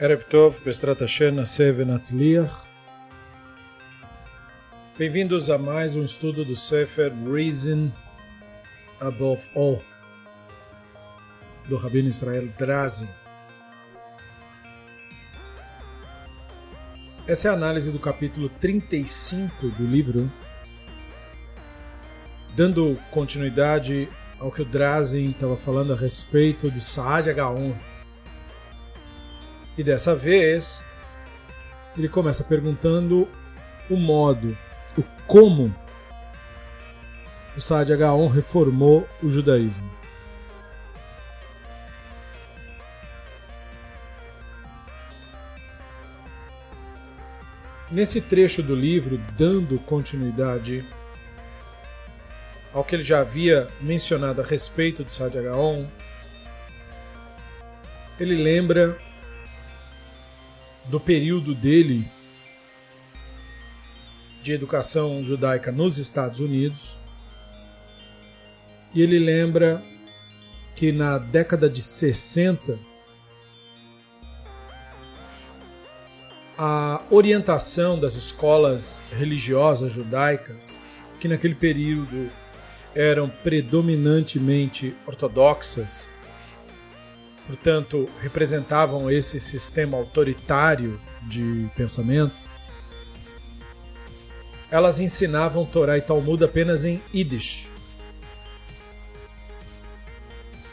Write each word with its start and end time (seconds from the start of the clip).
Erev 0.00 0.24
Tov, 0.24 0.60
Bestrat 0.64 0.98
Hashem, 1.02 1.34
Naseh 1.34 1.72
Venatzliach. 1.72 2.66
Bem-vindos 4.96 5.50
a 5.50 5.58
mais 5.58 5.94
um 5.94 6.02
estudo 6.02 6.42
do 6.42 6.56
Sefer 6.56 7.12
Reason 7.30 7.92
Above 8.98 9.46
All, 9.54 9.82
do 11.68 11.76
Rabino 11.76 12.08
Israel 12.08 12.48
Drazi. 12.58 13.10
Essa 17.28 17.48
é 17.48 17.50
a 17.50 17.54
análise 17.54 17.92
do 17.92 17.98
capítulo 17.98 18.48
35 18.48 19.68
do 19.68 19.84
livro, 19.84 20.32
dando 22.56 22.98
continuidade 23.10 24.08
ao 24.38 24.50
que 24.50 24.62
o 24.62 24.64
Drazi 24.64 25.26
estava 25.26 25.58
falando 25.58 25.92
a 25.92 25.96
respeito 25.96 26.70
do 26.70 26.80
Saad 26.80 27.30
Gaon 27.34 27.74
e 29.80 29.82
dessa 29.82 30.14
vez 30.14 30.84
ele 31.96 32.06
começa 32.06 32.44
perguntando 32.44 33.26
o 33.88 33.96
modo, 33.96 34.54
o 34.94 35.02
como 35.26 35.74
o 37.56 37.60
Saad 37.62 37.96
Gaon 37.96 38.28
reformou 38.28 39.08
o 39.22 39.30
judaísmo. 39.30 39.90
Nesse 47.90 48.20
trecho 48.20 48.62
do 48.62 48.76
livro, 48.76 49.16
dando 49.34 49.78
continuidade 49.78 50.84
ao 52.70 52.84
que 52.84 52.96
ele 52.96 53.02
já 53.02 53.20
havia 53.20 53.66
mencionado 53.80 54.42
a 54.42 54.44
respeito 54.44 55.02
de 55.02 55.10
Saad 55.10 55.40
Gaon, 55.40 55.86
ele 58.20 58.36
lembra 58.36 58.98
do 60.86 60.98
período 60.98 61.54
dele 61.54 62.06
de 64.42 64.52
educação 64.52 65.22
judaica 65.22 65.70
nos 65.70 65.98
Estados 65.98 66.40
Unidos. 66.40 66.96
E 68.94 69.02
ele 69.02 69.18
lembra 69.18 69.82
que 70.74 70.90
na 70.90 71.18
década 71.18 71.68
de 71.68 71.82
60 71.82 72.78
a 76.62 77.00
orientação 77.10 77.98
das 77.98 78.16
escolas 78.16 79.00
religiosas 79.16 79.90
judaicas, 79.92 80.78
que 81.18 81.26
naquele 81.26 81.54
período 81.54 82.30
eram 82.94 83.30
predominantemente 83.30 84.94
ortodoxas, 85.06 86.09
portanto, 87.50 88.08
representavam 88.20 89.10
esse 89.10 89.40
sistema 89.40 89.96
autoritário 89.96 91.00
de 91.22 91.68
pensamento, 91.76 92.34
elas 94.70 95.00
ensinavam 95.00 95.64
Torá 95.64 95.98
e 95.98 96.00
Talmud 96.00 96.44
apenas 96.44 96.84
em 96.84 97.02
Yiddish. 97.12 97.68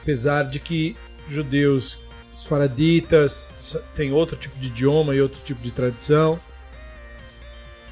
Apesar 0.04 0.44
de 0.44 0.60
que 0.60 0.96
judeus 1.28 2.00
faraditas 2.46 3.50
têm 3.96 4.14
outro 4.14 4.38
tipo 4.38 4.60
de 4.60 4.68
idioma 4.68 5.16
e 5.16 5.22
outro 5.22 5.42
tipo 5.44 5.62
de 5.62 5.72
tradição, 5.72 6.40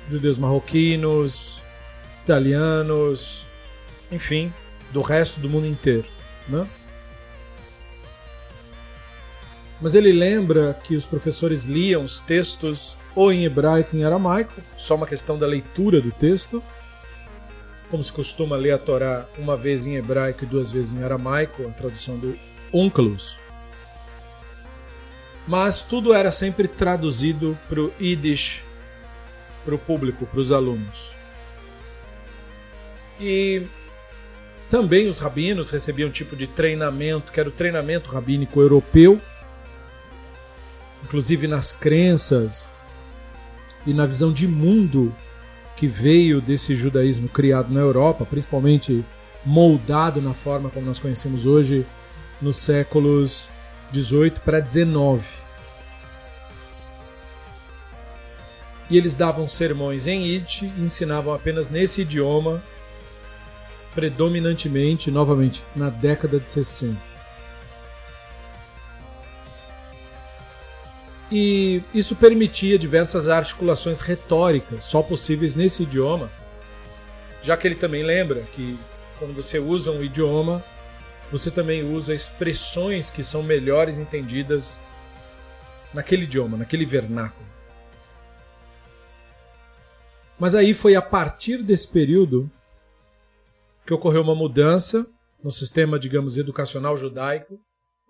judeus 0.07 0.37
marroquinos, 0.37 1.63
italianos, 2.23 3.47
enfim, 4.11 4.53
do 4.91 5.01
resto 5.01 5.39
do 5.39 5.49
mundo 5.49 5.65
inteiro. 5.65 6.07
Né? 6.47 6.67
Mas 9.81 9.93
ele 9.95 10.11
lembra 10.11 10.73
que 10.73 10.95
os 10.95 11.05
professores 11.05 11.65
liam 11.65 12.03
os 12.03 12.21
textos 12.21 12.97
ou 13.13 13.31
em 13.31 13.45
hebraico 13.45 13.89
ou 13.93 14.01
em 14.01 14.05
aramaico, 14.05 14.53
só 14.77 14.95
uma 14.95 15.05
questão 15.05 15.37
da 15.37 15.45
leitura 15.45 15.99
do 15.99 16.11
texto, 16.11 16.63
como 17.89 18.03
se 18.03 18.11
costuma 18.11 18.55
ler 18.55 18.71
a 18.71 18.77
Torá 18.77 19.27
uma 19.37 19.55
vez 19.55 19.85
em 19.85 19.95
hebraico 19.95 20.43
e 20.43 20.47
duas 20.47 20.71
vezes 20.71 20.93
em 20.93 21.03
aramaico, 21.03 21.67
a 21.67 21.71
tradução 21.71 22.17
do 22.17 22.37
Onkelos. 22.73 23.37
Mas 25.47 25.81
tudo 25.81 26.13
era 26.13 26.31
sempre 26.31 26.67
traduzido 26.67 27.57
para 27.69 27.81
o 27.81 27.93
Yiddish, 28.01 28.63
para 29.63 29.75
o 29.75 29.77
público, 29.77 30.25
para 30.25 30.39
os 30.39 30.51
alunos. 30.51 31.11
E 33.19 33.63
também 34.69 35.07
os 35.07 35.19
rabinos 35.19 35.69
recebiam 35.69 36.09
um 36.09 36.11
tipo 36.11 36.35
de 36.35 36.47
treinamento, 36.47 37.31
que 37.31 37.39
era 37.39 37.47
o 37.47 37.51
treinamento 37.51 38.09
rabínico 38.09 38.59
europeu, 38.59 39.21
inclusive 41.05 41.47
nas 41.47 41.71
crenças 41.71 42.69
e 43.85 43.93
na 43.93 44.05
visão 44.05 44.33
de 44.33 44.47
mundo 44.47 45.15
que 45.77 45.87
veio 45.87 46.41
desse 46.41 46.75
judaísmo 46.75 47.29
criado 47.29 47.71
na 47.71 47.79
Europa, 47.79 48.25
principalmente 48.25 49.05
moldado 49.45 50.21
na 50.21 50.33
forma 50.33 50.69
como 50.69 50.85
nós 50.85 50.99
conhecemos 50.99 51.45
hoje 51.45 51.85
nos 52.41 52.57
séculos 52.57 53.49
18 53.91 54.41
para 54.41 54.59
19. 54.59 55.27
E 58.89 58.97
eles 58.97 59.15
davam 59.15 59.47
sermões 59.47 60.07
em 60.07 60.23
Yiddish 60.23 60.63
ensinavam 60.77 61.33
apenas 61.33 61.69
nesse 61.69 62.01
idioma, 62.01 62.63
predominantemente, 63.93 65.11
novamente, 65.11 65.63
na 65.75 65.89
década 65.89 66.39
de 66.39 66.49
60. 66.49 67.14
E 71.31 71.81
isso 71.93 72.15
permitia 72.15 72.77
diversas 72.77 73.27
articulações 73.27 74.01
retóricas 74.01 74.83
só 74.83 75.01
possíveis 75.01 75.55
nesse 75.55 75.83
idioma, 75.83 76.29
já 77.41 77.57
que 77.57 77.67
ele 77.67 77.75
também 77.75 78.03
lembra 78.03 78.41
que 78.53 78.77
quando 79.17 79.33
você 79.33 79.59
usa 79.59 79.91
um 79.91 80.03
idioma, 80.03 80.63
você 81.31 81.49
também 81.49 81.83
usa 81.83 82.13
expressões 82.13 83.09
que 83.09 83.23
são 83.23 83.41
melhores 83.41 83.97
entendidas 83.97 84.81
naquele 85.93 86.23
idioma, 86.23 86.57
naquele 86.57 86.85
vernáculo. 86.85 87.45
Mas 90.37 90.53
aí 90.53 90.73
foi 90.73 90.95
a 90.95 91.01
partir 91.01 91.63
desse 91.63 91.87
período 91.87 92.51
que 93.85 93.93
ocorreu 93.93 94.21
uma 94.21 94.35
mudança 94.35 95.07
no 95.43 95.49
sistema, 95.49 95.97
digamos, 95.97 96.37
educacional 96.37 96.97
judaico, 96.97 97.59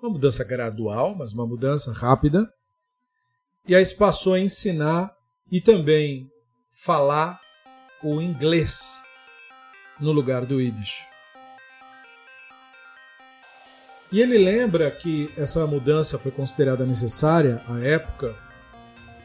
uma 0.01 0.09
mudança 0.09 0.43
gradual, 0.43 1.15
mas 1.15 1.33
uma 1.33 1.45
mudança 1.45 1.91
rápida 1.91 2.49
e 3.67 3.75
aí 3.75 3.83
se 3.83 3.95
passou 3.95 4.33
a 4.33 4.39
ensinar 4.39 5.15
e 5.51 5.59
também 5.59 6.29
falar 6.69 7.39
o 8.03 8.21
inglês 8.21 9.01
no 9.99 10.11
lugar 10.11 10.45
do 10.45 10.61
Yiddish. 10.61 11.05
E 14.11 14.21
ele 14.21 14.37
lembra 14.37 14.89
que 14.91 15.31
essa 15.35 15.65
mudança 15.65 16.19
foi 16.19 16.31
considerada 16.31 16.85
necessária 16.85 17.61
à 17.67 17.79
época 17.79 18.35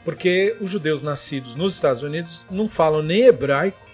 porque 0.04 0.56
os 0.60 0.70
judeus 0.70 1.02
nascidos 1.02 1.54
nos 1.54 1.74
Estados 1.74 2.02
Unidos 2.02 2.44
não 2.50 2.68
falam 2.68 3.02
nem 3.02 3.22
hebraico, 3.22 3.86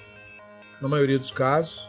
na 0.81 0.89
maioria 0.89 1.19
dos 1.19 1.33
casos, 1.33 1.89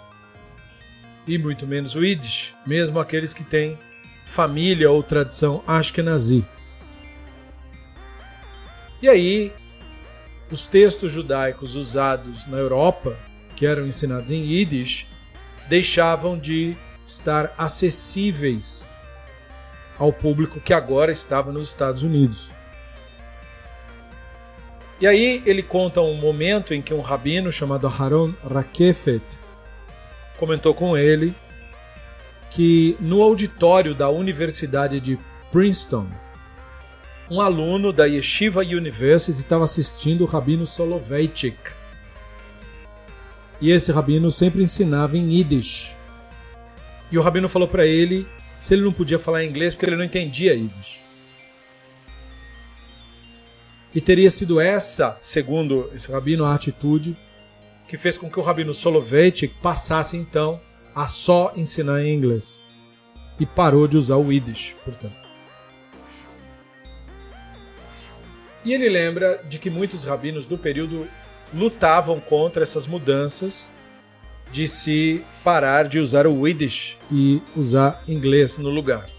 e 1.28 1.38
muito 1.38 1.68
menos 1.68 1.95
o 1.95 2.03
Yiddish, 2.03 2.56
mesmo 2.66 3.00
aqueles 3.00 3.34
que 3.34 3.44
têm 3.44 3.78
família 4.25 4.89
ou 4.89 5.03
tradição 5.03 5.63
Ashkenazi. 5.68 6.45
E 9.01 9.07
aí, 9.07 9.51
os 10.49 10.65
textos 10.65 11.11
judaicos 11.11 11.75
usados 11.75 12.47
na 12.47 12.57
Europa, 12.57 13.17
que 13.55 13.65
eram 13.65 13.85
ensinados 13.85 14.31
em 14.31 14.44
Yiddish, 14.44 15.07
deixavam 15.67 16.38
de 16.38 16.75
estar 17.05 17.53
acessíveis 17.57 18.88
ao 19.97 20.11
público 20.11 20.59
que 20.59 20.73
agora 20.73 21.11
estava 21.11 21.51
nos 21.51 21.69
Estados 21.69 22.03
Unidos. 22.03 22.51
E 25.00 25.05
aí 25.05 25.43
ele 25.45 25.61
conta 25.61 26.01
um 26.01 26.15
momento 26.15 26.73
em 26.73 26.81
que 26.81 26.93
um 26.93 27.01
rabino 27.01 27.51
chamado 27.51 27.88
Haron 27.88 28.33
Rakefet 28.43 29.21
comentou 30.38 30.73
com 30.73 30.97
ele 30.97 31.35
que 32.50 32.97
no 33.00 33.21
auditório 33.21 33.93
da 33.93 34.09
Universidade 34.09 35.00
de 35.00 35.19
Princeton, 35.51 36.07
um 37.29 37.41
aluno 37.41 37.91
da 37.91 38.06
Yeshiva 38.06 38.62
University 38.62 39.41
estava 39.41 39.65
assistindo 39.65 40.21
o 40.24 40.27
Rabino 40.27 40.65
Soloveitchik. 40.65 41.57
E 43.59 43.71
esse 43.71 43.91
rabino 43.91 44.31
sempre 44.31 44.63
ensinava 44.63 45.18
em 45.18 45.33
Yiddish. 45.33 45.95
E 47.12 47.18
o 47.18 47.21
rabino 47.21 47.50
falou 47.50 47.68
para 47.68 47.85
ele 47.85 48.27
se 48.59 48.74
ele 48.74 48.83
não 48.83 48.94
podia 48.94 49.19
falar 49.19 49.44
inglês 49.44 49.75
porque 49.75 49.88
ele 49.88 49.95
não 49.95 50.06
entendia 50.06 50.53
Yiddish. 50.53 51.03
E 53.94 54.00
teria 54.00 54.29
sido 54.29 54.59
essa, 54.59 55.18
segundo 55.21 55.89
esse 55.94 56.12
rabino, 56.12 56.45
a 56.45 56.53
atitude 56.53 57.18
que 57.88 57.97
fez 57.97 58.18
com 58.18 58.29
que 58.29 58.39
o 58.39 58.44
rabino 58.44 58.74
Soloveitchik 58.74 59.56
passasse 59.62 60.15
então 60.15 60.62
a 60.94 61.07
só 61.07 61.51
ensinar 61.56 62.03
em 62.03 62.13
inglês. 62.13 62.62
e 63.39 63.45
parou 63.45 63.88
de 63.88 63.97
usar 63.97 64.15
o 64.15 64.31
Yiddish, 64.31 64.75
portanto. 64.83 65.26
E 68.67 68.73
ele 68.73 68.89
lembra 68.89 69.41
de 69.47 69.59
que 69.59 69.69
muitos 69.69 70.03
rabinos 70.03 70.45
do 70.45 70.57
período 70.57 71.07
lutavam 71.53 72.19
contra 72.19 72.63
essas 72.63 72.85
mudanças 72.85 73.69
de 74.51 74.67
se 74.67 75.23
parar 75.41 75.87
de 75.87 75.99
usar 75.99 76.27
o 76.27 76.45
Yiddish 76.45 76.97
e 77.09 77.41
usar 77.55 78.03
inglês 78.09 78.57
no 78.57 78.67
lugar. 78.67 79.09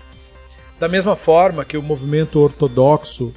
Da 0.79 0.87
mesma 0.87 1.17
forma 1.17 1.65
que 1.65 1.79
o 1.79 1.83
movimento 1.83 2.39
ortodoxo 2.39 3.33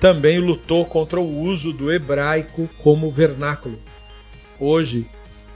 também 0.00 0.40
lutou 0.40 0.84
contra 0.84 1.20
o 1.20 1.40
uso 1.40 1.72
do 1.72 1.92
hebraico 1.92 2.68
como 2.82 3.08
vernáculo. 3.08 3.78
Hoje 4.58 5.08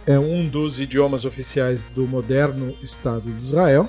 é 0.06 0.17
um 0.17 0.46
dos 0.46 0.79
idiomas 0.79 1.25
oficiais 1.25 1.87
do 1.87 2.06
moderno 2.06 2.73
Estado 2.81 3.23
de 3.23 3.37
Israel, 3.37 3.88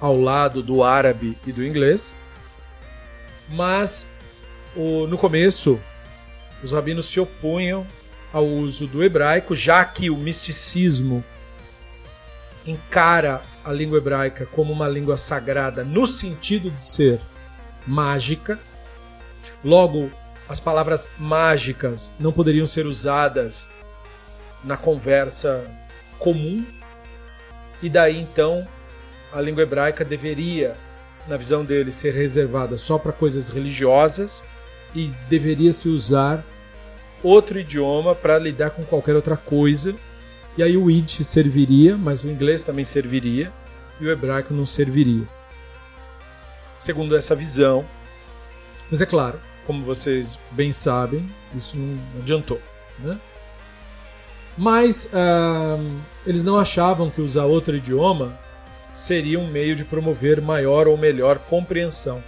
ao 0.00 0.16
lado 0.16 0.62
do 0.62 0.84
árabe 0.84 1.36
e 1.44 1.50
do 1.50 1.66
inglês. 1.66 2.14
Mas 3.48 4.08
o, 4.76 5.06
no 5.06 5.18
começo, 5.18 5.80
os 6.62 6.72
rabinos 6.72 7.06
se 7.06 7.18
opunham 7.18 7.86
ao 8.32 8.46
uso 8.46 8.86
do 8.86 9.02
hebraico, 9.02 9.56
já 9.56 9.84
que 9.84 10.10
o 10.10 10.16
misticismo 10.16 11.24
encara 12.66 13.42
a 13.64 13.72
língua 13.72 13.98
hebraica 13.98 14.46
como 14.46 14.72
uma 14.72 14.86
língua 14.86 15.16
sagrada 15.16 15.82
no 15.82 16.06
sentido 16.06 16.70
de 16.70 16.80
ser 16.80 17.20
mágica. 17.86 18.58
Logo, 19.64 20.10
as 20.48 20.60
palavras 20.60 21.10
mágicas 21.18 22.12
não 22.18 22.32
poderiam 22.32 22.66
ser 22.66 22.86
usadas 22.86 23.68
na 24.62 24.76
conversa 24.76 25.66
comum. 26.18 26.64
E 27.82 27.88
daí 27.88 28.20
então 28.20 28.66
a 29.32 29.40
língua 29.40 29.62
hebraica 29.62 30.04
deveria, 30.04 30.76
na 31.26 31.36
visão 31.36 31.64
dele, 31.64 31.90
ser 31.90 32.14
reservada 32.14 32.76
só 32.76 32.98
para 32.98 33.12
coisas 33.12 33.48
religiosas 33.48 34.44
e 34.94 35.12
deveria 35.28 35.72
se 35.72 35.88
usar 35.88 36.44
outro 37.22 37.58
idioma 37.58 38.14
para 38.14 38.38
lidar 38.38 38.70
com 38.70 38.84
qualquer 38.84 39.14
outra 39.14 39.36
coisa. 39.36 39.94
E 40.56 40.62
aí 40.62 40.76
o 40.76 40.90
Yiddish 40.90 41.26
serviria, 41.26 41.96
mas 41.96 42.24
o 42.24 42.28
inglês 42.28 42.64
também 42.64 42.84
serviria 42.84 43.52
e 44.00 44.06
o 44.06 44.10
hebraico 44.10 44.52
não 44.52 44.66
serviria. 44.66 45.26
Segundo 46.78 47.16
essa 47.16 47.34
visão. 47.34 47.86
Mas 48.90 49.00
é 49.00 49.06
claro, 49.06 49.38
como 49.66 49.84
vocês 49.84 50.38
bem 50.50 50.72
sabem, 50.72 51.30
isso 51.54 51.76
não 51.76 51.98
adiantou. 52.20 52.60
Né? 52.98 53.18
Mas 54.56 55.06
uh, 55.06 56.00
eles 56.26 56.44
não 56.44 56.58
achavam 56.58 57.08
que 57.08 57.20
usar 57.20 57.44
outro 57.44 57.76
idioma 57.76 58.38
seria 58.92 59.38
um 59.38 59.46
meio 59.46 59.76
de 59.76 59.84
promover 59.84 60.40
maior 60.40 60.88
ou 60.88 60.96
melhor 60.96 61.38
compreensão. 61.38 62.22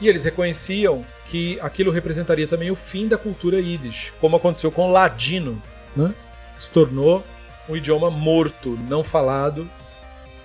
E 0.00 0.08
eles 0.08 0.24
reconheciam 0.24 1.06
que 1.32 1.58
aquilo 1.62 1.90
representaria 1.90 2.46
também 2.46 2.70
o 2.70 2.74
fim 2.74 3.08
da 3.08 3.16
cultura 3.16 3.58
Yiddish, 3.58 4.12
como 4.20 4.36
aconteceu 4.36 4.70
com 4.70 4.90
o 4.90 4.92
ladino, 4.92 5.60
né? 5.96 6.14
se 6.58 6.68
tornou 6.68 7.24
um 7.66 7.74
idioma 7.74 8.10
morto, 8.10 8.78
não 8.86 9.02
falado, 9.02 9.66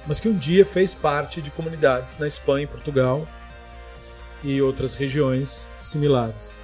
mas 0.07 0.21
que 0.21 0.29
um 0.29 0.37
dia 0.37 0.65
fez 0.65 0.95
parte 0.95 1.41
de 1.41 1.51
comunidades 1.51 2.17
na 2.17 2.25
Espanha 2.25 2.63
e 2.63 2.67
Portugal 2.67 3.27
e 4.41 4.61
outras 4.61 4.95
regiões 4.95 5.67
similares. 5.77 6.57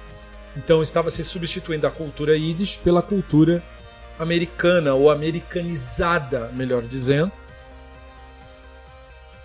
Então 0.56 0.82
estava 0.82 1.10
se 1.10 1.22
substituindo 1.22 1.86
a 1.86 1.90
cultura 1.90 2.34
Yiddish 2.34 2.78
pela 2.78 3.02
cultura 3.02 3.62
americana 4.18 4.94
ou 4.94 5.10
americanizada, 5.10 6.50
melhor 6.54 6.80
dizendo, 6.80 7.30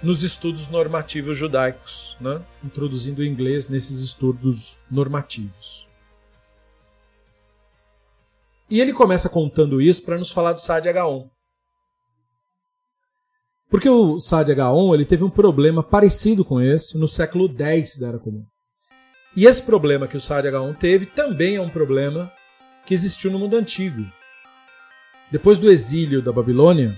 nos 0.02 0.24
estudos 0.24 0.68
normativos 0.68 1.38
judaicos, 1.38 2.18
né? 2.20 2.42
introduzindo 2.64 3.22
o 3.22 3.26
inglês 3.26 3.68
nesses 3.68 4.02
estudos 4.02 4.78
normativos. 4.90 5.88
E 8.70 8.80
ele 8.80 8.94
começa 8.94 9.28
contando 9.28 9.82
isso 9.82 10.04
para 10.04 10.18
nos 10.18 10.32
falar 10.32 10.54
do 10.54 10.62
Sade 10.62 10.92
Gaon. 10.94 11.28
Porque 13.70 13.90
o 13.90 14.20
Sade 14.20 14.54
Gaon 14.54 14.94
ele 14.94 15.06
teve 15.06 15.24
um 15.24 15.30
problema 15.30 15.84
parecido 15.84 16.46
com 16.46 16.62
esse 16.62 16.98
no 16.98 17.08
século 17.08 17.48
X 17.48 17.98
da 17.98 18.08
Era 18.08 18.20
Comum. 18.20 18.46
E 19.36 19.46
esse 19.46 19.62
problema 19.62 20.08
que 20.08 20.18
o 20.18 20.20
Sade 20.20 20.50
Gaon 20.50 20.74
teve 20.74 21.06
também 21.06 21.56
é 21.56 21.62
um 21.62 21.70
problema 21.70 22.32
que 22.86 22.94
existiu 22.94 23.32
no 23.32 23.40
mundo 23.40 23.58
antigo. 23.58 24.04
Depois 25.32 25.60
do 25.60 25.70
exílio 25.70 26.22
da 26.22 26.32
Babilônia, 26.32 26.96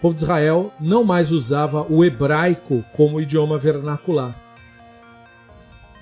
o 0.00 0.08
povo 0.08 0.14
de 0.14 0.22
Israel 0.22 0.72
não 0.80 1.04
mais 1.04 1.30
usava 1.30 1.82
o 1.82 2.02
hebraico 2.02 2.82
como 2.94 3.20
idioma 3.20 3.58
vernacular. 3.58 4.34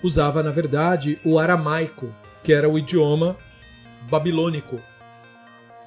Usava, 0.01 0.41
na 0.41 0.53
verdade, 0.53 1.19
o 1.25 1.37
aramaico, 1.37 2.15
que 2.45 2.53
era 2.53 2.69
o 2.69 2.79
idioma 2.79 3.37
babilônico, 4.09 4.81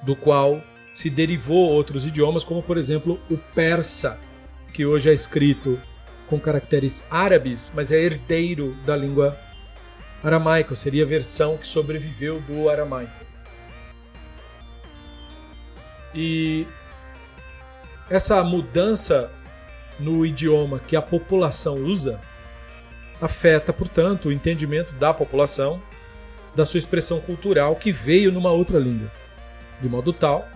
do 0.02 0.14
qual 0.14 0.62
se 0.92 1.08
derivou 1.08 1.70
outros 1.70 2.04
idiomas, 2.04 2.44
como 2.44 2.62
por 2.62 2.76
exemplo 2.76 3.18
o 3.30 3.38
persa, 3.54 4.20
que 4.74 4.84
hoje 4.84 5.08
é 5.08 5.14
escrito 5.14 5.80
com 6.28 6.38
caracteres 6.38 7.06
árabes, 7.10 7.72
mas 7.74 7.90
é 7.90 7.98
herdeiro 7.98 8.76
da 8.84 8.94
língua 8.94 9.34
aramaica, 10.22 10.74
seria 10.74 11.04
a 11.04 11.08
versão 11.08 11.56
que 11.56 11.66
sobreviveu 11.66 12.42
do 12.42 12.68
aramaico. 12.68 13.24
E 16.14 16.66
essa 18.12 18.44
mudança 18.44 19.30
no 19.98 20.26
idioma 20.26 20.78
que 20.78 20.94
a 20.94 21.00
população 21.00 21.76
usa 21.76 22.20
afeta, 23.22 23.72
portanto, 23.72 24.28
o 24.28 24.32
entendimento 24.32 24.92
da 24.96 25.14
população 25.14 25.80
da 26.54 26.62
sua 26.62 26.76
expressão 26.76 27.20
cultural 27.20 27.74
que 27.74 27.90
veio 27.90 28.30
numa 28.30 28.50
outra 28.50 28.78
língua, 28.78 29.10
de 29.80 29.88
modo 29.88 30.12
tal 30.12 30.46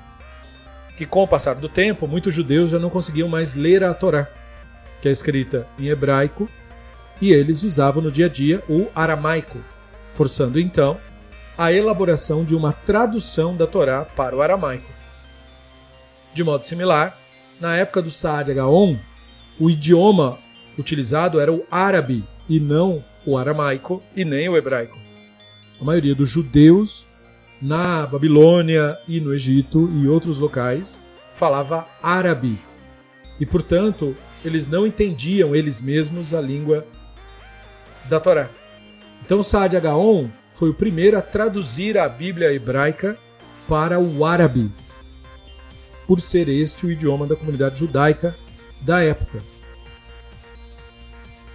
que, 0.99 1.07
com 1.07 1.23
o 1.23 1.29
passar 1.29 1.55
do 1.55 1.67
tempo, 1.67 2.07
muitos 2.07 2.35
judeus 2.35 2.69
já 2.69 2.79
não 2.79 2.91
conseguiam 2.91 3.29
mais 3.29 3.55
ler 3.55 3.83
a 3.83 3.95
Torá, 3.95 4.29
que 5.01 5.09
é 5.09 5.11
escrita 5.11 5.67
em 5.79 5.89
hebraico, 5.89 6.51
e 7.23 7.33
eles 7.33 7.63
usavam 7.63 8.03
no 8.03 8.13
dia 8.13 8.27
a 8.27 8.29
dia 8.29 8.63
o 8.69 8.87
aramaico, 8.95 9.59
forçando 10.13 10.61
então 10.61 10.99
a 11.57 11.73
elaboração 11.73 12.45
de 12.45 12.55
uma 12.55 12.75
tradução 12.75 13.57
da 13.57 13.67
Torá 13.67 14.05
para 14.05 14.37
o 14.37 14.43
aramaico. 14.43 14.91
De 16.35 16.45
modo 16.45 16.63
similar, 16.65 17.17
na 17.61 17.77
época 17.77 18.03
do 18.03 18.11
Saad 18.11 18.53
Gaon, 18.53 18.97
o 19.59 19.71
idioma 19.71 20.39
utilizado 20.79 21.41
era 21.41 21.53
o 21.53 21.65
árabe 21.71 22.25
e 22.49 22.61
não 22.61 23.03
o 23.27 23.37
aramaico 23.37 24.03
e 24.15 24.25
nem 24.25 24.49
o 24.49 24.57
hebraico. 24.57 24.99
A 25.81 25.85
maioria 25.85 26.15
dos 26.15 26.29
judeus 26.29 27.07
na 27.61 28.07
Babilônia 28.07 28.99
e 29.09 29.21
no 29.21 29.33
Egito 29.33 29.91
e 29.95 30.07
outros 30.07 30.39
locais 30.39 31.01
falava 31.33 31.87
árabe. 32.03 32.59
E, 33.41 33.47
portanto, 33.47 34.15
eles 34.45 34.67
não 34.67 34.87
entendiam 34.87 35.55
eles 35.55 35.81
mesmos 35.81 36.33
a 36.33 36.41
língua 36.41 36.87
da 38.05 38.21
Torá. 38.21 38.49
Então, 39.25 39.43
Saad 39.43 39.79
Gaon 39.81 40.29
foi 40.51 40.71
o 40.71 40.75
primeiro 40.75 41.19
a 41.19 41.23
traduzir 41.23 41.99
a 41.99 42.09
Bíblia 42.09 42.53
hebraica 42.53 43.19
para 43.67 43.99
o 43.99 44.25
árabe 44.25 44.71
por 46.07 46.21
ser 46.21 46.49
este 46.49 46.87
o 46.87 46.91
idioma 46.91 47.27
da 47.27 47.37
comunidade 47.37 47.81
judaica 47.81 48.37
da 48.81 49.03
época. 49.03 49.43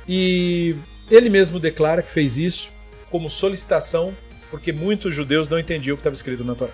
E 0.08 0.76
ele 1.10 1.30
mesmo 1.30 1.60
declara 1.60 2.02
que 2.02 2.12
fez 2.12 2.38
isso 2.38 2.70
como 3.10 3.30
solicitação 3.30 4.16
porque 4.52 4.74
muitos 4.74 5.16
judeus 5.16 5.48
não 5.48 5.58
entendiam 5.58 5.94
o 5.94 5.98
que 5.98 6.02
estava 6.02 6.14
escrito 6.14 6.44
na 6.44 6.54
Torá. 6.54 6.74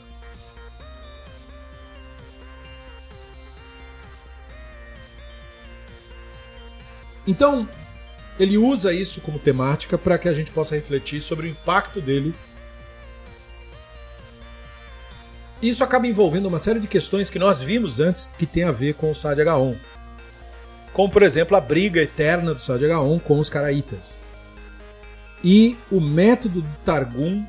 Então, 7.27 7.69
ele 8.39 8.57
usa 8.57 8.93
isso 8.93 9.21
como 9.21 9.37
temática 9.37 9.97
para 9.97 10.17
que 10.17 10.27
a 10.27 10.33
gente 10.33 10.51
possa 10.51 10.75
refletir 10.75 11.21
sobre 11.21 11.47
o 11.47 11.49
impacto 11.49 12.01
dele 12.01 12.33
Isso 15.61 15.83
acaba 15.83 16.05
envolvendo 16.05 16.47
uma 16.47 16.59
série 16.59 16.79
de 16.79 16.87
questões 16.87 17.29
que 17.29 17.39
nós 17.39 17.63
vimos 17.63 17.99
antes 17.99 18.27
que 18.27 18.45
tem 18.45 18.63
a 18.63 18.71
ver 18.71 18.93
com 18.93 19.09
o 19.09 19.15
Sade 19.15 19.43
Gaon. 19.43 19.75
Como, 20.93 21.11
por 21.11 21.23
exemplo, 21.23 21.57
a 21.57 21.61
briga 21.61 22.01
eterna 22.01 22.53
do 22.53 22.61
Sade 22.61 22.87
Gaon 22.87 23.17
com 23.19 23.39
os 23.39 23.49
caraítas. 23.49 24.17
E 25.43 25.75
o 25.91 25.99
método 25.99 26.61
do 26.61 26.77
Targum 26.85 27.43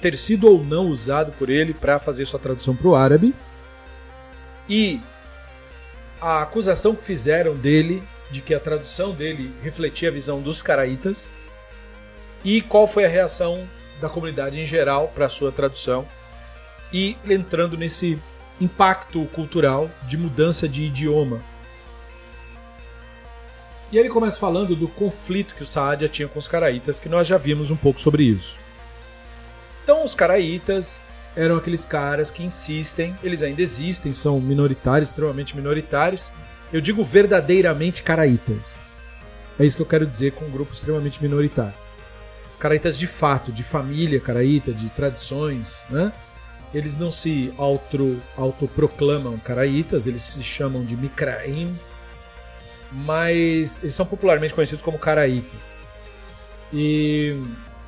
ter 0.00 0.16
sido 0.16 0.46
ou 0.46 0.62
não 0.62 0.88
usado 0.88 1.32
por 1.32 1.48
ele 1.48 1.74
para 1.74 1.98
fazer 1.98 2.26
sua 2.26 2.38
tradução 2.38 2.76
para 2.76 2.88
o 2.88 2.94
árabe. 2.94 3.34
E 4.68 5.00
a 6.20 6.42
acusação 6.42 6.94
que 6.94 7.02
fizeram 7.02 7.54
dele 7.54 8.02
de 8.30 8.42
que 8.42 8.52
a 8.52 8.60
tradução 8.60 9.12
dele 9.12 9.52
refletia 9.62 10.10
a 10.10 10.12
visão 10.12 10.42
dos 10.42 10.60
caraítas. 10.60 11.26
E 12.44 12.60
qual 12.60 12.86
foi 12.86 13.06
a 13.06 13.08
reação 13.08 13.66
da 14.00 14.08
comunidade 14.08 14.60
em 14.60 14.66
geral 14.66 15.08
para 15.08 15.28
sua 15.28 15.50
tradução 15.50 16.06
e 16.92 17.16
entrando 17.28 17.76
nesse 17.76 18.18
impacto 18.60 19.24
cultural 19.26 19.90
de 20.06 20.16
mudança 20.16 20.68
de 20.68 20.84
idioma. 20.84 21.40
E 23.90 23.96
ele 23.96 24.08
começa 24.08 24.38
falando 24.38 24.76
do 24.76 24.86
conflito 24.86 25.54
que 25.54 25.62
o 25.62 25.66
Saadia 25.66 26.08
tinha 26.08 26.28
com 26.28 26.38
os 26.38 26.46
caraítas, 26.46 27.00
que 27.00 27.08
nós 27.08 27.26
já 27.26 27.38
vimos 27.38 27.70
um 27.70 27.76
pouco 27.76 28.00
sobre 28.00 28.22
isso. 28.22 28.58
Então, 29.82 30.04
os 30.04 30.14
caraítas 30.14 31.00
eram 31.34 31.56
aqueles 31.56 31.86
caras 31.86 32.30
que 32.30 32.44
insistem, 32.44 33.16
eles 33.22 33.42
ainda 33.42 33.62
existem, 33.62 34.12
são 34.12 34.38
minoritários, 34.40 35.10
extremamente 35.10 35.56
minoritários. 35.56 36.30
Eu 36.70 36.82
digo 36.82 37.02
verdadeiramente 37.02 38.02
caraítas. 38.02 38.78
É 39.58 39.64
isso 39.64 39.76
que 39.76 39.82
eu 39.82 39.86
quero 39.86 40.06
dizer 40.06 40.32
com 40.32 40.44
um 40.44 40.50
grupo 40.50 40.74
extremamente 40.74 41.22
minoritário. 41.22 41.72
Caraítas 42.58 42.98
de 42.98 43.06
fato, 43.06 43.50
de 43.50 43.62
família 43.62 44.20
caraíta, 44.20 44.72
de 44.72 44.90
tradições, 44.90 45.86
né? 45.88 46.12
Eles 46.72 46.94
não 46.94 47.10
se 47.10 47.52
auto, 47.56 48.20
autoproclamam 48.36 49.38
caraítas, 49.38 50.06
eles 50.06 50.22
se 50.22 50.42
chamam 50.42 50.84
de 50.84 50.96
Mikraim, 50.96 51.74
mas 52.92 53.80
eles 53.80 53.94
são 53.94 54.04
popularmente 54.04 54.52
conhecidos 54.52 54.82
como 54.82 54.98
caraítas. 54.98 55.78
E 56.72 57.34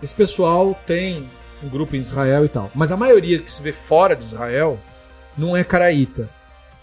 esse 0.03 0.15
pessoal 0.15 0.79
tem 0.87 1.29
um 1.63 1.69
grupo 1.69 1.95
em 1.95 1.99
Israel 1.99 2.45
e 2.45 2.49
tal. 2.49 2.71
Mas 2.75 2.91
a 2.91 2.97
maioria 2.97 3.39
que 3.39 3.51
se 3.51 3.63
vê 3.63 3.73
fora 3.73 4.17
de 4.17 4.25
Israel 4.25 4.79
não 5.37 5.57
é 5.57 5.63
caraíta. 5.63 6.31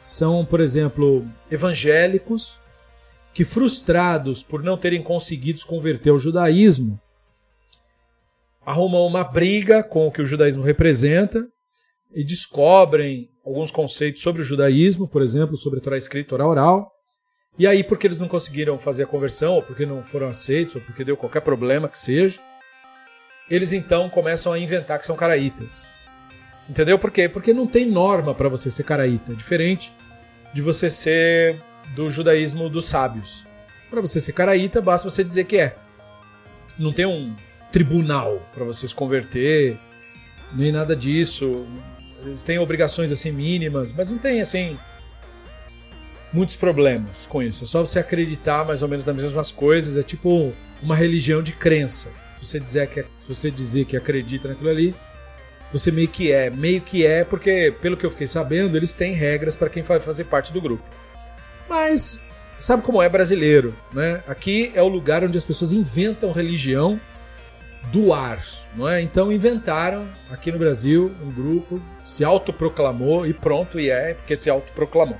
São, 0.01 0.45
por 0.45 0.59
exemplo, 0.59 1.25
evangélicos 1.49 2.59
que, 3.33 3.43
frustrados 3.43 4.43
por 4.43 4.63
não 4.63 4.77
terem 4.77 5.01
conseguido 5.01 5.65
converter 5.65 6.11
ao 6.11 6.19
judaísmo, 6.19 6.99
arrumam 8.65 9.05
uma 9.05 9.23
briga 9.23 9.83
com 9.83 10.07
o 10.07 10.11
que 10.11 10.21
o 10.21 10.25
judaísmo 10.25 10.63
representa 10.63 11.47
e 12.13 12.23
descobrem 12.23 13.29
alguns 13.45 13.71
conceitos 13.71 14.21
sobre 14.21 14.41
o 14.41 14.45
judaísmo, 14.45 15.07
por 15.07 15.21
exemplo, 15.21 15.55
sobre 15.55 15.79
a 15.79 15.81
Torá 15.81 15.97
escrita, 15.97 16.29
Torá 16.29 16.47
oral. 16.47 16.91
E 17.57 17.65
aí, 17.65 17.83
porque 17.83 18.07
eles 18.07 18.19
não 18.19 18.27
conseguiram 18.27 18.77
fazer 18.77 19.03
a 19.03 19.07
conversão, 19.07 19.53
ou 19.53 19.63
porque 19.63 19.85
não 19.85 20.03
foram 20.03 20.27
aceitos, 20.27 20.75
ou 20.75 20.81
porque 20.81 21.03
deu 21.03 21.17
qualquer 21.17 21.41
problema 21.41 21.89
que 21.89 21.97
seja, 21.97 22.39
eles 23.49 23.73
então 23.73 24.09
começam 24.09 24.53
a 24.53 24.59
inventar 24.59 24.99
que 24.99 25.05
são 25.05 25.15
caraítas. 25.15 25.87
Entendeu 26.69 26.99
por 26.99 27.11
quê? 27.11 27.29
Porque 27.29 27.53
não 27.53 27.65
tem 27.65 27.85
norma 27.85 28.35
para 28.35 28.49
você 28.49 28.69
ser 28.69 28.83
caraíta, 28.83 29.33
diferente 29.33 29.93
de 30.53 30.61
você 30.61 30.89
ser 30.89 31.61
do 31.95 32.09
judaísmo 32.09 32.69
dos 32.69 32.85
sábios. 32.85 33.45
Para 33.89 34.01
você 34.01 34.19
ser 34.19 34.33
caraíta, 34.33 34.81
basta 34.81 35.09
você 35.09 35.23
dizer 35.23 35.45
que 35.45 35.57
é. 35.57 35.75
Não 36.77 36.91
tem 36.91 37.05
um 37.05 37.33
tribunal 37.71 38.39
para 38.53 38.65
você 38.65 38.85
se 38.85 38.93
converter, 38.93 39.79
nem 40.53 40.71
nada 40.71 40.95
disso. 40.95 41.65
Eles 42.27 42.43
têm 42.43 42.59
obrigações 42.59 43.11
assim 43.11 43.31
mínimas, 43.31 43.93
mas 43.93 44.09
não 44.09 44.17
tem 44.17 44.41
assim 44.41 44.77
muitos 46.31 46.55
problemas 46.55 47.25
com 47.25 47.41
isso. 47.41 47.63
É 47.63 47.67
só 47.67 47.85
você 47.85 47.99
acreditar 47.99 48.65
mais 48.65 48.81
ou 48.81 48.87
menos 48.87 49.05
nas 49.05 49.15
mesmas 49.15 49.51
coisas, 49.51 49.97
é 49.97 50.03
tipo 50.03 50.53
uma 50.81 50.95
religião 50.95 51.41
de 51.41 51.53
crença. 51.53 52.11
Se 52.35 52.45
você 52.45 52.59
dizer 52.59 52.87
que, 52.87 53.03
se 53.17 53.27
você 53.27 53.49
dizer 53.49 53.85
que 53.85 53.97
acredita 53.97 54.47
naquilo 54.47 54.69
ali, 54.69 54.95
você 55.71 55.91
meio 55.91 56.07
que 56.07 56.31
é. 56.31 56.49
Meio 56.49 56.81
que 56.81 57.05
é, 57.05 57.23
porque, 57.23 57.73
pelo 57.81 57.97
que 57.97 58.05
eu 58.05 58.11
fiquei 58.11 58.27
sabendo, 58.27 58.77
eles 58.77 58.93
têm 58.93 59.13
regras 59.13 59.55
para 59.55 59.69
quem 59.69 59.83
vai 59.83 59.99
fazer 59.99 60.25
parte 60.25 60.53
do 60.53 60.61
grupo. 60.61 60.83
Mas, 61.67 62.19
sabe 62.59 62.83
como 62.83 63.01
é 63.01 63.09
brasileiro, 63.09 63.75
né? 63.93 64.21
Aqui 64.27 64.71
é 64.75 64.81
o 64.81 64.87
lugar 64.87 65.23
onde 65.23 65.37
as 65.37 65.45
pessoas 65.45 65.73
inventam 65.73 66.31
religião 66.31 66.99
do 67.91 68.13
ar, 68.13 68.43
não 68.75 68.87
é? 68.87 69.01
Então 69.01 69.31
inventaram 69.31 70.09
aqui 70.29 70.51
no 70.51 70.59
Brasil 70.59 71.11
um 71.23 71.31
grupo, 71.31 71.81
se 72.03 72.23
autoproclamou 72.23 73.25
e 73.25 73.33
pronto, 73.33 73.79
e 73.79 73.89
é, 73.89 74.13
porque 74.13 74.35
se 74.35 74.49
autoproclamou. 74.49 75.19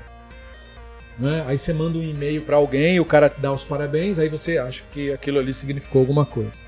Né? 1.18 1.44
Aí 1.46 1.58
você 1.58 1.72
manda 1.72 1.98
um 1.98 2.02
e-mail 2.02 2.42
para 2.42 2.56
alguém, 2.56 3.00
o 3.00 3.04
cara 3.04 3.32
dá 3.38 3.52
os 3.52 3.64
parabéns, 3.64 4.18
aí 4.18 4.28
você 4.28 4.58
acha 4.58 4.84
que 4.92 5.12
aquilo 5.12 5.38
ali 5.38 5.52
significou 5.52 6.00
alguma 6.00 6.24
coisa 6.24 6.62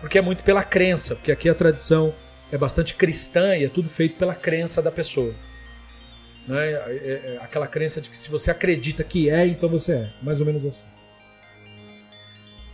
porque 0.00 0.18
é 0.18 0.22
muito 0.22 0.44
pela 0.44 0.62
crença, 0.62 1.14
porque 1.14 1.32
aqui 1.32 1.48
a 1.48 1.54
tradição 1.54 2.14
é 2.52 2.58
bastante 2.58 2.94
cristã 2.94 3.56
e 3.56 3.64
é 3.64 3.68
tudo 3.68 3.88
feito 3.88 4.16
pela 4.16 4.34
crença 4.34 4.80
da 4.80 4.90
pessoa. 4.90 5.34
Né? 6.46 6.72
É, 6.72 7.36
é 7.36 7.38
aquela 7.42 7.66
crença 7.66 8.00
de 8.00 8.08
que 8.08 8.16
se 8.16 8.30
você 8.30 8.50
acredita 8.50 9.04
que 9.04 9.28
é, 9.28 9.46
então 9.46 9.68
você 9.68 9.92
é. 9.92 10.10
Mais 10.22 10.40
ou 10.40 10.46
menos 10.46 10.64
assim. 10.64 10.84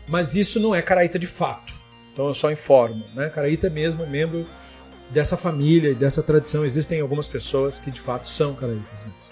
Mas 0.06 0.36
isso 0.36 0.60
não 0.60 0.74
é 0.74 0.82
caraíta 0.82 1.18
de 1.18 1.26
fato. 1.26 1.72
Então 2.14 2.28
eu 2.28 2.34
só 2.34 2.50
informo. 2.50 3.04
Né? 3.12 3.28
Caraíta 3.28 3.66
é 3.66 3.70
mesmo 3.70 4.06
membro 4.06 4.46
dessa 5.10 5.36
família 5.36 5.90
e 5.90 5.94
dessa 5.94 6.22
tradição. 6.22 6.64
Existem 6.64 7.00
algumas 7.00 7.28
pessoas 7.28 7.78
que 7.78 7.90
de 7.90 8.00
fato 8.00 8.28
são 8.28 8.54
caraítas 8.54 9.04
mesmo. 9.04 9.24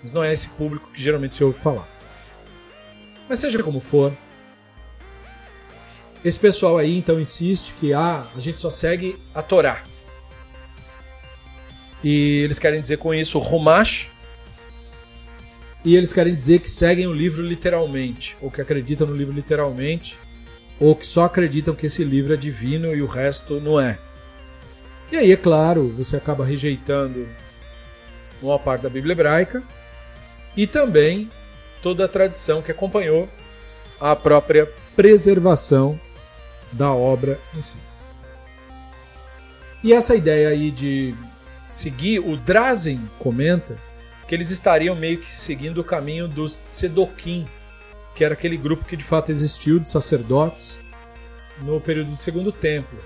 Mas 0.00 0.14
não 0.14 0.24
é 0.24 0.32
esse 0.32 0.48
público 0.48 0.90
que 0.92 1.02
geralmente 1.02 1.34
se 1.34 1.44
ouve 1.44 1.58
falar. 1.58 1.88
Mas 3.28 3.40
seja 3.40 3.62
como 3.62 3.80
for, 3.80 4.12
esse 6.24 6.38
pessoal 6.38 6.78
aí 6.78 6.96
então 6.96 7.20
insiste 7.20 7.74
que 7.74 7.92
ah, 7.92 8.26
a 8.34 8.40
gente 8.40 8.60
só 8.60 8.70
segue 8.70 9.16
a 9.34 9.42
Torá. 9.42 9.82
E 12.02 12.40
eles 12.44 12.58
querem 12.58 12.80
dizer 12.80 12.98
com 12.98 13.12
isso 13.12 13.38
Rumash. 13.38 14.08
E 15.84 15.96
eles 15.96 16.12
querem 16.12 16.34
dizer 16.34 16.60
que 16.60 16.70
seguem 16.70 17.06
o 17.06 17.12
livro 17.12 17.42
literalmente, 17.42 18.36
ou 18.40 18.50
que 18.50 18.60
acreditam 18.60 19.06
no 19.06 19.16
livro 19.16 19.32
literalmente, 19.32 20.18
ou 20.80 20.96
que 20.96 21.06
só 21.06 21.24
acreditam 21.24 21.74
que 21.74 21.86
esse 21.86 22.02
livro 22.02 22.32
é 22.32 22.36
divino 22.36 22.94
e 22.94 23.02
o 23.02 23.06
resto 23.06 23.60
não 23.60 23.78
é. 23.78 23.98
E 25.12 25.16
aí, 25.16 25.30
é 25.30 25.36
claro, 25.36 25.92
você 25.96 26.16
acaba 26.16 26.44
rejeitando 26.44 27.28
uma 28.40 28.58
parte 28.58 28.82
da 28.82 28.88
Bíblia 28.88 29.12
hebraica 29.12 29.62
e 30.56 30.66
também 30.66 31.30
toda 31.82 32.06
a 32.06 32.08
tradição 32.08 32.62
que 32.62 32.70
acompanhou 32.70 33.28
a 34.00 34.16
própria 34.16 34.66
preservação 34.96 36.00
da 36.72 36.92
obra 36.92 37.38
em 37.54 37.60
si. 37.60 37.76
E 39.82 39.92
essa 39.92 40.14
ideia 40.14 40.48
aí 40.48 40.70
de 40.70 41.14
seguir, 41.68 42.20
o 42.20 42.36
Drazen 42.36 43.00
comenta 43.18 43.76
que 44.26 44.34
eles 44.34 44.50
estariam 44.50 44.94
meio 44.94 45.18
que 45.18 45.32
seguindo 45.32 45.78
o 45.78 45.84
caminho 45.84 46.28
dos 46.28 46.60
Sedoquim, 46.70 47.48
que 48.14 48.24
era 48.24 48.34
aquele 48.34 48.56
grupo 48.56 48.84
que 48.84 48.96
de 48.96 49.04
fato 49.04 49.30
existiu 49.30 49.78
de 49.78 49.88
sacerdotes 49.88 50.80
no 51.58 51.80
período 51.80 52.12
do 52.12 52.16
Segundo 52.16 52.52
Templo, 52.52 52.98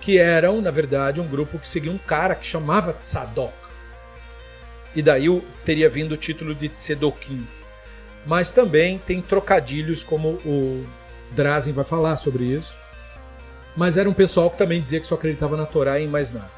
que 0.00 0.18
eram, 0.18 0.60
na 0.60 0.70
verdade, 0.70 1.20
um 1.20 1.26
grupo 1.26 1.58
que 1.58 1.68
seguia 1.68 1.92
um 1.92 1.98
cara 1.98 2.34
que 2.34 2.46
chamava 2.46 2.92
Tzadok. 2.92 3.54
E 4.94 5.02
daí 5.02 5.26
teria 5.64 5.88
vindo 5.88 6.12
o 6.12 6.16
título 6.16 6.54
de 6.54 6.68
Tzedokim. 6.68 7.46
Mas 8.26 8.52
também 8.52 8.98
tem 8.98 9.22
trocadilhos 9.22 10.04
como 10.04 10.30
o 10.44 10.86
Drazen 11.30 11.72
vai 11.72 11.84
falar 11.84 12.16
sobre 12.16 12.44
isso. 12.44 12.74
Mas 13.76 13.96
era 13.96 14.08
um 14.08 14.12
pessoal 14.12 14.50
que 14.50 14.58
também 14.58 14.80
dizia 14.80 15.00
que 15.00 15.06
só 15.06 15.14
acreditava 15.14 15.56
na 15.56 15.64
Torá 15.64 15.98
e 15.98 16.04
em 16.04 16.08
mais 16.08 16.30
nada. 16.30 16.50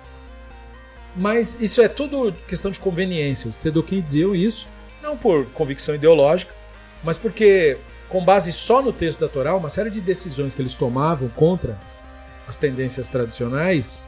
Mas 1.16 1.60
isso 1.60 1.80
é 1.80 1.88
tudo 1.88 2.32
questão 2.48 2.70
de 2.70 2.80
conveniência. 2.80 3.48
Os 3.48 3.56
Sedoquim 3.56 4.00
diziam 4.00 4.34
isso, 4.34 4.66
não 5.00 5.16
por 5.16 5.46
convicção 5.52 5.94
ideológica, 5.94 6.52
mas 7.04 7.18
porque, 7.18 7.78
com 8.08 8.24
base 8.24 8.52
só 8.52 8.82
no 8.82 8.92
texto 8.92 9.20
da 9.20 9.28
Torá, 9.28 9.54
uma 9.54 9.68
série 9.68 9.90
de 9.90 10.00
decisões 10.00 10.54
que 10.54 10.62
eles 10.62 10.74
tomavam 10.74 11.28
contra 11.28 11.78
as 12.48 12.56
tendências 12.56 13.08
tradicionais 13.08 14.02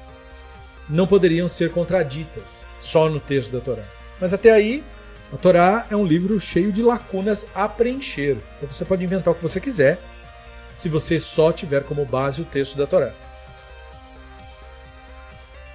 não 0.88 1.06
poderiam 1.06 1.48
ser 1.48 1.70
contraditas 1.70 2.64
só 2.78 3.08
no 3.08 3.20
texto 3.20 3.52
da 3.52 3.60
Torá. 3.60 3.82
Mas 4.20 4.32
até 4.32 4.50
aí, 4.50 4.82
a 5.32 5.36
Torá 5.36 5.86
é 5.90 5.96
um 5.96 6.06
livro 6.06 6.38
cheio 6.38 6.72
de 6.72 6.82
lacunas 6.82 7.46
a 7.54 7.68
preencher. 7.68 8.38
Então 8.56 8.70
você 8.70 8.84
pode 8.84 9.04
inventar 9.04 9.32
o 9.32 9.36
que 9.36 9.42
você 9.42 9.60
quiser, 9.60 9.98
se 10.76 10.88
você 10.88 11.18
só 11.18 11.52
tiver 11.52 11.82
como 11.82 12.04
base 12.04 12.42
o 12.42 12.44
texto 12.44 12.76
da 12.76 12.86
Torá. 12.86 13.12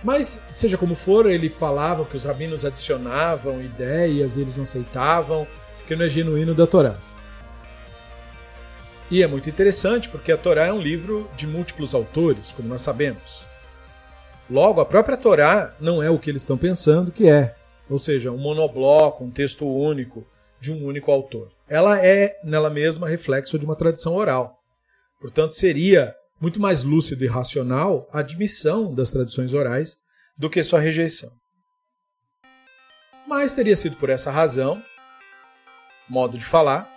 Mas, 0.04 0.42
seja 0.50 0.78
como 0.78 0.96
for, 0.96 1.30
ele 1.30 1.48
falava 1.48 2.06
que 2.06 2.16
os 2.16 2.24
rabinos 2.24 2.66
adicionavam 2.66 3.62
ideias 3.62 4.36
e 4.36 4.42
eles 4.42 4.56
não 4.56 4.64
aceitavam, 4.64 5.46
que 5.86 5.96
não 5.96 6.06
é 6.06 6.10
genuíno 6.10 6.56
da 6.56 6.66
Torá. 6.66 6.96
E 9.12 9.22
é 9.22 9.28
muito 9.28 9.50
interessante 9.50 10.08
porque 10.08 10.32
a 10.32 10.38
Torá 10.38 10.68
é 10.68 10.74
um 10.74 10.80
livro 10.80 11.30
de 11.36 11.46
múltiplos 11.46 11.94
autores, 11.94 12.54
como 12.54 12.70
nós 12.70 12.82
sabemos. 12.82 13.46
Logo, 14.50 14.80
a 14.80 14.86
própria 14.86 15.18
Torá 15.18 15.76
não 15.82 16.02
é 16.02 16.10
o 16.10 16.18
que 16.18 16.30
eles 16.30 16.44
estão 16.44 16.58
pensando 16.58 17.12
que 17.12 17.28
é, 17.28 17.54
ou 17.90 17.98
seja, 17.98 18.32
um 18.32 18.38
monobloco, 18.38 19.26
um 19.26 19.30
texto 19.30 19.68
único 19.68 20.26
de 20.62 20.72
um 20.72 20.86
único 20.86 21.12
autor. 21.12 21.50
Ela 21.68 22.00
é, 22.00 22.40
nela 22.42 22.70
mesma, 22.70 23.10
reflexo 23.10 23.60
de 23.60 23.66
uma 23.66 23.76
tradição 23.76 24.16
oral. 24.16 24.58
Portanto, 25.20 25.52
seria 25.52 26.16
muito 26.40 26.62
mais 26.62 26.84
lúcido 26.84 27.26
e 27.26 27.28
racional 27.28 28.08
a 28.14 28.20
admissão 28.20 28.96
das 28.96 29.12
tradições 29.12 29.54
orais 29.54 29.98
do 30.38 30.50
que 30.50 30.64
sua 30.64 30.80
rejeição. 30.80 31.32
Mas 33.28 33.54
teria 33.54 33.76
sido 33.76 33.98
por 33.98 34.10
essa 34.10 34.32
razão, 34.32 34.82
modo 36.10 36.38
de 36.38 36.46
falar, 36.46 36.91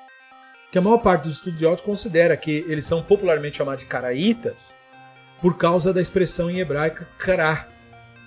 que 0.74 0.78
a 0.78 0.82
maior 0.82 0.98
parte 0.98 1.28
dos 1.28 1.34
estudiosos 1.34 1.80
considera 1.82 2.36
que 2.36 2.64
eles 2.66 2.84
são 2.84 3.00
popularmente 3.00 3.58
chamados 3.58 3.84
de 3.84 3.88
caraítas 3.88 4.74
por 5.40 5.56
causa 5.56 5.92
da 5.92 6.00
expressão 6.00 6.50
em 6.50 6.58
hebraico 6.58 7.04
kra, 7.16 7.68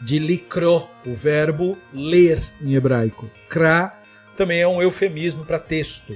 de 0.02 0.18
likro, 0.18 0.88
o 1.06 1.12
verbo 1.12 1.78
ler 1.94 2.42
em 2.62 2.74
hebraico. 2.74 3.30
Kra 3.50 4.00
também 4.38 4.62
é 4.62 4.68
um 4.68 4.82
eufemismo 4.82 5.44
para 5.44 5.60
texto. 5.60 6.16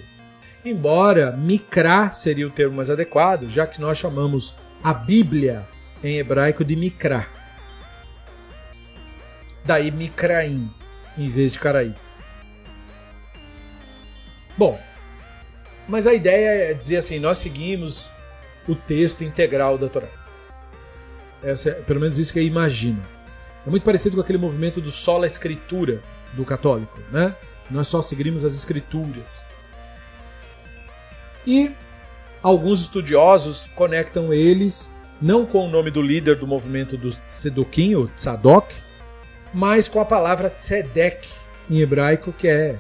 Embora 0.64 1.34
Mikra 1.34 2.14
seria 2.14 2.48
o 2.48 2.52
termo 2.52 2.78
mais 2.78 2.90
adequado, 2.90 3.50
já 3.50 3.68
que 3.68 3.82
nós 3.82 3.98
chamamos 3.98 4.56
a 4.82 4.94
Bíblia 4.94 5.68
em 6.02 6.18
hebraico 6.18 6.64
de 6.64 6.78
Mikra. 6.78 7.28
Daí 9.66 9.92
Mikraim, 9.92 10.72
em 11.18 11.28
vez 11.28 11.52
de 11.52 11.60
Caraí. 11.60 11.94
Bom, 14.58 14.80
mas 15.92 16.08
a 16.08 16.14
ideia 16.14 16.72
é 16.72 16.74
dizer 16.74 16.98
assim: 16.98 17.20
nós 17.20 17.38
seguimos 17.38 18.10
o 18.66 18.74
texto 18.74 19.26
integral 19.26 19.78
da 19.78 19.90
Torá. 19.90 20.08
Essa 21.44 21.72
é, 21.72 21.74
pelo 21.74 22.00
menos 22.00 22.18
isso 22.18 22.32
que 22.32 22.40
eu 22.40 22.44
imagino. 22.44 23.04
É 23.68 23.70
muito 23.70 23.84
parecido 23.84 24.16
com 24.16 24.22
aquele 24.22 24.38
movimento 24.38 24.80
do 24.80 24.90
sola 24.90 25.28
escritura 25.28 26.02
do 26.32 26.46
católico, 26.46 26.98
né? 27.12 27.36
Nós 27.70 27.88
só 27.88 28.02
seguimos 28.02 28.46
as 28.46 28.54
escrituras. 28.54 29.44
E 31.46 31.72
alguns 32.42 32.82
estudiosos 32.82 33.68
conectam 33.76 34.34
eles 34.34 34.90
não 35.22 35.46
com 35.46 35.68
o 35.68 35.70
nome 35.70 35.92
do 35.92 36.02
líder 36.02 36.38
do 36.38 36.48
movimento 36.48 36.98
do 36.98 37.10
Sedoquim, 37.28 37.96
o 37.96 38.08
Tzadok, 38.08 38.76
mas 39.54 39.90
com 39.90 40.00
a 40.00 40.06
palavra 40.06 40.50
Tzedek 40.50 41.28
em 41.70 41.80
hebraico, 41.80 42.32
que 42.32 42.48
é 42.48 42.78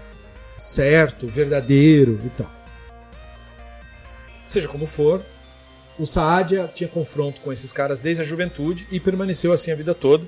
certo, 0.58 1.28
verdadeiro 1.28 2.20
e 2.26 2.30
tal. 2.30 2.61
Seja 4.52 4.68
como 4.68 4.86
for, 4.86 5.24
o 5.98 6.06
Saadia 6.06 6.70
tinha 6.76 6.90
confronto 6.90 7.40
com 7.40 7.54
esses 7.54 7.72
caras 7.72 8.02
desde 8.02 8.22
a 8.22 8.26
juventude 8.26 8.86
e 8.92 9.00
permaneceu 9.00 9.54
assim 9.54 9.72
a 9.72 9.76
vida 9.76 9.96
toda. 9.96 10.28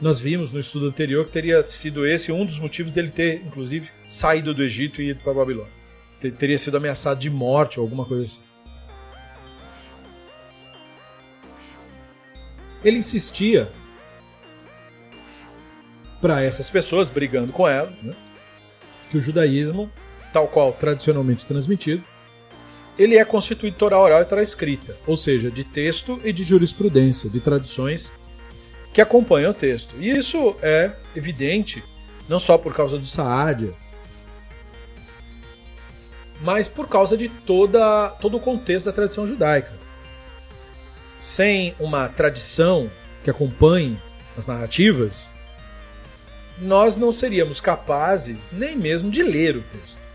Nós 0.00 0.20
vimos 0.20 0.52
no 0.52 0.60
estudo 0.60 0.86
anterior 0.86 1.26
que 1.26 1.32
teria 1.32 1.66
sido 1.66 2.06
esse 2.06 2.30
um 2.30 2.46
dos 2.46 2.60
motivos 2.60 2.92
dele 2.92 3.10
ter, 3.10 3.42
inclusive, 3.44 3.90
saído 4.08 4.54
do 4.54 4.62
Egito 4.62 5.02
e 5.02 5.08
ido 5.08 5.20
para 5.20 5.34
Babilônia. 5.34 5.72
Teria 6.38 6.56
sido 6.56 6.76
ameaçado 6.76 7.18
de 7.18 7.28
morte 7.28 7.80
ou 7.80 7.84
alguma 7.84 8.04
coisa 8.04 8.22
assim. 8.22 8.40
Ele 12.84 12.98
insistia 12.98 13.68
para 16.20 16.40
essas 16.40 16.70
pessoas, 16.70 17.10
brigando 17.10 17.52
com 17.52 17.66
elas, 17.66 18.00
né, 18.00 18.14
que 19.10 19.18
o 19.18 19.20
judaísmo, 19.20 19.90
tal 20.32 20.46
qual 20.46 20.72
tradicionalmente 20.72 21.44
transmitido, 21.44 22.06
ele 22.98 23.16
é 23.16 23.24
constituído 23.24 23.76
Torá 23.76 23.98
oral 23.98 24.22
e 24.22 24.24
Torá 24.24 24.42
escrita, 24.42 24.96
ou 25.06 25.16
seja, 25.16 25.50
de 25.50 25.64
texto 25.64 26.20
e 26.24 26.32
de 26.32 26.42
jurisprudência, 26.42 27.28
de 27.28 27.40
tradições 27.40 28.12
que 28.92 29.00
acompanham 29.00 29.50
o 29.50 29.54
texto. 29.54 29.96
E 29.98 30.10
isso 30.10 30.56
é 30.62 30.92
evidente 31.14 31.84
não 32.28 32.38
só 32.38 32.56
por 32.56 32.74
causa 32.74 32.98
do 32.98 33.06
Saadia, 33.06 33.74
mas 36.40 36.68
por 36.68 36.88
causa 36.88 37.16
de 37.16 37.28
toda, 37.28 38.08
todo 38.20 38.36
o 38.36 38.40
contexto 38.40 38.86
da 38.86 38.92
tradição 38.92 39.26
judaica. 39.26 39.72
Sem 41.20 41.74
uma 41.78 42.08
tradição 42.08 42.90
que 43.22 43.30
acompanhe 43.30 44.00
as 44.36 44.46
narrativas, 44.46 45.30
nós 46.58 46.96
não 46.96 47.12
seríamos 47.12 47.60
capazes 47.60 48.50
nem 48.50 48.76
mesmo 48.76 49.10
de 49.10 49.22
ler 49.22 49.56
o 49.56 49.62
texto. 49.62 50.05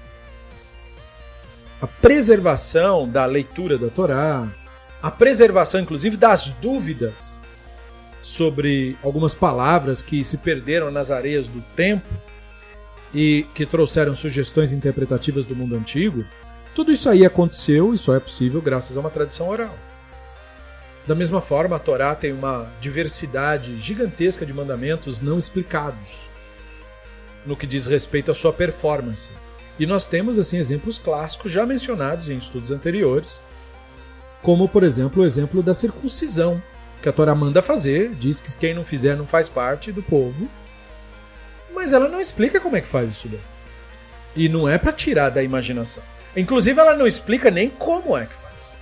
A 1.82 1.88
preservação 1.88 3.08
da 3.08 3.26
leitura 3.26 3.76
da 3.76 3.90
Torá, 3.90 4.48
a 5.02 5.10
preservação 5.10 5.82
inclusive 5.82 6.16
das 6.16 6.51
dúvidas 6.51 7.40
sobre 8.22 8.96
algumas 9.03 9.34
palavras 9.34 10.00
que 10.00 10.24
se 10.24 10.38
perderam 10.38 10.92
nas 10.92 11.10
areias 11.10 11.48
do 11.48 11.60
tempo 11.75 12.08
e 13.12 13.48
que 13.55 13.66
trouxeram 13.66 14.14
sugestões 14.14 14.72
interpretativas 14.72 15.48
do 15.48 15.55
mundo 15.55 15.75
antigo, 15.75 16.24
tudo 16.75 16.92
isso 16.92 17.10
aí 17.10 17.25
aconteceu 17.25 17.96
e 17.96 17.98
só 17.98 18.16
é 18.16 18.20
possível 18.20 18.62
graças 18.62 18.96
a 18.96 19.00
uma 19.00 19.10
tradição 19.10 19.50
oral. 19.50 19.75
Da 21.08 21.16
mesma 21.16 21.42
forma, 21.42 21.77
a 21.77 21.79
Torá 21.79 22.14
tem 22.14 22.32
uma 22.32 22.72
diversidade 22.79 23.75
gigantesca 23.77 24.46
de 24.46 24.53
mandamentos 24.53 25.20
não 25.20 25.40
explicados 25.40 26.29
no 27.44 27.58
que 27.58 27.66
diz 27.66 27.88
respeito 27.88 28.29
à 28.29 28.36
sua 28.36 28.53
performance. 28.53 29.32
E 29.79 29.86
nós 29.86 30.07
temos 30.07 30.38
assim 30.38 30.57
exemplos 30.57 31.00
clássicos 31.00 31.51
já 31.51 31.66
mencionados 31.66 32.29
em 32.29 32.38
estudos 32.38 32.72
anteriores, 32.72 33.40
como 34.42 34.68
por 34.68 34.84
exemplo 34.84 35.22
o 35.22 35.25
exemplo 35.25 35.64
da 35.64 35.74
circuncisão, 35.74 36.62
que 37.01 37.10
a 37.10 37.12
Torá 37.12 37.34
manda 37.34 37.62
fazer, 37.62 38.14
diz 38.16 38.40
que 38.40 38.55
quem 38.55 38.74
não 38.74 38.84
fizer 38.84 39.16
não 39.16 39.25
faz 39.25 39.50
parte 39.50 39.92
do 39.92 40.03
povo, 40.03 40.48
mas 41.74 41.94
ela 41.94 42.07
não 42.07 42.20
explica 42.22 42.60
como 42.60 42.75
é 42.75 42.81
que 42.81 42.88
faz 42.88 43.12
isso 43.12 43.27
daí. 43.27 43.40
E 44.36 44.48
não 44.48 44.68
é 44.68 44.77
para 44.77 44.92
tirar 44.92 45.29
da 45.29 45.44
imaginação. 45.44 46.03
Inclusive 46.36 46.79
ela 46.79 46.96
não 46.96 47.07
explica 47.07 47.50
nem 47.50 47.70
como 47.70 48.16
é 48.16 48.25
que 48.25 48.36
faz. 48.36 48.74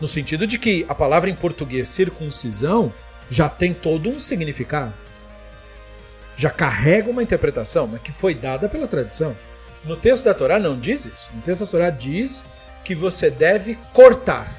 No 0.00 0.06
sentido 0.06 0.46
de 0.46 0.58
que 0.58 0.84
a 0.88 0.94
palavra 0.94 1.30
em 1.30 1.34
português 1.34 1.88
circuncisão 1.88 2.92
já 3.30 3.48
tem 3.48 3.72
todo 3.72 4.10
um 4.10 4.18
significado 4.18 4.92
já 6.36 6.50
carrega 6.50 7.10
uma 7.10 7.22
interpretação, 7.22 7.86
mas 7.86 8.00
que 8.02 8.12
foi 8.12 8.34
dada 8.34 8.68
pela 8.68 8.86
tradição. 8.86 9.34
No 9.86 9.96
texto 9.96 10.24
da 10.24 10.34
Torá 10.34 10.58
não 10.58 10.78
diz 10.78 11.04
isso. 11.04 11.30
No 11.32 11.40
texto 11.40 11.64
da 11.64 11.70
Torá 11.70 11.90
diz 11.90 12.44
que 12.84 12.94
você 12.94 13.30
deve 13.30 13.78
cortar. 13.92 14.52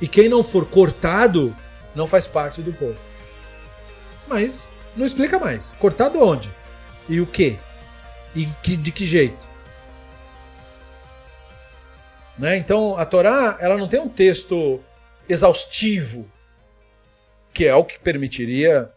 E 0.00 0.08
quem 0.08 0.28
não 0.28 0.42
for 0.42 0.64
cortado 0.66 1.54
não 1.94 2.06
faz 2.06 2.26
parte 2.26 2.62
do 2.62 2.72
povo. 2.72 2.96
Mas 4.26 4.68
não 4.96 5.04
explica 5.04 5.38
mais. 5.38 5.74
Cortado 5.78 6.22
onde? 6.22 6.50
E 7.08 7.20
o 7.20 7.26
que? 7.26 7.58
E 8.34 8.46
de 8.46 8.92
que 8.92 9.04
jeito? 9.04 9.48
Né? 12.38 12.56
Então 12.56 12.96
a 12.96 13.04
Torá 13.04 13.58
ela 13.60 13.76
não 13.76 13.88
tem 13.88 14.00
um 14.00 14.08
texto 14.08 14.80
exaustivo 15.28 16.30
que 17.52 17.66
é 17.66 17.74
o 17.74 17.84
que 17.84 17.98
permitiria 17.98 18.90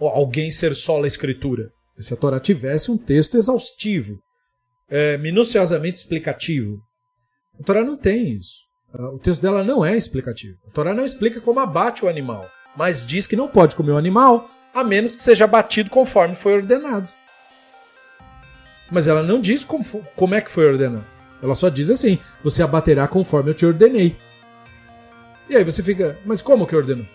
alguém 0.00 0.50
ser 0.50 0.74
só 0.74 1.02
a 1.02 1.06
escritura. 1.06 1.72
Se 1.98 2.14
a 2.14 2.16
Torá 2.16 2.38
tivesse 2.38 2.90
um 2.90 2.96
texto 2.96 3.36
exaustivo, 3.36 4.18
é, 4.88 5.18
minuciosamente 5.18 5.98
explicativo. 5.98 6.80
A 7.60 7.62
Torá 7.64 7.84
não 7.84 7.96
tem 7.96 8.30
isso. 8.30 8.68
O 8.94 9.18
texto 9.18 9.42
dela 9.42 9.62
não 9.62 9.84
é 9.84 9.96
explicativo. 9.96 10.56
A 10.66 10.70
Torá 10.70 10.94
não 10.94 11.04
explica 11.04 11.40
como 11.40 11.60
abate 11.60 12.04
o 12.04 12.08
animal, 12.08 12.48
mas 12.76 13.04
diz 13.04 13.26
que 13.26 13.36
não 13.36 13.48
pode 13.48 13.76
comer 13.76 13.92
o 13.92 13.96
animal 13.98 14.48
a 14.74 14.82
menos 14.84 15.14
que 15.14 15.22
seja 15.22 15.44
abatido 15.44 15.90
conforme 15.90 16.34
foi 16.34 16.54
ordenado. 16.54 17.12
Mas 18.90 19.06
ela 19.06 19.22
não 19.22 19.40
diz 19.40 19.64
como, 19.64 19.84
como 20.16 20.34
é 20.34 20.40
que 20.40 20.50
foi 20.50 20.66
ordenado. 20.66 21.04
Ela 21.42 21.54
só 21.54 21.68
diz 21.68 21.90
assim: 21.90 22.18
você 22.42 22.62
abaterá 22.62 23.06
conforme 23.06 23.50
eu 23.50 23.54
te 23.54 23.66
ordenei. 23.66 24.16
E 25.48 25.56
aí 25.56 25.64
você 25.64 25.82
fica, 25.82 26.18
mas 26.24 26.40
como 26.40 26.66
que 26.66 26.76
ordenou? 26.76 27.06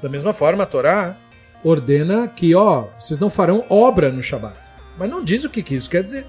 Da 0.00 0.08
mesma 0.08 0.32
forma, 0.32 0.62
a 0.62 0.66
Torá 0.66 1.16
ordena 1.64 2.28
que, 2.28 2.54
ó, 2.54 2.88
vocês 2.98 3.18
não 3.18 3.30
farão 3.30 3.64
obra 3.68 4.10
no 4.10 4.22
Shabat. 4.22 4.70
Mas 4.98 5.10
não 5.10 5.22
diz 5.22 5.44
o 5.44 5.50
que, 5.50 5.62
que 5.62 5.74
isso 5.74 5.90
quer 5.90 6.02
dizer. 6.02 6.26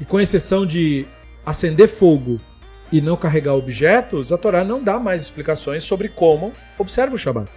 E 0.00 0.04
com 0.04 0.20
exceção 0.20 0.66
de 0.66 1.06
acender 1.44 1.88
fogo 1.88 2.40
e 2.90 3.00
não 3.00 3.16
carregar 3.16 3.54
objetos, 3.54 4.32
a 4.32 4.36
Torá 4.36 4.64
não 4.64 4.82
dá 4.82 4.98
mais 4.98 5.22
explicações 5.22 5.84
sobre 5.84 6.08
como 6.08 6.52
observa 6.78 7.14
o 7.14 7.18
Shabat. 7.18 7.50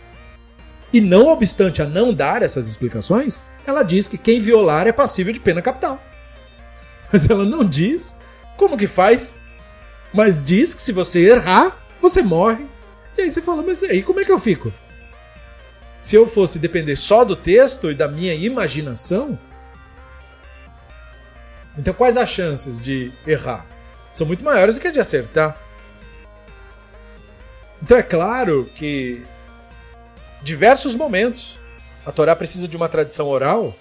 E 0.93 1.01
não 1.01 1.27
obstante 1.27 1.81
a 1.81 1.85
não 1.85 2.13
dar 2.13 2.41
essas 2.41 2.67
explicações, 2.67 3.43
ela 3.65 3.83
diz 3.83 4.07
que 4.07 4.17
quem 4.17 4.39
violar 4.39 4.87
é 4.87 4.91
passível 4.91 5.33
de 5.33 5.39
pena 5.39 5.61
capital. 5.61 6.01
Mas 7.11 7.29
ela 7.29 7.43
não 7.43 7.63
diz 7.63 8.15
como 8.55 8.77
que 8.77 8.87
faz, 8.87 9.35
mas 10.13 10.41
diz 10.41 10.73
que 10.73 10.81
se 10.81 10.93
você 10.93 11.19
errar, 11.19 11.85
você 12.01 12.21
morre 12.21 12.65
e 13.17 13.23
aí 13.23 13.29
você 13.29 13.41
fala, 13.41 13.61
mas 13.61 13.83
aí 13.83 14.01
como 14.01 14.19
é 14.19 14.23
que 14.23 14.31
eu 14.31 14.39
fico? 14.39 14.71
Se 16.05 16.15
eu 16.15 16.27
fosse 16.27 16.59
depender 16.59 16.95
só 16.95 17.25
do 17.25 17.35
texto 17.35 17.89
e 17.89 17.95
da 17.95 18.07
minha 18.07 18.35
imaginação, 18.35 19.39
então 21.75 21.95
quais 21.95 22.15
as 22.15 22.29
chances 22.29 22.79
de 22.79 23.11
errar? 23.25 23.65
São 24.13 24.27
muito 24.27 24.45
maiores 24.45 24.75
do 24.75 24.81
que 24.81 24.91
de 24.91 24.99
acertar. 24.99 25.59
Então 27.81 27.97
é 27.97 28.03
claro 28.03 28.69
que 28.75 29.23
diversos 30.43 30.95
momentos 30.95 31.59
a 32.05 32.11
Torá 32.11 32.35
precisa 32.35 32.67
de 32.67 32.77
uma 32.77 32.87
tradição 32.87 33.27
oral, 33.27 33.75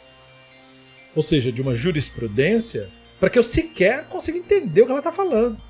ou 1.14 1.22
seja, 1.22 1.52
de 1.52 1.60
uma 1.60 1.74
jurisprudência, 1.74 2.88
para 3.20 3.28
que 3.28 3.38
eu 3.38 3.42
sequer 3.42 4.06
consiga 4.06 4.38
entender 4.38 4.80
o 4.80 4.87
que 4.87 4.92
ela 4.92 5.00
está 5.00 5.12
falando 5.12 5.60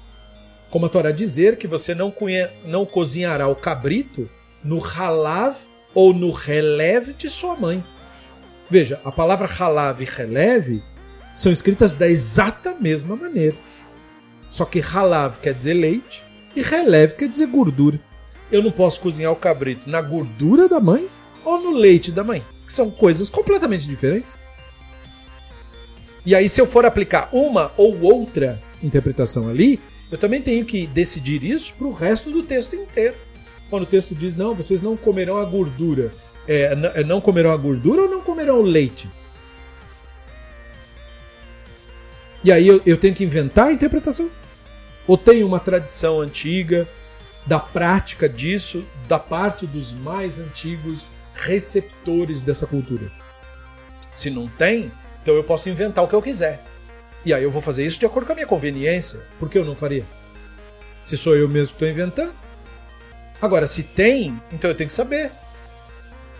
como 0.70 0.86
a 0.86 0.88
Torá 0.88 1.10
dizer 1.10 1.56
que 1.56 1.66
você 1.66 1.96
não, 1.96 2.12
cunha, 2.12 2.52
não 2.64 2.86
cozinhará 2.86 3.48
o 3.48 3.56
cabrito 3.56 4.30
no 4.62 4.80
halav 4.80 5.56
ou 5.94 6.12
no 6.12 6.30
releve 6.30 7.12
de 7.12 7.28
sua 7.28 7.56
mãe. 7.56 7.84
Veja, 8.68 9.00
a 9.04 9.12
palavra 9.12 9.48
halav 9.48 10.02
e 10.02 10.04
releve 10.04 10.82
são 11.34 11.52
escritas 11.52 11.94
da 11.94 12.08
exata 12.08 12.74
mesma 12.78 13.16
maneira. 13.16 13.56
Só 14.50 14.64
que 14.64 14.80
halav 14.80 15.38
quer 15.40 15.54
dizer 15.54 15.74
leite 15.74 16.24
e 16.54 16.62
releve 16.62 17.14
quer 17.14 17.28
dizer 17.28 17.46
gordura. 17.46 18.00
Eu 18.50 18.62
não 18.62 18.70
posso 18.70 19.00
cozinhar 19.00 19.32
o 19.32 19.36
cabrito 19.36 19.88
na 19.88 20.00
gordura 20.00 20.68
da 20.68 20.80
mãe 20.80 21.08
ou 21.44 21.60
no 21.60 21.70
leite 21.70 22.12
da 22.12 22.24
mãe, 22.24 22.42
que 22.66 22.72
são 22.72 22.90
coisas 22.90 23.28
completamente 23.28 23.88
diferentes. 23.88 24.42
E 26.26 26.34
aí, 26.34 26.48
se 26.48 26.60
eu 26.60 26.64
for 26.64 26.86
aplicar 26.86 27.28
uma 27.32 27.70
ou 27.76 28.00
outra 28.00 28.62
interpretação 28.82 29.48
ali, 29.48 29.78
eu 30.10 30.16
também 30.16 30.40
tenho 30.40 30.64
que 30.64 30.86
decidir 30.86 31.44
isso 31.44 31.74
para 31.74 31.86
o 31.86 31.92
resto 31.92 32.30
do 32.30 32.42
texto 32.42 32.74
inteiro. 32.76 33.16
Quando 33.70 33.84
o 33.84 33.86
texto 33.86 34.14
diz, 34.14 34.34
não, 34.34 34.54
vocês 34.54 34.82
não 34.82 34.96
comerão 34.96 35.38
a 35.38 35.44
gordura. 35.44 36.12
É, 36.46 36.74
não 37.04 37.20
comerão 37.20 37.50
a 37.50 37.56
gordura 37.56 38.02
ou 38.02 38.08
não 38.08 38.20
comerão 38.20 38.58
o 38.58 38.62
leite? 38.62 39.10
E 42.44 42.52
aí 42.52 42.68
eu, 42.68 42.82
eu 42.84 42.98
tenho 42.98 43.14
que 43.14 43.24
inventar 43.24 43.68
a 43.68 43.72
interpretação? 43.72 44.30
Ou 45.06 45.16
tem 45.16 45.42
uma 45.42 45.58
tradição 45.58 46.20
antiga 46.20 46.86
da 47.46 47.58
prática 47.58 48.28
disso 48.28 48.84
da 49.08 49.18
parte 49.18 49.66
dos 49.66 49.92
mais 49.92 50.38
antigos 50.38 51.10
receptores 51.34 52.42
dessa 52.42 52.66
cultura? 52.66 53.10
Se 54.14 54.30
não 54.30 54.46
tem, 54.46 54.92
então 55.22 55.34
eu 55.34 55.42
posso 55.42 55.70
inventar 55.70 56.04
o 56.04 56.08
que 56.08 56.14
eu 56.14 56.22
quiser. 56.22 56.62
E 57.24 57.32
aí 57.32 57.42
eu 57.42 57.50
vou 57.50 57.62
fazer 57.62 57.84
isso 57.84 57.98
de 57.98 58.04
acordo 58.04 58.26
com 58.26 58.32
a 58.32 58.34
minha 58.34 58.46
conveniência. 58.46 59.20
Por 59.38 59.48
que 59.48 59.56
eu 59.56 59.64
não 59.64 59.74
faria? 59.74 60.04
Se 61.02 61.16
sou 61.16 61.34
eu 61.34 61.48
mesmo 61.48 61.74
que 61.74 61.84
estou 61.84 61.88
inventando. 61.88 62.43
Agora, 63.44 63.66
se 63.66 63.82
tem, 63.82 64.40
então 64.50 64.70
eu 64.70 64.74
tenho 64.74 64.88
que 64.88 64.94
saber. 64.94 65.30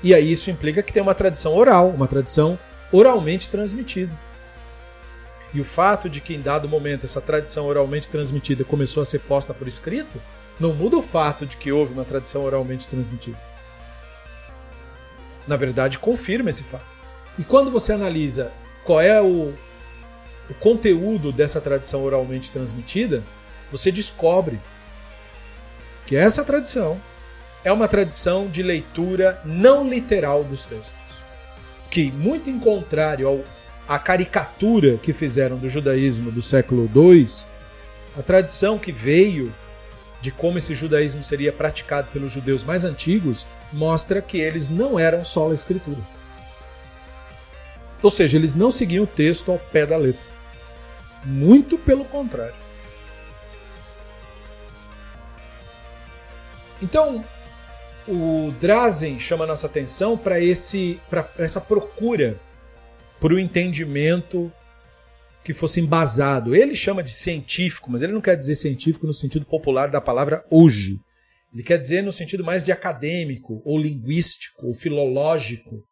E 0.03 0.15
aí 0.15 0.33
isso 0.33 0.51
implica 0.51 0.83
que 0.83 0.91
tem 0.91 1.03
uma 1.03 1.15
tradição 1.15 1.55
oral, 1.55 1.91
uma 1.91 2.09
tradição 2.09 2.59
oralmente 2.91 3.51
transmitida. 3.51 4.19
E 5.53 5.61
o 5.61 5.65
fato 5.65 6.09
de 6.09 6.23
que 6.23 6.35
em 6.35 6.41
dado 6.41 6.67
momento 6.67 7.05
essa 7.05 7.21
tradição 7.21 7.67
oralmente 7.67 8.09
transmitida 8.09 8.65
começou 8.65 9.03
a 9.03 9.05
ser 9.05 9.19
posta 9.19 9.53
por 9.53 9.69
escrito, 9.69 10.19
não 10.59 10.73
muda 10.73 10.97
o 10.97 11.03
fato 11.03 11.45
de 11.45 11.59
que 11.59 11.71
houve 11.71 11.93
uma 11.93 12.07
tradição 12.07 12.43
oralmente 12.43 12.89
transmitida. 12.89 13.39
Na 15.47 15.57
verdade, 15.59 15.99
confirma 15.99 16.49
esse 16.49 16.63
fato. 16.63 16.97
E 17.39 17.45
quando 17.45 17.71
você 17.71 17.93
analisa 17.93 18.51
qual 18.83 19.03
é 19.03 19.21
o, 19.21 19.53
o 20.49 20.55
conteúdo 20.59 21.31
dessa 21.31 21.61
tradição 21.61 22.03
oralmente 22.03 22.51
transmitida, 22.51 23.23
você 23.71 23.93
descobre 23.93 24.59
que 26.07 26.17
essa 26.17 26.45
tradição 26.45 27.01
é 27.65 27.73
uma 27.73 27.89
tradição 27.89 28.47
de 28.47 28.63
leitura 28.63 29.41
não 29.45 29.89
literal 29.89 30.45
dos 30.45 30.67
textos. 30.67 30.95
Que, 31.91 32.11
muito 32.13 32.51
em 32.51 32.59
contrário 32.59 33.45
a 33.87 33.99
caricatura 33.99 34.97
que 34.97 35.13
fizeram 35.13 35.57
do 35.57 35.69
judaísmo 35.69 36.31
do 36.31 36.41
século 36.41 36.91
II, 36.95 37.27
a 38.19 38.23
tradição 38.23 38.79
que 38.79 38.93
veio 38.93 39.53
de 40.21 40.31
como 40.31 40.57
esse 40.57 40.75
judaísmo 40.75 41.23
seria 41.23 41.53
praticado 41.53 42.09
pelos 42.11 42.33
judeus 42.33 42.65
mais 42.65 42.83
antigos, 42.83 43.47
mostra 43.71 44.23
que 44.23 44.39
eles 44.39 44.71
não 44.71 44.99
eram 44.99 45.23
só 45.23 45.51
a 45.51 45.55
escritura. 45.55 46.01
Ou 48.03 48.09
seja, 48.09 48.39
eles 48.39 48.55
não 48.55 48.71
seguiam 48.71 49.05
o 49.05 49.07
texto 49.07 49.51
ao 49.51 49.59
pé 49.59 49.85
da 49.85 49.99
letra. 49.99 50.25
Muito 51.25 51.77
pelo 51.77 52.07
contrário. 52.07 52.64
Então, 56.83 57.25
o 58.07 58.53
Drazen 58.61 59.19
chama 59.19 59.47
nossa 59.47 59.67
atenção 59.67 60.17
para 60.17 60.41
esse 60.41 61.01
para 61.09 61.29
essa 61.39 61.61
procura 61.61 62.39
por 63.19 63.33
um 63.33 63.39
entendimento 63.39 64.53
que 65.45 65.55
fosse 65.55 65.81
embasado. 65.81 66.55
Ele 66.55 66.75
chama 66.75 67.03
de 67.03 67.13
científico, 67.13 67.91
mas 67.91 68.03
ele 68.03 68.13
não 68.13 68.21
quer 68.21 68.37
dizer 68.37 68.55
científico 68.55 69.07
no 69.07 69.13
sentido 69.13 69.45
popular 69.45 69.89
da 69.89 70.01
palavra 70.01 70.45
hoje. 70.51 70.99
Ele 71.53 71.63
quer 71.63 71.79
dizer 71.79 72.03
no 72.03 72.13
sentido 72.13 72.43
mais 72.43 72.65
de 72.65 72.73
acadêmico, 72.73 73.63
ou 73.65 73.79
linguístico, 73.79 74.67
ou 74.67 74.75
filológico 74.75 75.83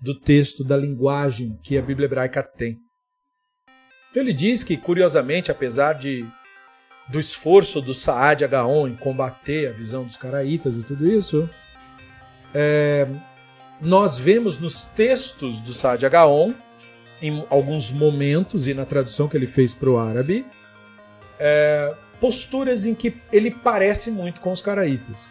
do 0.00 0.18
texto, 0.18 0.64
da 0.64 0.76
linguagem 0.76 1.58
que 1.62 1.76
a 1.76 1.82
Bíblia 1.82 2.06
hebraica 2.06 2.42
tem. 2.42 2.78
Então 4.10 4.22
ele 4.22 4.32
diz 4.32 4.62
que, 4.62 4.76
curiosamente, 4.76 5.50
apesar 5.50 5.94
de 5.94 6.24
do 7.08 7.18
esforço 7.18 7.80
do 7.80 7.92
Saad 7.92 8.44
Agaon 8.44 8.88
em 8.88 8.96
combater 8.96 9.68
a 9.68 9.72
visão 9.72 10.04
dos 10.04 10.16
caraítas 10.16 10.78
e 10.78 10.82
tudo 10.82 11.06
isso, 11.06 11.48
é, 12.54 13.06
nós 13.80 14.18
vemos 14.18 14.58
nos 14.58 14.86
textos 14.86 15.60
do 15.60 15.72
Saad 15.72 16.04
Agaon 16.06 16.54
em 17.20 17.44
alguns 17.50 17.90
momentos 17.90 18.68
e 18.68 18.74
na 18.74 18.84
tradução 18.84 19.28
que 19.28 19.36
ele 19.36 19.46
fez 19.46 19.74
para 19.74 19.90
o 19.90 19.98
árabe, 19.98 20.46
é, 21.38 21.94
posturas 22.20 22.84
em 22.84 22.94
que 22.94 23.14
ele 23.32 23.50
parece 23.50 24.10
muito 24.10 24.40
com 24.40 24.52
os 24.52 24.62
caraítas. 24.62 25.28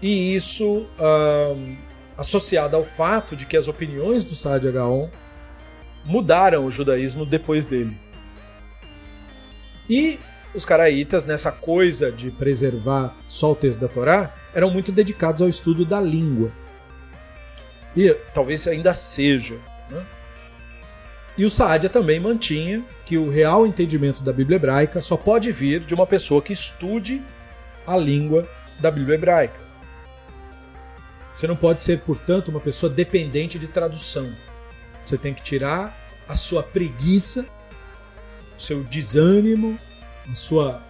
E 0.00 0.34
isso 0.34 0.86
associado 2.16 2.76
ao 2.76 2.84
fato 2.84 3.34
de 3.34 3.46
que 3.46 3.56
as 3.56 3.68
opiniões 3.68 4.24
do 4.24 4.34
Saad 4.34 4.70
Gaon 4.70 5.08
mudaram 6.04 6.64
o 6.64 6.70
judaísmo 6.70 7.26
depois 7.26 7.66
dele. 7.66 7.98
E 9.88 10.18
os 10.54 10.64
caraítas, 10.64 11.24
nessa 11.24 11.52
coisa 11.52 12.10
de 12.10 12.30
preservar 12.30 13.14
só 13.26 13.52
o 13.52 13.56
texto 13.56 13.78
da 13.78 13.88
Torá, 13.88 14.34
eram 14.54 14.70
muito 14.70 14.90
dedicados 14.90 15.42
ao 15.42 15.48
estudo 15.48 15.84
da 15.84 16.00
língua. 16.00 16.50
E 17.96 18.12
talvez 18.34 18.66
ainda 18.66 18.94
seja. 18.94 19.56
Né? 19.90 20.04
E 21.36 21.44
o 21.44 21.50
Saadia 21.50 21.88
também 21.88 22.18
mantinha 22.18 22.84
que 23.04 23.16
o 23.16 23.30
real 23.30 23.66
entendimento 23.66 24.22
da 24.22 24.32
Bíblia 24.32 24.56
hebraica 24.56 25.00
só 25.00 25.16
pode 25.16 25.50
vir 25.52 25.80
de 25.80 25.94
uma 25.94 26.06
pessoa 26.06 26.42
que 26.42 26.52
estude 26.52 27.22
a 27.86 27.96
língua 27.96 28.48
da 28.80 28.90
Bíblia 28.90 29.14
hebraica. 29.14 29.60
Você 31.32 31.46
não 31.46 31.56
pode 31.56 31.80
ser, 31.80 32.00
portanto, 32.00 32.48
uma 32.48 32.60
pessoa 32.60 32.90
dependente 32.90 33.58
de 33.58 33.68
tradução. 33.68 34.28
Você 35.04 35.16
tem 35.16 35.32
que 35.32 35.42
tirar 35.42 35.96
a 36.28 36.34
sua 36.34 36.62
preguiça, 36.62 37.46
seu 38.58 38.82
desânimo, 38.84 39.78
a 40.30 40.34
sua, 40.34 40.82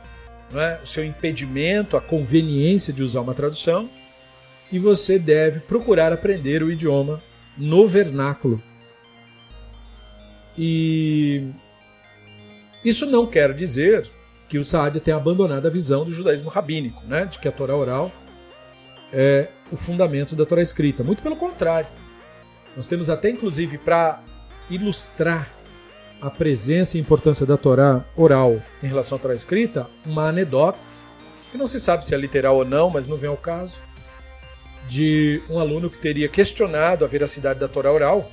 é, 0.54 0.80
o 0.82 0.86
seu 0.86 1.04
impedimento, 1.04 1.96
a 1.96 2.00
conveniência 2.00 2.92
de 2.92 3.02
usar 3.02 3.20
uma 3.20 3.34
tradução, 3.34 3.88
e 4.70 4.78
você 4.78 5.18
deve 5.18 5.60
procurar 5.60 6.12
aprender 6.12 6.62
o 6.62 6.70
idioma 6.70 7.22
no 7.56 7.86
vernáculo. 7.86 8.62
E 10.56 11.44
isso 12.84 13.06
não 13.06 13.26
quer 13.26 13.54
dizer 13.54 14.08
que 14.48 14.58
o 14.58 14.64
Saadia 14.64 15.00
tenha 15.00 15.16
abandonado 15.16 15.66
a 15.66 15.70
visão 15.70 16.04
do 16.04 16.12
judaísmo 16.12 16.48
rabínico, 16.48 17.04
né? 17.06 17.26
de 17.26 17.38
que 17.38 17.46
a 17.46 17.52
Torá 17.52 17.76
oral 17.76 18.10
é 19.12 19.48
o 19.70 19.76
fundamento 19.76 20.34
da 20.34 20.44
Torá 20.44 20.62
escrita. 20.62 21.04
Muito 21.04 21.22
pelo 21.22 21.36
contrário. 21.36 21.88
Nós 22.74 22.86
temos 22.86 23.10
até, 23.10 23.30
inclusive, 23.30 23.78
para 23.78 24.22
ilustrar 24.70 25.48
a 26.20 26.30
presença 26.30 26.96
e 26.96 27.00
importância 27.00 27.46
da 27.46 27.56
Torá 27.56 28.04
oral 28.16 28.60
em 28.82 28.86
relação 28.86 29.16
à 29.16 29.20
Torá 29.20 29.34
escrita, 29.34 29.88
uma 30.04 30.28
anedota, 30.28 30.78
que 31.50 31.56
não 31.56 31.66
se 31.66 31.78
sabe 31.78 32.04
se 32.04 32.14
é 32.14 32.18
literal 32.18 32.56
ou 32.56 32.64
não, 32.64 32.90
mas 32.90 33.06
não 33.06 33.16
vem 33.16 33.30
ao 33.30 33.36
caso, 33.36 33.80
de 34.88 35.42
um 35.48 35.58
aluno 35.58 35.88
que 35.88 35.98
teria 35.98 36.28
questionado 36.28 37.04
a 37.04 37.08
veracidade 37.08 37.60
da 37.60 37.68
Torá 37.68 37.92
oral 37.92 38.30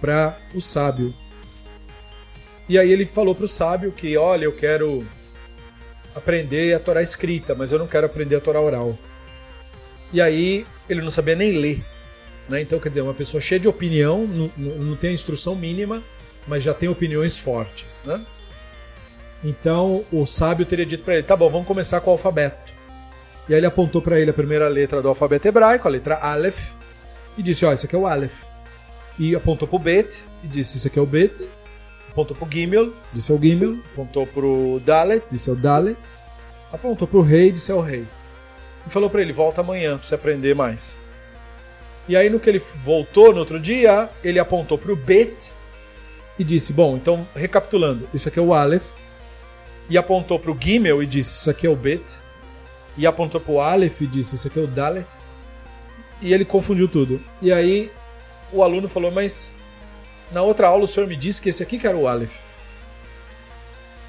para 0.00 0.38
o 0.54 0.60
sábio. 0.60 1.12
E 2.68 2.78
aí 2.78 2.92
ele 2.92 3.06
falou 3.06 3.34
para 3.34 3.46
o 3.46 3.48
sábio 3.48 3.90
que, 3.90 4.16
olha, 4.16 4.44
eu 4.44 4.52
quero 4.52 5.04
aprender 6.14 6.74
a 6.74 6.78
Torá 6.78 7.02
escrita, 7.02 7.54
mas 7.54 7.72
eu 7.72 7.78
não 7.78 7.86
quero 7.86 8.06
aprender 8.06 8.36
a 8.36 8.40
Torá 8.40 8.60
oral. 8.60 8.96
E 10.12 10.20
aí 10.20 10.66
ele 10.88 11.00
não 11.00 11.10
sabia 11.10 11.34
nem 11.34 11.52
ler. 11.52 11.84
Né? 12.48 12.62
Então, 12.62 12.78
quer 12.78 12.88
dizer, 12.88 13.02
uma 13.02 13.14
pessoa 13.14 13.40
cheia 13.40 13.60
de 13.60 13.68
opinião, 13.68 14.26
não, 14.26 14.50
não 14.56 14.96
tem 14.96 15.10
a 15.10 15.12
instrução 15.12 15.54
mínima, 15.54 16.02
mas 16.48 16.62
já 16.62 16.74
tem 16.74 16.88
opiniões 16.88 17.38
fortes. 17.38 18.02
Né? 18.04 18.20
Então 19.44 20.04
o 20.10 20.26
sábio 20.26 20.66
teria 20.66 20.86
dito 20.86 21.04
para 21.04 21.14
ele: 21.14 21.22
tá 21.22 21.36
bom, 21.36 21.50
vamos 21.50 21.66
começar 21.66 22.00
com 22.00 22.10
o 22.10 22.12
alfabeto. 22.12 22.72
E 23.48 23.54
aí 23.54 23.60
ele 23.60 23.66
apontou 23.66 24.02
para 24.02 24.18
ele 24.18 24.30
a 24.30 24.34
primeira 24.34 24.68
letra 24.68 25.00
do 25.00 25.08
alfabeto 25.08 25.48
hebraico, 25.48 25.86
a 25.86 25.90
letra 25.90 26.16
Aleph, 26.16 26.72
e 27.36 27.42
disse: 27.42 27.64
ó, 27.64 27.70
oh, 27.70 27.72
esse 27.72 27.86
aqui 27.86 27.94
é 27.94 27.98
o 27.98 28.06
Aleph. 28.06 28.42
E 29.18 29.34
apontou 29.34 29.68
para 29.68 29.76
o 29.76 29.78
Bet 29.78 30.24
e 30.42 30.48
disse: 30.48 30.76
esse 30.76 30.88
aqui 30.88 30.98
é 30.98 31.02
o 31.02 31.06
Bet. 31.06 31.48
Apontou 32.10 32.36
para 32.36 32.48
o 32.48 32.50
Gimel, 32.50 32.92
disse 33.12 33.30
é 33.30 33.34
o 33.34 33.40
Gimel. 33.40 33.78
Apontou 33.92 34.26
para 34.26 34.44
o 34.44 34.80
Dalet, 34.84 35.24
disse 35.30 35.48
é 35.48 35.52
o 35.52 35.56
Dalet. 35.56 35.98
Apontou 36.72 37.06
para 37.06 37.18
o 37.18 37.22
Rei, 37.22 37.52
disse 37.52 37.70
é 37.70 37.74
o 37.74 37.80
Rei 37.80 38.04
e 38.88 38.90
falou 38.90 39.08
para 39.08 39.20
ele: 39.20 39.32
volta 39.32 39.60
amanhã 39.60 39.96
para 39.96 40.06
você 40.06 40.14
aprender 40.14 40.54
mais. 40.54 40.96
E 42.08 42.16
aí, 42.16 42.30
no 42.30 42.40
que 42.40 42.48
ele 42.48 42.58
voltou 42.58 43.32
no 43.32 43.40
outro 43.40 43.60
dia, 43.60 44.08
ele 44.24 44.38
apontou 44.38 44.78
para 44.78 44.90
o 44.90 44.96
Bet 44.96 45.52
e 46.38 46.44
disse: 46.44 46.72
Bom, 46.72 46.96
então 46.96 47.26
recapitulando, 47.34 48.08
isso 48.14 48.28
aqui 48.28 48.38
é 48.38 48.42
o 48.42 48.54
Aleph. 48.54 48.92
E 49.90 49.96
apontou 49.96 50.38
para 50.38 50.50
o 50.50 50.58
Gimel 50.58 51.02
e 51.02 51.06
disse: 51.06 51.40
Isso 51.40 51.50
aqui 51.50 51.66
é 51.66 51.70
o 51.70 51.76
Bet. 51.76 52.04
E 52.96 53.06
apontou 53.06 53.40
para 53.40 53.52
o 53.52 53.60
Aleph 53.60 54.00
e 54.02 54.06
disse: 54.06 54.34
Isso 54.36 54.48
aqui 54.48 54.58
é 54.58 54.62
o 54.62 54.66
Dalet. 54.66 55.08
E 56.20 56.32
ele 56.32 56.44
confundiu 56.44 56.88
tudo. 56.88 57.20
E 57.40 57.52
aí 57.52 57.90
o 58.52 58.62
aluno 58.62 58.88
falou: 58.88 59.10
Mas 59.10 59.52
na 60.30 60.42
outra 60.42 60.68
aula 60.68 60.84
o 60.84 60.88
senhor 60.88 61.08
me 61.08 61.16
disse 61.16 61.40
que 61.40 61.48
esse 61.48 61.62
aqui 61.62 61.78
que 61.78 61.86
era 61.86 61.96
o 61.96 62.06
Aleph. 62.06 62.38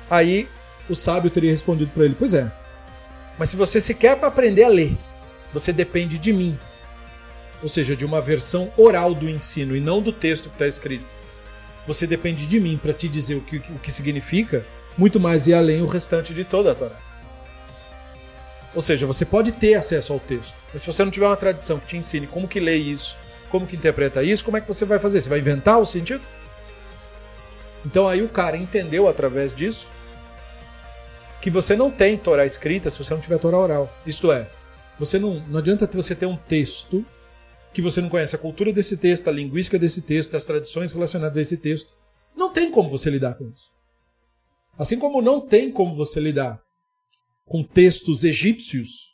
Aí 0.10 0.48
o 0.90 0.96
sábio 0.96 1.30
teria 1.30 1.52
respondido 1.52 1.92
para 1.94 2.06
ele: 2.06 2.16
Pois 2.18 2.34
é, 2.34 2.52
mas 3.38 3.50
se 3.50 3.56
você 3.56 3.80
se 3.80 3.94
quer 3.94 4.18
para 4.18 4.28
aprender 4.28 4.64
a 4.64 4.70
ler, 4.70 4.98
você 5.54 5.72
depende 5.72 6.20
de 6.20 6.34
mim. 6.34 6.58
Ou 7.62 7.70
seja, 7.70 7.96
de 7.96 8.06
uma 8.06 8.22
versão 8.22 8.72
oral 8.78 9.14
do 9.14 9.30
ensino 9.30 9.76
e 9.76 9.82
não 9.82 10.02
do 10.02 10.12
texto 10.12 10.50
que 10.50 10.56
está 10.56 10.68
escrito. 10.68 11.19
Você 11.90 12.06
depende 12.06 12.46
de 12.46 12.60
mim 12.60 12.78
para 12.78 12.94
te 12.94 13.10
dizer 13.10 13.34
o 13.34 13.42
que, 13.42 13.58
o 13.58 13.80
que 13.80 13.92
significa, 13.92 14.64
muito 14.96 15.20
mais 15.20 15.48
e 15.48 15.56
além 15.56 15.82
o 15.82 15.88
restante 15.88 16.36
de 16.36 16.44
toda 16.44 16.72
a 16.72 16.76
Torá. 16.76 16.96
Ou 18.76 18.82
seja, 18.82 19.08
você 19.08 19.26
pode 19.26 19.54
ter 19.54 19.74
acesso 19.74 20.14
ao 20.14 20.20
texto, 20.20 20.56
mas 20.72 20.82
se 20.82 20.88
você 20.88 21.04
não 21.04 21.10
tiver 21.10 21.26
uma 21.26 21.36
tradição 21.36 21.80
que 21.80 21.88
te 21.88 21.98
ensine 21.98 22.28
como 22.28 22.48
que 22.48 22.60
lê 22.60 22.76
isso, 22.76 23.18
como 23.50 23.66
que 23.66 23.76
interpreta 23.76 24.22
isso, 24.22 24.46
como 24.46 24.56
é 24.56 24.62
que 24.62 24.68
você 24.68 24.86
vai 24.86 25.00
fazer? 25.00 25.20
Você 25.20 25.30
vai 25.30 25.40
inventar 25.40 25.80
o 25.80 25.86
sentido? 25.86 26.22
Então 27.84 28.08
aí 28.08 28.22
o 28.22 28.30
cara 28.30 28.56
entendeu 28.56 29.08
através 29.08 29.56
disso 29.56 29.90
que 31.42 31.50
você 31.50 31.76
não 31.76 31.90
tem 31.90 32.16
Torá 32.18 32.46
escrita 32.46 32.92
se 32.92 33.04
você 33.04 33.16
não 33.16 33.22
tiver 33.22 33.40
Torá 33.40 33.58
oral. 33.58 33.92
Isto 34.06 34.32
é, 34.32 34.48
você 35.00 35.18
não, 35.18 35.40
não 35.48 35.58
adianta 35.58 35.90
você 35.92 36.14
ter 36.14 36.28
um 36.28 36.36
texto 36.36 37.04
que 37.74 37.82
você 37.82 38.02
não 38.02 38.10
conhece 38.10 38.36
a 38.36 38.40
cultura 38.40 38.74
desse 38.74 38.98
texto, 38.98 39.28
a 39.28 39.32
linguística 39.32 39.78
desse 39.78 40.02
texto, 40.02 40.36
as 40.36 40.46
tradições 40.46 40.94
relacionadas 40.94 41.38
a 41.38 41.42
esse 41.42 41.58
texto. 41.58 41.94
Não 42.36 42.52
tem 42.52 42.72
como 42.72 42.90
você 42.90 43.10
lidar 43.10 43.36
com 43.36 43.50
isso. 43.50 43.70
Assim 44.78 44.98
como 44.98 45.22
não 45.22 45.42
tem 45.42 45.72
como 45.72 45.96
você 45.96 46.20
lidar 46.20 46.62
com 47.46 47.64
textos 47.64 48.24
egípcios 48.24 49.10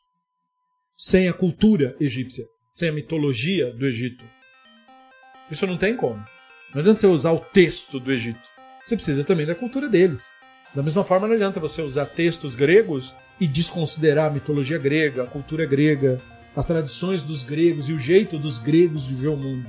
sem 0.98 1.28
a 1.28 1.34
cultura 1.34 1.96
egípcia, 2.00 2.46
sem 2.72 2.90
a 2.90 2.94
mitologia 2.94 3.74
do 3.74 3.86
Egito. 3.86 4.24
Isso 5.50 5.68
não 5.68 5.78
tem 5.78 5.96
como. 5.96 6.24
Não 6.74 6.82
adianta 6.82 7.00
você 7.00 7.08
usar 7.08 7.32
o 7.32 7.40
texto 7.40 8.00
do 8.00 8.12
Egito. 8.12 8.50
Você 8.84 8.96
precisa 8.96 9.24
também 9.24 9.46
da 9.46 9.56
cultura 9.56 9.90
deles. 9.90 10.32
Da 10.74 10.84
mesma 10.84 11.04
forma, 11.04 11.28
não 11.28 11.36
adianta 11.36 11.60
você 11.60 11.82
usar 11.82 12.06
textos 12.06 12.54
gregos 12.54 13.16
e 13.40 13.48
desconsiderar 13.48 14.28
a 14.28 14.34
mitologia 14.34 14.78
grega, 14.78 15.24
a 15.24 15.28
cultura 15.28 15.66
grega, 15.66 16.22
as 16.56 16.66
tradições 16.66 17.24
dos 17.24 17.44
gregos 17.44 17.90
e 17.90 17.94
o 17.94 18.00
jeito 18.00 18.38
dos 18.38 18.58
gregos 18.58 19.06
de 19.06 19.14
ver 19.14 19.28
o 19.28 19.38
mundo. 19.38 19.68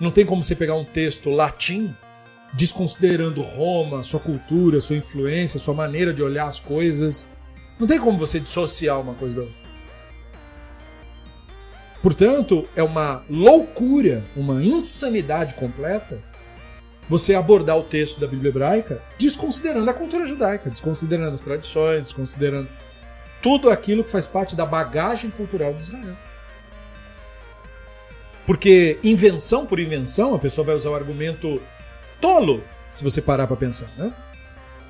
Não 0.00 0.10
tem 0.10 0.24
como 0.24 0.42
você 0.42 0.54
pegar 0.54 0.74
um 0.74 0.84
texto 0.84 1.30
latim 1.30 1.94
desconsiderando 2.52 3.42
Roma, 3.42 4.02
sua 4.02 4.20
cultura, 4.20 4.80
sua 4.80 4.96
influência, 4.96 5.58
sua 5.58 5.74
maneira 5.74 6.14
de 6.14 6.22
olhar 6.22 6.46
as 6.46 6.58
coisas. 6.58 7.28
Não 7.78 7.86
tem 7.86 7.98
como 7.98 8.18
você 8.18 8.40
dissociar 8.40 9.00
uma 9.00 9.14
coisa 9.14 9.36
da 9.36 9.42
outra. 9.42 9.68
Portanto, 12.02 12.66
é 12.76 12.82
uma 12.82 13.24
loucura, 13.28 14.24
uma 14.36 14.64
insanidade 14.64 15.54
completa 15.54 16.22
você 17.08 17.34
abordar 17.34 17.76
o 17.76 17.82
texto 17.82 18.20
da 18.20 18.26
Bíblia 18.26 18.50
hebraica 18.50 19.02
desconsiderando 19.18 19.90
a 19.90 19.94
cultura 19.94 20.26
judaica, 20.26 20.70
desconsiderando 20.70 21.34
as 21.34 21.42
tradições, 21.42 22.06
desconsiderando 22.06 22.68
tudo 23.42 23.70
aquilo 23.70 24.04
que 24.04 24.10
faz 24.10 24.26
parte 24.26 24.56
da 24.56 24.66
bagagem 24.66 25.30
cultural 25.30 25.72
de 25.72 25.80
Israel. 25.80 26.16
Porque 28.46 28.98
invenção 29.04 29.66
por 29.66 29.78
invenção, 29.78 30.34
a 30.34 30.38
pessoa 30.38 30.64
vai 30.64 30.74
usar 30.74 30.90
o 30.90 30.94
argumento 30.94 31.60
tolo, 32.20 32.64
se 32.90 33.04
você 33.04 33.20
parar 33.20 33.46
para 33.46 33.56
pensar, 33.56 33.88
né? 33.96 34.12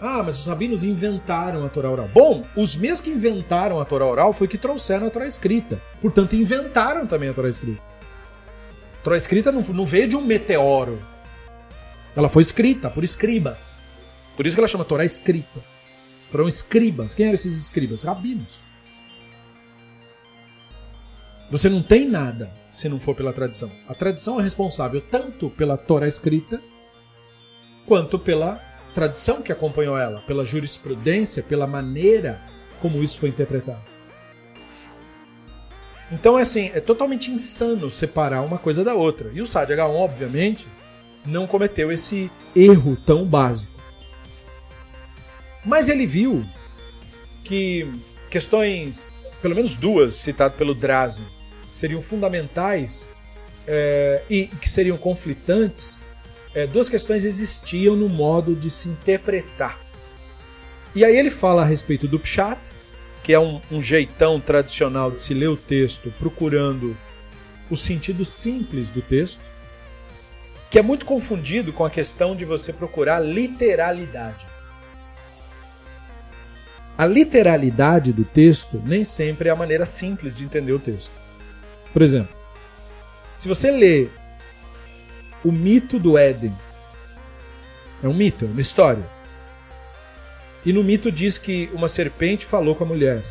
Ah, 0.00 0.22
mas 0.24 0.38
os 0.38 0.46
rabinos 0.46 0.84
inventaram 0.84 1.64
a 1.64 1.68
Torá 1.68 1.90
oral. 1.90 2.08
Bom, 2.14 2.44
os 2.54 2.76
mesmos 2.76 3.00
que 3.00 3.10
inventaram 3.10 3.80
a 3.80 3.84
Torá 3.84 4.06
oral 4.06 4.32
foi 4.32 4.46
que 4.46 4.56
trouxeram 4.56 5.08
a 5.08 5.10
Torá 5.10 5.26
escrita. 5.26 5.82
Portanto, 6.00 6.36
inventaram 6.36 7.04
também 7.04 7.28
a 7.28 7.34
Torá 7.34 7.48
escrita. 7.48 7.82
A 9.00 9.02
Torá 9.02 9.16
escrita 9.16 9.50
não, 9.50 9.60
não 9.60 9.84
veio 9.84 10.06
de 10.06 10.16
um 10.16 10.20
meteoro. 10.20 11.02
Ela 12.14 12.28
foi 12.28 12.42
escrita 12.42 12.88
por 12.88 13.02
escribas. 13.02 13.82
Por 14.36 14.46
isso 14.46 14.54
que 14.54 14.60
ela 14.60 14.68
chama 14.68 14.84
Torá 14.84 15.04
escrita. 15.04 15.60
Foram 16.30 16.48
escribas. 16.48 17.14
Quem 17.14 17.26
eram 17.26 17.34
esses 17.34 17.60
escribas? 17.60 18.02
Rabinos. 18.02 18.60
Você 21.50 21.68
não 21.68 21.82
tem 21.82 22.06
nada 22.06 22.52
se 22.70 22.88
não 22.88 23.00
for 23.00 23.14
pela 23.14 23.32
tradição. 23.32 23.70
A 23.88 23.94
tradição 23.94 24.38
é 24.38 24.42
responsável 24.42 25.00
tanto 25.00 25.48
pela 25.50 25.76
Torá 25.78 26.06
escrita 26.06 26.60
quanto 27.86 28.18
pela 28.18 28.60
tradição 28.92 29.40
que 29.40 29.50
acompanhou 29.50 29.96
ela, 29.96 30.20
pela 30.22 30.44
jurisprudência, 30.44 31.42
pela 31.42 31.66
maneira 31.66 32.40
como 32.80 33.02
isso 33.02 33.18
foi 33.18 33.30
interpretado. 33.30 33.82
Então 36.10 36.38
é 36.38 36.42
assim, 36.42 36.70
é 36.74 36.80
totalmente 36.80 37.30
insano 37.30 37.90
separar 37.90 38.42
uma 38.42 38.58
coisa 38.58 38.84
da 38.84 38.94
outra. 38.94 39.30
E 39.32 39.40
o 39.40 39.44
H1, 39.44 39.90
obviamente, 39.90 40.66
não 41.24 41.46
cometeu 41.46 41.92
esse 41.92 42.30
erro 42.54 42.96
tão 43.06 43.24
básico. 43.24 43.77
Mas 45.64 45.88
ele 45.88 46.06
viu 46.06 46.44
que 47.44 47.90
questões, 48.30 49.08
pelo 49.40 49.54
menos 49.54 49.76
duas, 49.76 50.14
citadas 50.14 50.56
pelo 50.56 50.74
Drazen, 50.74 51.26
seriam 51.72 52.02
fundamentais 52.02 53.06
é, 53.66 54.22
e 54.28 54.46
que 54.46 54.68
seriam 54.68 54.96
conflitantes, 54.96 56.00
é, 56.54 56.66
duas 56.66 56.88
questões 56.88 57.24
existiam 57.24 57.94
no 57.94 58.08
modo 58.08 58.54
de 58.54 58.70
se 58.70 58.88
interpretar. 58.88 59.78
E 60.94 61.04
aí 61.04 61.16
ele 61.16 61.30
fala 61.30 61.62
a 61.62 61.64
respeito 61.64 62.08
do 62.08 62.18
Pshat, 62.18 62.58
que 63.22 63.32
é 63.32 63.38
um, 63.38 63.60
um 63.70 63.82
jeitão 63.82 64.40
tradicional 64.40 65.10
de 65.10 65.20
se 65.20 65.34
ler 65.34 65.48
o 65.48 65.56
texto 65.56 66.12
procurando 66.18 66.96
o 67.70 67.76
sentido 67.76 68.24
simples 68.24 68.90
do 68.90 69.02
texto, 69.02 69.44
que 70.70 70.78
é 70.78 70.82
muito 70.82 71.04
confundido 71.04 71.72
com 71.72 71.84
a 71.84 71.90
questão 71.90 72.34
de 72.34 72.46
você 72.46 72.72
procurar 72.72 73.20
literalidade. 73.20 74.47
A 76.98 77.06
literalidade 77.06 78.12
do 78.12 78.24
texto 78.24 78.82
nem 78.84 79.04
sempre 79.04 79.48
é 79.48 79.52
a 79.52 79.56
maneira 79.56 79.86
simples 79.86 80.34
de 80.34 80.42
entender 80.42 80.72
o 80.72 80.80
texto. 80.80 81.14
Por 81.92 82.02
exemplo, 82.02 82.36
se 83.36 83.46
você 83.46 83.70
lê 83.70 84.08
o 85.44 85.52
mito 85.52 85.96
do 86.00 86.18
Éden, 86.18 86.52
é 88.02 88.08
um 88.08 88.14
mito, 88.14 88.46
é 88.46 88.48
uma 88.48 88.60
história. 88.60 89.04
E 90.66 90.72
no 90.72 90.82
mito 90.82 91.12
diz 91.12 91.38
que 91.38 91.70
uma 91.72 91.86
serpente 91.86 92.44
falou 92.44 92.74
com 92.74 92.82
a 92.82 92.88
mulher. 92.88 93.22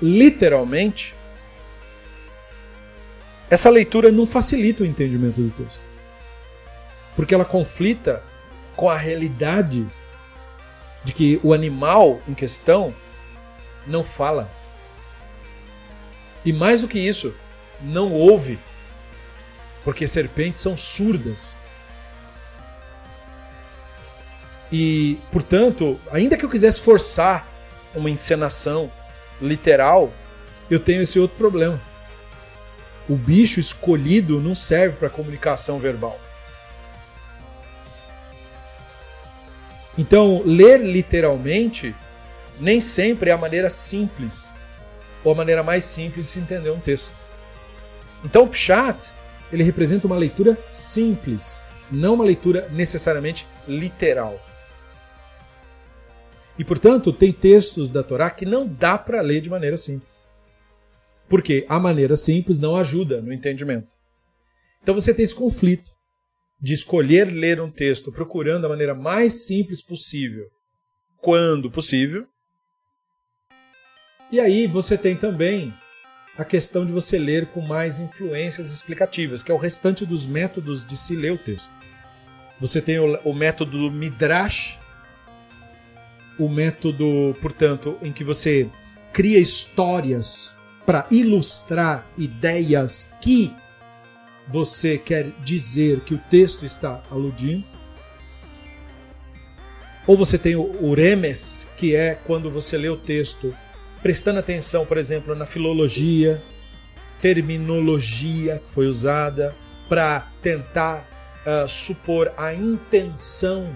Literalmente, 0.00 1.12
essa 3.50 3.68
leitura 3.68 4.12
não 4.12 4.28
facilita 4.28 4.84
o 4.84 4.86
entendimento 4.86 5.40
do 5.40 5.50
texto. 5.50 5.82
Porque 7.16 7.34
ela 7.34 7.44
conflita 7.44 8.22
com 8.76 8.88
a 8.88 8.96
realidade 8.96 9.84
de 11.06 11.12
que 11.12 11.40
o 11.44 11.54
animal 11.54 12.20
em 12.26 12.34
questão 12.34 12.92
não 13.86 14.02
fala. 14.02 14.50
E 16.44 16.52
mais 16.52 16.80
do 16.80 16.88
que 16.88 16.98
isso, 16.98 17.32
não 17.80 18.12
ouve. 18.12 18.58
Porque 19.84 20.08
serpentes 20.08 20.60
são 20.60 20.76
surdas. 20.76 21.54
E, 24.72 25.16
portanto, 25.30 25.96
ainda 26.10 26.36
que 26.36 26.44
eu 26.44 26.50
quisesse 26.50 26.80
forçar 26.80 27.46
uma 27.94 28.10
encenação 28.10 28.90
literal, 29.40 30.12
eu 30.68 30.80
tenho 30.80 31.02
esse 31.02 31.20
outro 31.20 31.36
problema. 31.36 31.80
O 33.08 33.14
bicho 33.14 33.60
escolhido 33.60 34.40
não 34.40 34.56
serve 34.56 34.96
para 34.96 35.08
comunicação 35.08 35.78
verbal. 35.78 36.18
Então, 39.98 40.42
ler 40.44 40.80
literalmente 40.80 41.94
nem 42.60 42.80
sempre 42.80 43.30
é 43.30 43.32
a 43.32 43.38
maneira 43.38 43.70
simples 43.70 44.52
ou 45.24 45.32
a 45.32 45.34
maneira 45.34 45.62
mais 45.62 45.84
simples 45.84 46.26
de 46.26 46.32
se 46.32 46.38
entender 46.38 46.70
um 46.70 46.80
texto. 46.80 47.12
Então, 48.24 48.44
o 48.44 48.48
Pshat, 48.48 49.12
ele 49.52 49.62
representa 49.62 50.06
uma 50.06 50.16
leitura 50.16 50.58
simples, 50.70 51.62
não 51.90 52.14
uma 52.14 52.24
leitura 52.24 52.68
necessariamente 52.70 53.46
literal. 53.66 54.40
E, 56.58 56.64
portanto, 56.64 57.12
tem 57.12 57.32
textos 57.32 57.90
da 57.90 58.02
Torá 58.02 58.30
que 58.30 58.46
não 58.46 58.66
dá 58.66 58.96
para 58.96 59.20
ler 59.20 59.40
de 59.40 59.50
maneira 59.50 59.76
simples. 59.76 60.24
Porque 61.28 61.66
a 61.68 61.78
maneira 61.78 62.16
simples 62.16 62.58
não 62.58 62.76
ajuda 62.76 63.20
no 63.20 63.32
entendimento. 63.32 63.96
Então 64.82 64.94
você 64.94 65.12
tem 65.12 65.24
esse 65.24 65.34
conflito 65.34 65.95
de 66.60 66.74
escolher 66.74 67.26
ler 67.26 67.60
um 67.60 67.70
texto 67.70 68.10
procurando 68.10 68.66
a 68.66 68.68
maneira 68.68 68.94
mais 68.94 69.46
simples 69.46 69.82
possível, 69.82 70.46
quando 71.18 71.70
possível. 71.70 72.26
E 74.30 74.40
aí 74.40 74.66
você 74.66 74.96
tem 74.96 75.16
também 75.16 75.72
a 76.36 76.44
questão 76.44 76.84
de 76.84 76.92
você 76.92 77.18
ler 77.18 77.46
com 77.46 77.60
mais 77.60 77.98
influências 77.98 78.70
explicativas, 78.70 79.42
que 79.42 79.50
é 79.50 79.54
o 79.54 79.58
restante 79.58 80.04
dos 80.04 80.26
métodos 80.26 80.84
de 80.84 80.96
se 80.96 81.14
ler 81.14 81.32
o 81.32 81.38
texto. 81.38 81.72
Você 82.60 82.80
tem 82.80 82.98
o, 82.98 83.18
o 83.24 83.34
método 83.34 83.78
do 83.78 83.90
Midrash, 83.90 84.78
o 86.38 86.48
método, 86.48 87.36
portanto, 87.40 87.98
em 88.02 88.12
que 88.12 88.24
você 88.24 88.68
cria 89.12 89.38
histórias 89.38 90.54
para 90.84 91.06
ilustrar 91.10 92.06
ideias 92.16 93.12
que 93.20 93.54
você 94.48 94.96
quer 94.96 95.30
dizer 95.42 96.00
que 96.00 96.14
o 96.14 96.18
texto 96.30 96.64
está 96.64 97.02
aludindo. 97.10 97.66
Ou 100.06 100.16
você 100.16 100.38
tem 100.38 100.54
o 100.54 100.94
remes, 100.94 101.68
que 101.76 101.96
é 101.96 102.14
quando 102.14 102.50
você 102.50 102.78
lê 102.78 102.88
o 102.88 102.96
texto 102.96 103.54
prestando 104.02 104.38
atenção, 104.38 104.86
por 104.86 104.98
exemplo, 104.98 105.34
na 105.34 105.44
filologia, 105.46 106.40
terminologia 107.20 108.60
que 108.64 108.70
foi 108.70 108.86
usada 108.86 109.52
para 109.88 110.30
tentar 110.40 111.08
uh, 111.44 111.68
supor 111.68 112.32
a 112.36 112.54
intenção 112.54 113.68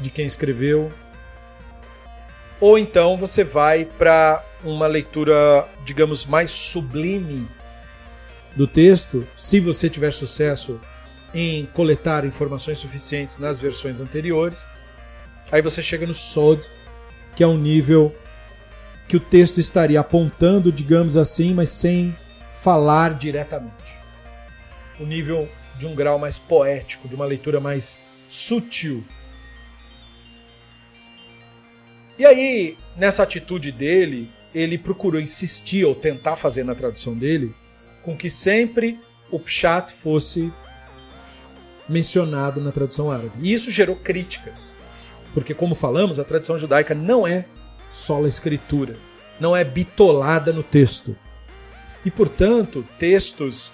de 0.00 0.10
quem 0.10 0.26
escreveu. 0.26 0.92
Ou 2.60 2.76
então 2.76 3.16
você 3.16 3.44
vai 3.44 3.84
para 3.84 4.42
uma 4.64 4.88
leitura, 4.88 5.68
digamos, 5.84 6.26
mais 6.26 6.50
sublime 6.50 7.46
do 8.56 8.66
texto, 8.66 9.28
se 9.36 9.60
você 9.60 9.90
tiver 9.90 10.10
sucesso 10.10 10.80
em 11.34 11.66
coletar 11.66 12.24
informações 12.24 12.78
suficientes 12.78 13.36
nas 13.36 13.60
versões 13.60 14.00
anteriores. 14.00 14.66
Aí 15.52 15.60
você 15.60 15.82
chega 15.82 16.06
no 16.06 16.14
Sod, 16.14 16.66
que 17.34 17.44
é 17.44 17.46
um 17.46 17.58
nível 17.58 18.14
que 19.06 19.16
o 19.16 19.20
texto 19.20 19.58
estaria 19.58 20.00
apontando, 20.00 20.72
digamos 20.72 21.16
assim, 21.16 21.52
mas 21.52 21.68
sem 21.68 22.16
falar 22.62 23.14
diretamente. 23.14 24.00
O 24.98 25.04
nível 25.04 25.46
de 25.78 25.86
um 25.86 25.94
grau 25.94 26.18
mais 26.18 26.38
poético, 26.38 27.06
de 27.06 27.14
uma 27.14 27.26
leitura 27.26 27.60
mais 27.60 27.98
sutil. 28.28 29.04
E 32.18 32.24
aí, 32.24 32.78
nessa 32.96 33.22
atitude 33.22 33.70
dele, 33.70 34.30
ele 34.54 34.78
procurou 34.78 35.20
insistir 35.20 35.84
ou 35.84 35.94
tentar 35.94 36.34
fazer 36.34 36.64
na 36.64 36.74
tradução 36.74 37.14
dele 37.14 37.54
com 38.06 38.16
que 38.16 38.30
sempre 38.30 39.00
o 39.32 39.40
Pshat 39.40 39.92
fosse 39.92 40.52
mencionado 41.88 42.60
na 42.60 42.70
tradução 42.70 43.10
árabe. 43.10 43.32
E 43.40 43.52
isso 43.52 43.68
gerou 43.68 43.96
críticas, 43.96 44.76
porque, 45.34 45.52
como 45.52 45.74
falamos, 45.74 46.20
a 46.20 46.24
tradição 46.24 46.56
judaica 46.56 46.94
não 46.94 47.26
é 47.26 47.44
só 47.92 48.24
a 48.24 48.28
escritura, 48.28 48.96
não 49.40 49.56
é 49.56 49.64
bitolada 49.64 50.52
no 50.52 50.62
texto. 50.62 51.16
E, 52.04 52.10
portanto, 52.10 52.86
textos 52.96 53.72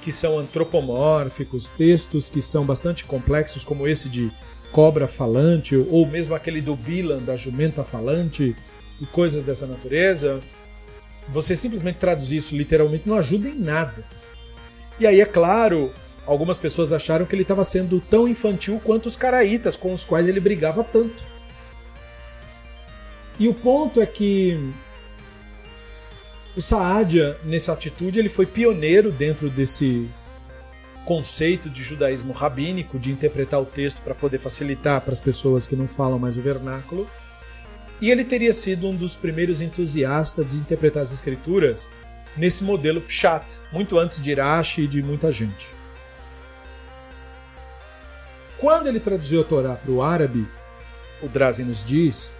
que 0.00 0.10
são 0.10 0.38
antropomórficos, 0.38 1.68
textos 1.68 2.30
que 2.30 2.40
são 2.40 2.64
bastante 2.64 3.04
complexos, 3.04 3.64
como 3.64 3.86
esse 3.86 4.08
de 4.08 4.32
cobra 4.72 5.06
falante, 5.06 5.76
ou 5.76 6.06
mesmo 6.06 6.34
aquele 6.34 6.62
do 6.62 6.74
Bilan, 6.74 7.22
da 7.22 7.36
jumenta 7.36 7.84
falante, 7.84 8.56
e 8.98 9.06
coisas 9.06 9.44
dessa 9.44 9.66
natureza, 9.66 10.40
você 11.28 11.56
simplesmente 11.56 11.96
traduzir 11.96 12.36
isso 12.36 12.56
literalmente 12.56 13.08
não 13.08 13.16
ajuda 13.16 13.48
em 13.48 13.58
nada. 13.58 14.04
E 14.98 15.06
aí, 15.06 15.20
é 15.20 15.26
claro, 15.26 15.92
algumas 16.26 16.58
pessoas 16.58 16.92
acharam 16.92 17.26
que 17.26 17.34
ele 17.34 17.42
estava 17.42 17.64
sendo 17.64 18.00
tão 18.00 18.28
infantil 18.28 18.80
quanto 18.82 19.06
os 19.06 19.16
caraítas, 19.16 19.76
com 19.76 19.92
os 19.92 20.04
quais 20.04 20.28
ele 20.28 20.40
brigava 20.40 20.84
tanto. 20.84 21.24
E 23.38 23.48
o 23.48 23.54
ponto 23.54 24.00
é 24.00 24.06
que 24.06 24.72
o 26.56 26.60
Saadia, 26.60 27.36
nessa 27.44 27.72
atitude, 27.72 28.18
ele 28.18 28.28
foi 28.28 28.46
pioneiro 28.46 29.10
dentro 29.10 29.50
desse 29.50 30.08
conceito 31.04 31.68
de 31.68 31.82
judaísmo 31.82 32.32
rabínico, 32.32 32.98
de 32.98 33.10
interpretar 33.10 33.60
o 33.60 33.66
texto 33.66 34.00
para 34.02 34.14
poder 34.14 34.38
facilitar 34.38 35.00
para 35.00 35.12
as 35.12 35.20
pessoas 35.20 35.66
que 35.66 35.76
não 35.76 35.88
falam 35.88 36.18
mais 36.18 36.36
o 36.36 36.42
vernáculo. 36.42 37.08
E 38.00 38.10
ele 38.10 38.24
teria 38.24 38.52
sido 38.52 38.88
um 38.88 38.94
dos 38.94 39.16
primeiros 39.16 39.60
entusiastas 39.60 40.52
de 40.52 40.56
interpretar 40.56 41.02
as 41.02 41.12
escrituras 41.12 41.90
nesse 42.36 42.64
modelo 42.64 43.00
Pshat, 43.00 43.44
muito 43.72 43.98
antes 43.98 44.20
de 44.20 44.30
Irashi 44.30 44.82
e 44.82 44.86
de 44.86 45.02
muita 45.02 45.30
gente. 45.30 45.68
Quando 48.58 48.86
ele 48.86 49.00
traduziu 49.00 49.40
a 49.40 49.44
Torá 49.44 49.74
para 49.74 49.90
o 49.90 50.02
árabe, 50.02 50.46
o 51.22 51.28
Drazen 51.28 51.66
nos 51.66 51.84
diz 51.84 52.32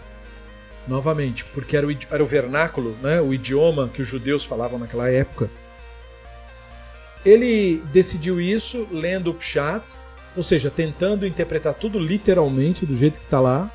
novamente, 0.86 1.44
porque 1.46 1.76
era 1.76 1.86
o, 1.86 1.96
era 2.10 2.22
o 2.22 2.26
vernáculo, 2.26 2.96
né, 3.02 3.20
o 3.20 3.32
idioma 3.32 3.88
que 3.88 4.02
os 4.02 4.08
judeus 4.08 4.44
falavam 4.44 4.78
naquela 4.78 5.10
época. 5.10 5.50
Ele 7.24 7.82
decidiu 7.92 8.40
isso 8.40 8.86
lendo 8.90 9.30
o 9.30 9.34
Pshat, 9.34 9.82
ou 10.36 10.42
seja, 10.42 10.70
tentando 10.70 11.26
interpretar 11.26 11.74
tudo 11.74 11.98
literalmente 11.98 12.84
do 12.84 12.94
jeito 12.94 13.18
que 13.18 13.24
está 13.24 13.40
lá. 13.40 13.70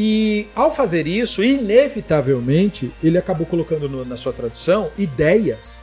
E 0.00 0.46
ao 0.54 0.70
fazer 0.70 1.08
isso, 1.08 1.42
inevitavelmente, 1.42 2.94
ele 3.02 3.18
acabou 3.18 3.44
colocando 3.44 3.88
no, 3.88 4.04
na 4.04 4.16
sua 4.16 4.32
tradução 4.32 4.92
ideias 4.96 5.82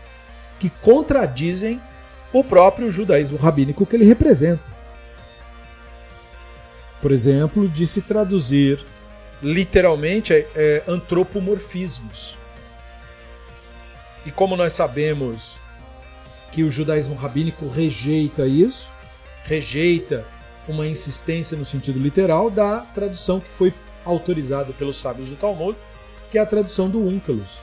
que 0.57 0.69
contradizem 0.69 1.81
o 2.31 2.41
próprio 2.41 2.89
judaísmo 2.89 3.37
rabínico 3.37 3.85
que 3.85 3.93
ele 3.93 4.05
representa. 4.05 4.63
Por 7.01 7.11
exemplo, 7.11 7.67
de 7.67 7.85
se 7.85 8.01
traduzir 8.01 8.85
literalmente 9.43 10.31
é, 10.31 10.47
é, 10.55 10.83
antropomorfismos. 10.87 12.37
E 14.25 14.31
como 14.31 14.55
nós 14.55 14.71
sabemos 14.71 15.59
que 16.53 16.63
o 16.63 16.71
judaísmo 16.71 17.15
rabínico 17.15 17.67
rejeita 17.67 18.47
isso, 18.47 18.93
rejeita 19.43 20.25
uma 20.69 20.87
insistência 20.87 21.57
no 21.57 21.65
sentido 21.65 21.99
literal 21.99 22.49
da 22.49 22.79
tradução 22.79 23.41
que 23.41 23.49
foi 23.49 23.73
autorizada 24.05 24.71
pelos 24.73 24.97
sábios 24.97 25.29
do 25.29 25.35
Talmud, 25.35 25.77
que 26.31 26.37
é 26.37 26.41
a 26.41 26.45
tradução 26.45 26.89
do 26.89 26.99
Unkelus, 26.99 27.61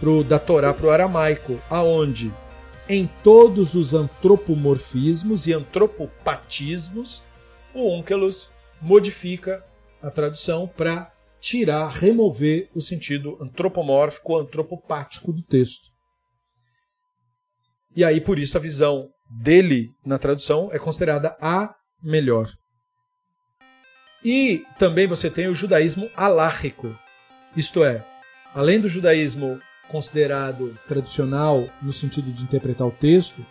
pro, 0.00 0.24
da 0.24 0.38
Torá 0.38 0.72
para 0.72 0.86
o 0.86 0.90
aramaico, 0.90 1.60
aonde 1.70 2.32
em 2.88 3.08
todos 3.22 3.74
os 3.74 3.94
antropomorfismos 3.94 5.46
e 5.46 5.52
antropopatismos, 5.52 7.22
o 7.74 7.92
Unkelus 7.94 8.48
modifica 8.80 9.64
a 10.00 10.10
tradução 10.10 10.68
para 10.68 11.12
tirar, 11.40 11.88
remover 11.88 12.70
o 12.74 12.80
sentido 12.80 13.36
antropomórfico 13.40 14.36
antropopático 14.36 15.32
do 15.32 15.42
texto. 15.42 15.90
E 17.94 18.04
aí, 18.04 18.20
por 18.20 18.38
isso, 18.38 18.56
a 18.56 18.60
visão 18.60 19.08
dele 19.42 19.90
na 20.04 20.18
tradução 20.18 20.68
é 20.72 20.78
considerada 20.78 21.36
a 21.40 21.74
melhor. 22.02 22.48
E 24.28 24.66
também 24.76 25.06
você 25.06 25.30
tem 25.30 25.46
o 25.46 25.54
judaísmo 25.54 26.10
alárrico, 26.16 26.98
isto 27.56 27.84
é, 27.84 28.04
além 28.52 28.80
do 28.80 28.88
judaísmo 28.88 29.60
considerado 29.88 30.76
tradicional 30.88 31.68
no 31.80 31.92
sentido 31.92 32.32
de 32.32 32.42
interpretar 32.42 32.88
o 32.88 32.90
texto, 32.90 33.46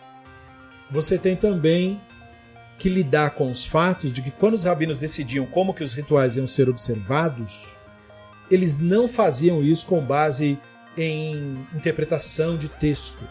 você 0.92 1.18
tem 1.18 1.34
também 1.34 2.02
que 2.78 2.90
lidar 2.90 3.30
com 3.30 3.50
os 3.50 3.66
fatos 3.66 4.12
de 4.12 4.22
que 4.22 4.30
quando 4.32 4.56
os 4.56 4.66
rabinos 4.66 4.98
decidiam 4.98 5.46
como 5.46 5.74
que 5.74 5.82
os 5.82 5.94
rituais 5.94 6.36
iam 6.36 6.46
ser 6.46 6.70
observados, 6.70 7.74
eles 8.52 8.78
não 8.78 9.08
faziam 9.08 9.64
isso 9.64 9.86
com 9.86 10.02
base 10.02 10.60
em 10.98 11.66
interpretação 11.74 12.58
de 12.58 12.68
texto. 12.68 13.26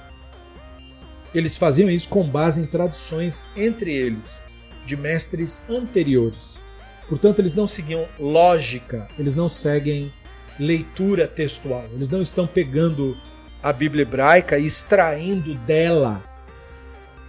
Eles 1.34 1.58
faziam 1.58 1.90
isso 1.90 2.08
com 2.08 2.26
base 2.26 2.58
em 2.62 2.66
traduções 2.66 3.44
entre 3.54 3.92
eles, 3.94 4.42
de 4.86 4.96
mestres 4.96 5.60
anteriores. 5.68 6.64
Portanto, 7.08 7.38
eles 7.38 7.54
não 7.54 7.66
seguiam 7.66 8.08
lógica, 8.18 9.08
eles 9.18 9.34
não 9.34 9.48
seguem 9.48 10.12
leitura 10.58 11.26
textual, 11.26 11.84
eles 11.92 12.08
não 12.08 12.22
estão 12.22 12.46
pegando 12.46 13.16
a 13.62 13.72
Bíblia 13.72 14.02
hebraica 14.02 14.58
e 14.58 14.66
extraindo 14.66 15.54
dela 15.54 16.22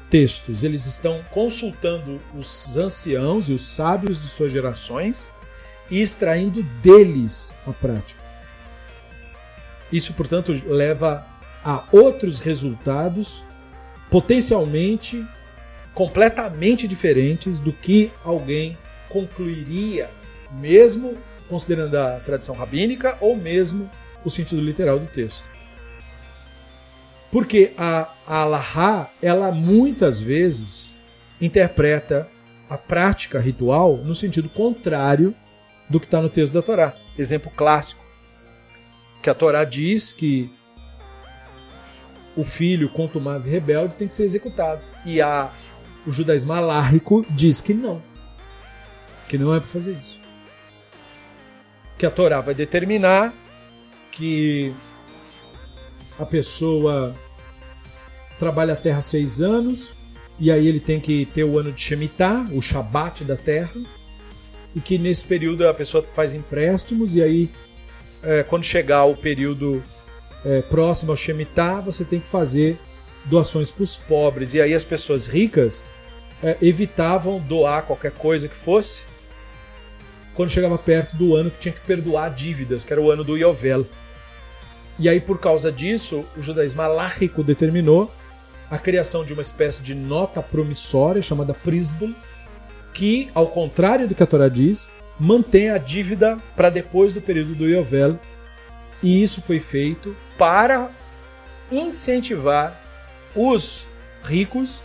textos, 0.09 0.63
eles 0.63 0.85
estão 0.85 1.23
consultando 1.31 2.21
os 2.33 2.77
anciãos 2.77 3.49
e 3.49 3.53
os 3.53 3.65
sábios 3.65 4.19
de 4.19 4.27
suas 4.27 4.51
gerações 4.51 5.31
e 5.89 6.01
extraindo 6.01 6.63
deles 6.81 7.53
a 7.65 7.73
prática. 7.73 8.21
Isso, 9.91 10.13
portanto, 10.13 10.53
leva 10.67 11.25
a 11.63 11.83
outros 11.91 12.39
resultados 12.39 13.43
potencialmente 14.09 15.25
completamente 15.93 16.87
diferentes 16.87 17.59
do 17.59 17.71
que 17.71 18.11
alguém 18.23 18.77
concluiria, 19.15 20.09
mesmo 20.51 21.17
considerando 21.47 21.95
a 21.95 22.19
tradição 22.19 22.53
rabínica 22.53 23.17
ou 23.21 23.33
mesmo 23.37 23.89
o 24.25 24.29
sentido 24.29 24.61
literal 24.61 24.99
do 24.99 25.07
texto. 25.07 25.47
Porque 27.31 27.71
a, 27.77 28.09
a 28.27 29.09
ela 29.21 29.53
muitas 29.53 30.19
vezes 30.19 30.95
interpreta 31.39 32.29
a 32.69 32.77
prática 32.77 33.39
ritual 33.39 33.97
no 33.97 34.13
sentido 34.13 34.49
contrário 34.49 35.33
do 35.89 35.97
que 35.97 36.07
está 36.07 36.21
no 36.21 36.29
texto 36.29 36.53
da 36.53 36.61
Torá. 36.61 36.93
Exemplo 37.17 37.49
clássico. 37.55 38.03
Que 39.23 39.29
a 39.29 39.33
Torá 39.33 39.63
diz 39.63 40.11
que 40.11 40.51
o 42.35 42.43
filho 42.43 42.89
contumaz 42.89 43.45
e 43.45 43.49
rebelde 43.49 43.95
tem 43.95 44.09
que 44.09 44.13
ser 44.13 44.23
executado. 44.23 44.85
E 45.05 45.21
a, 45.21 45.49
o 46.05 46.11
judaísmo 46.11 46.51
alárrico 46.51 47.25
diz 47.29 47.61
que 47.61 47.73
não. 47.73 48.14
Que 49.35 49.43
não 49.43 49.53
é 49.53 49.59
para 49.59 49.67
fazer 49.67 49.97
isso. 49.99 50.17
Que 51.97 52.05
a 52.05 52.09
Torá 52.09 52.39
vai 52.39 52.55
determinar 52.55 53.33
que 54.09 54.73
a 56.17 56.25
pessoa 56.25 57.13
trabalha 58.39 58.71
a 58.71 58.77
terra 58.77 59.01
seis 59.01 59.41
anos, 59.41 59.93
e 60.39 60.49
aí 60.49 60.65
ele 60.65 60.79
tem 60.79 61.01
que 61.01 61.25
ter 61.25 61.43
o 61.43 61.59
ano 61.59 61.73
de 61.73 61.81
Shemitah, 61.81 62.47
o 62.53 62.61
Shabat 62.61 63.25
da 63.25 63.35
terra, 63.35 63.75
e 64.73 64.79
que 64.79 64.97
nesse 64.97 65.25
período 65.25 65.67
a 65.67 65.73
pessoa 65.73 66.01
faz 66.01 66.33
empréstimos, 66.33 67.17
e 67.17 67.21
aí 67.21 67.51
é, 68.23 68.41
quando 68.41 68.63
chegar 68.63 69.03
o 69.03 69.17
período 69.17 69.83
é, 70.45 70.61
próximo 70.61 71.11
ao 71.11 71.17
Shemitah, 71.17 71.81
você 71.81 72.05
tem 72.05 72.21
que 72.21 72.27
fazer 72.27 72.79
doações 73.25 73.69
para 73.69 73.83
os 73.83 73.97
pobres. 73.97 74.53
E 74.53 74.61
aí 74.61 74.73
as 74.73 74.85
pessoas 74.85 75.27
ricas 75.27 75.83
é, 76.41 76.55
evitavam 76.61 77.37
doar 77.37 77.83
qualquer 77.83 78.11
coisa 78.13 78.47
que 78.47 78.55
fosse 78.55 79.03
quando 80.35 80.51
chegava 80.51 80.77
perto 80.77 81.15
do 81.15 81.35
ano 81.35 81.49
que 81.49 81.57
tinha 81.57 81.73
que 81.73 81.81
perdoar 81.81 82.29
dívidas, 82.29 82.83
que 82.83 82.91
era 82.91 83.01
o 83.01 83.09
ano 83.09 83.23
do 83.23 83.37
Yovel. 83.37 83.87
E 84.99 85.09
aí, 85.09 85.19
por 85.19 85.39
causa 85.39 85.71
disso, 85.71 86.25
o 86.37 86.41
judaísmo 86.41 86.81
alárrico 86.81 87.43
determinou 87.43 88.11
a 88.69 88.77
criação 88.77 89.23
de 89.23 89.33
uma 89.33 89.41
espécie 89.41 89.81
de 89.81 89.95
nota 89.95 90.41
promissória 90.41 91.21
chamada 91.21 91.53
Prisbul, 91.53 92.13
que, 92.93 93.29
ao 93.33 93.47
contrário 93.47 94.07
do 94.07 94.15
que 94.15 94.23
a 94.23 94.27
Torá 94.27 94.49
diz, 94.49 94.89
mantém 95.19 95.69
a 95.69 95.77
dívida 95.77 96.37
para 96.55 96.69
depois 96.69 97.13
do 97.13 97.21
período 97.21 97.55
do 97.55 97.67
Yovel. 97.67 98.19
E 99.01 99.21
isso 99.23 99.41
foi 99.41 99.59
feito 99.59 100.15
para 100.37 100.89
incentivar 101.71 102.79
os 103.35 103.85
ricos 104.23 104.83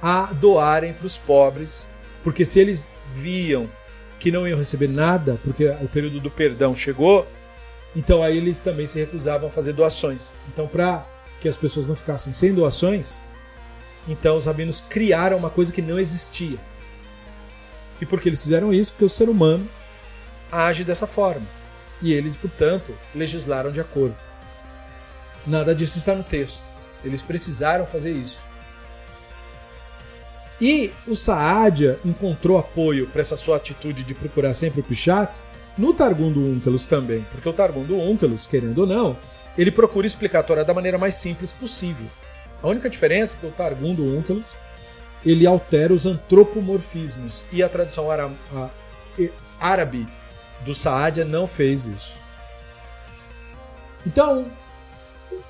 a 0.00 0.32
doarem 0.32 0.92
para 0.92 1.06
os 1.06 1.16
pobres, 1.16 1.88
porque 2.24 2.44
se 2.44 2.58
eles 2.58 2.92
viam 3.12 3.68
que 4.22 4.30
não 4.30 4.46
iam 4.46 4.56
receber 4.56 4.86
nada, 4.86 5.36
porque 5.42 5.66
o 5.80 5.88
período 5.88 6.20
do 6.20 6.30
perdão 6.30 6.76
chegou, 6.76 7.26
então 7.94 8.22
aí 8.22 8.36
eles 8.36 8.60
também 8.60 8.86
se 8.86 9.00
recusavam 9.00 9.48
a 9.48 9.50
fazer 9.50 9.72
doações. 9.72 10.32
Então, 10.46 10.68
para 10.68 11.04
que 11.40 11.48
as 11.48 11.56
pessoas 11.56 11.88
não 11.88 11.96
ficassem 11.96 12.32
sem 12.32 12.54
doações, 12.54 13.20
então 14.06 14.36
os 14.36 14.46
rabinos 14.46 14.78
criaram 14.78 15.36
uma 15.36 15.50
coisa 15.50 15.72
que 15.72 15.82
não 15.82 15.98
existia. 15.98 16.56
E 18.00 18.06
por 18.06 18.20
que 18.20 18.28
eles 18.28 18.40
fizeram 18.40 18.72
isso? 18.72 18.92
Porque 18.92 19.06
o 19.06 19.08
ser 19.08 19.28
humano 19.28 19.68
age 20.52 20.84
dessa 20.84 21.06
forma. 21.06 21.46
E 22.00 22.12
eles, 22.12 22.36
portanto, 22.36 22.94
legislaram 23.12 23.72
de 23.72 23.80
acordo. 23.80 24.16
Nada 25.44 25.74
disso 25.74 25.98
está 25.98 26.14
no 26.14 26.22
texto. 26.22 26.62
Eles 27.04 27.22
precisaram 27.22 27.84
fazer 27.84 28.12
isso. 28.12 28.40
E 30.62 30.92
o 31.08 31.16
Saadia 31.16 31.98
encontrou 32.04 32.56
apoio 32.56 33.08
para 33.08 33.20
essa 33.20 33.36
sua 33.36 33.56
atitude 33.56 34.04
de 34.04 34.14
procurar 34.14 34.54
sempre 34.54 34.78
o 34.78 34.84
Pichat 34.84 35.36
no 35.76 35.92
Targum 35.92 36.30
do 36.30 36.38
Unkelus 36.38 36.86
também, 36.86 37.26
porque 37.32 37.48
o 37.48 37.52
Targum 37.52 37.82
do 37.82 37.96
Unkelus, 37.96 38.46
querendo 38.46 38.78
ou 38.78 38.86
não, 38.86 39.18
ele 39.58 39.72
procura 39.72 40.06
explicar 40.06 40.38
a 40.38 40.42
Torá 40.44 40.62
da 40.62 40.72
maneira 40.72 40.96
mais 40.96 41.14
simples 41.14 41.52
possível. 41.52 42.06
A 42.62 42.68
única 42.68 42.88
diferença 42.88 43.36
é 43.36 43.40
que 43.40 43.46
o 43.46 43.50
Targum 43.50 43.92
do 43.92 44.04
Unkelus 44.04 44.54
ele 45.26 45.48
altera 45.48 45.92
os 45.92 46.06
antropomorfismos 46.06 47.44
e 47.50 47.60
a 47.60 47.68
tradução 47.68 48.06
árabe 49.58 50.06
do 50.64 50.72
Saadia 50.72 51.24
não 51.24 51.44
fez 51.44 51.86
isso. 51.86 52.16
Então, 54.06 54.46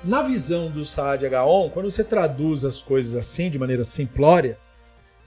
na 0.03 0.23
visão 0.23 0.71
do 0.71 0.83
Saadia 0.83 1.29
Gaon, 1.29 1.69
quando 1.69 1.87
você 1.91 2.03
traduz 2.03 2.65
as 2.65 2.81
coisas 2.81 3.15
assim, 3.15 3.51
de 3.51 3.59
maneira 3.59 3.83
simplória, 3.83 4.57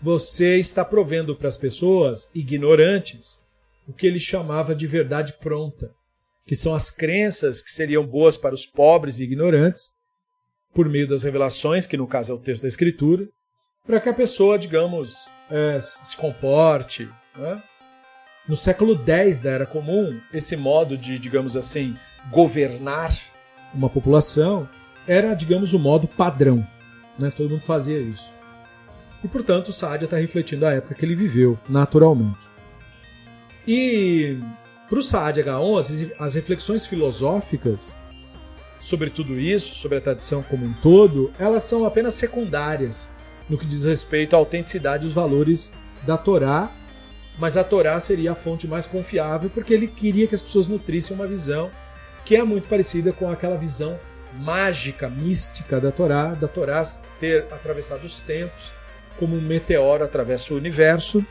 você 0.07 0.57
está 0.57 0.85
provendo 0.85 1.35
para 1.35 1.49
as 1.49 1.57
pessoas 1.57 2.31
ignorantes 2.33 3.43
o 3.89 3.93
que 3.93 4.07
ele 4.07 4.21
chamava 4.21 4.73
de 4.73 4.87
verdade 4.87 5.33
pronta, 5.33 5.91
que 6.47 6.55
são 6.55 6.77
as 6.77 6.93
crenças 6.93 7.61
que 7.61 7.73
seriam 7.73 8.07
boas 8.07 8.37
para 8.37 8.55
os 8.55 8.65
pobres 8.65 9.19
e 9.19 9.25
ignorantes, 9.25 9.91
por 10.73 10.89
meio 10.89 11.09
das 11.09 11.25
revelações, 11.25 11.89
que 11.89 11.97
no 11.97 12.07
caso 12.07 12.31
é 12.31 12.35
o 12.37 12.39
texto 12.39 12.63
da 12.63 12.69
Escritura, 12.69 13.29
para 13.85 13.99
que 13.99 14.09
a 14.09 14.15
pessoa, 14.15 14.57
digamos, 14.57 15.29
é, 15.51 15.81
se 15.81 16.17
comporte. 16.17 17.11
Né? 17.37 17.61
No 18.47 18.55
século 18.55 18.97
X 19.05 19.41
da 19.41 19.51
Era 19.51 19.67
Comum, 19.67 20.21
esse 20.33 20.57
modo 20.57 20.97
de, 20.97 21.19
digamos 21.19 21.57
assim, 21.57 21.97
governar 22.31 23.13
uma 23.75 23.91
população 23.91 24.69
era, 25.05 25.35
digamos, 25.35 25.73
o 25.73 25.81
modo 25.81 26.07
padrão. 26.07 26.65
Né? 27.19 27.29
Todo 27.33 27.51
mundo 27.51 27.63
fazia 27.63 27.99
isso. 27.99 28.36
E, 29.25 29.29
portanto, 29.29 29.69
o 29.69 29.73
Saadia 29.73 30.05
está 30.05 30.17
refletindo 30.17 30.67
a 30.67 30.73
época 30.73 30.95
que 30.95 31.05
ele 31.05 31.15
viveu, 31.15 31.59
naturalmente. 31.69 32.47
E 33.67 34.39
para 34.89 34.99
o 34.99 35.03
Saadia 35.03 35.43
Gaon, 35.43 35.77
as, 35.77 36.07
as 36.19 36.35
reflexões 36.35 36.87
filosóficas 36.87 37.97
sobre 38.81 39.11
tudo 39.11 39.39
isso, 39.39 39.75
sobre 39.75 39.99
a 39.99 40.01
tradição 40.01 40.43
como 40.43 40.65
um 40.65 40.73
todo, 40.75 41.33
elas 41.39 41.65
são 41.65 41.85
apenas 41.85 42.15
secundárias 42.15 43.11
no 43.49 43.59
que 43.59 43.67
diz 43.67 43.85
respeito 43.85 44.35
à 44.35 44.39
autenticidade 44.39 45.05
e 45.05 45.09
os 45.09 45.15
valores 45.15 45.73
da 46.07 46.17
Torá, 46.17 46.71
mas 47.39 47.57
a 47.57 47.65
Torá 47.65 47.99
seria 47.99 48.33
a 48.33 48.35
fonte 48.35 48.69
mais 48.69 48.87
confiável 48.87 49.51
porque 49.51 49.75
ele 49.75 49.89
queria 49.89 50.27
que 50.27 50.35
as 50.35 50.43
pessoas 50.43 50.69
nutrissem 50.69 51.17
uma 51.17 51.27
visão 51.27 51.71
que 52.25 52.37
é 52.37 52.43
muito 52.43 52.69
parecida 52.69 53.13
com 53.13 53.29
aquela 53.31 53.57
visão 53.57 53.99
mágica, 54.39 55.09
mística 55.09 55.81
da 55.81 55.91
Torá, 55.91 56.35
da 56.35 56.49
Torá 56.49 56.83
ter 57.19 57.47
atravessado 57.51 58.05
os 58.05 58.21
tempos 58.21 58.73
como 59.19 59.37
um 59.37 59.41
meteoro 59.41 60.05
atravessa 60.05 60.55
o 60.55 60.57
universo, 60.57 61.25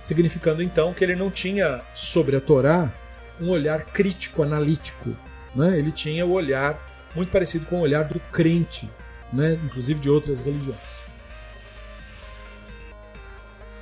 significando 0.00 0.62
então 0.62 0.92
que 0.94 1.04
ele 1.04 1.14
não 1.14 1.30
tinha 1.30 1.82
sobre 1.94 2.36
a 2.36 2.40
Torá 2.40 2.92
um 3.40 3.48
olhar 3.50 3.84
crítico, 3.86 4.42
analítico. 4.42 5.16
Né? 5.56 5.78
Ele 5.78 5.90
tinha 5.90 6.24
o 6.26 6.32
olhar 6.32 6.78
muito 7.14 7.32
parecido 7.32 7.66
com 7.66 7.76
o 7.76 7.80
olhar 7.80 8.04
do 8.04 8.20
crente, 8.32 8.88
né? 9.32 9.58
inclusive 9.64 9.98
de 9.98 10.10
outras 10.10 10.40
religiões. 10.40 11.02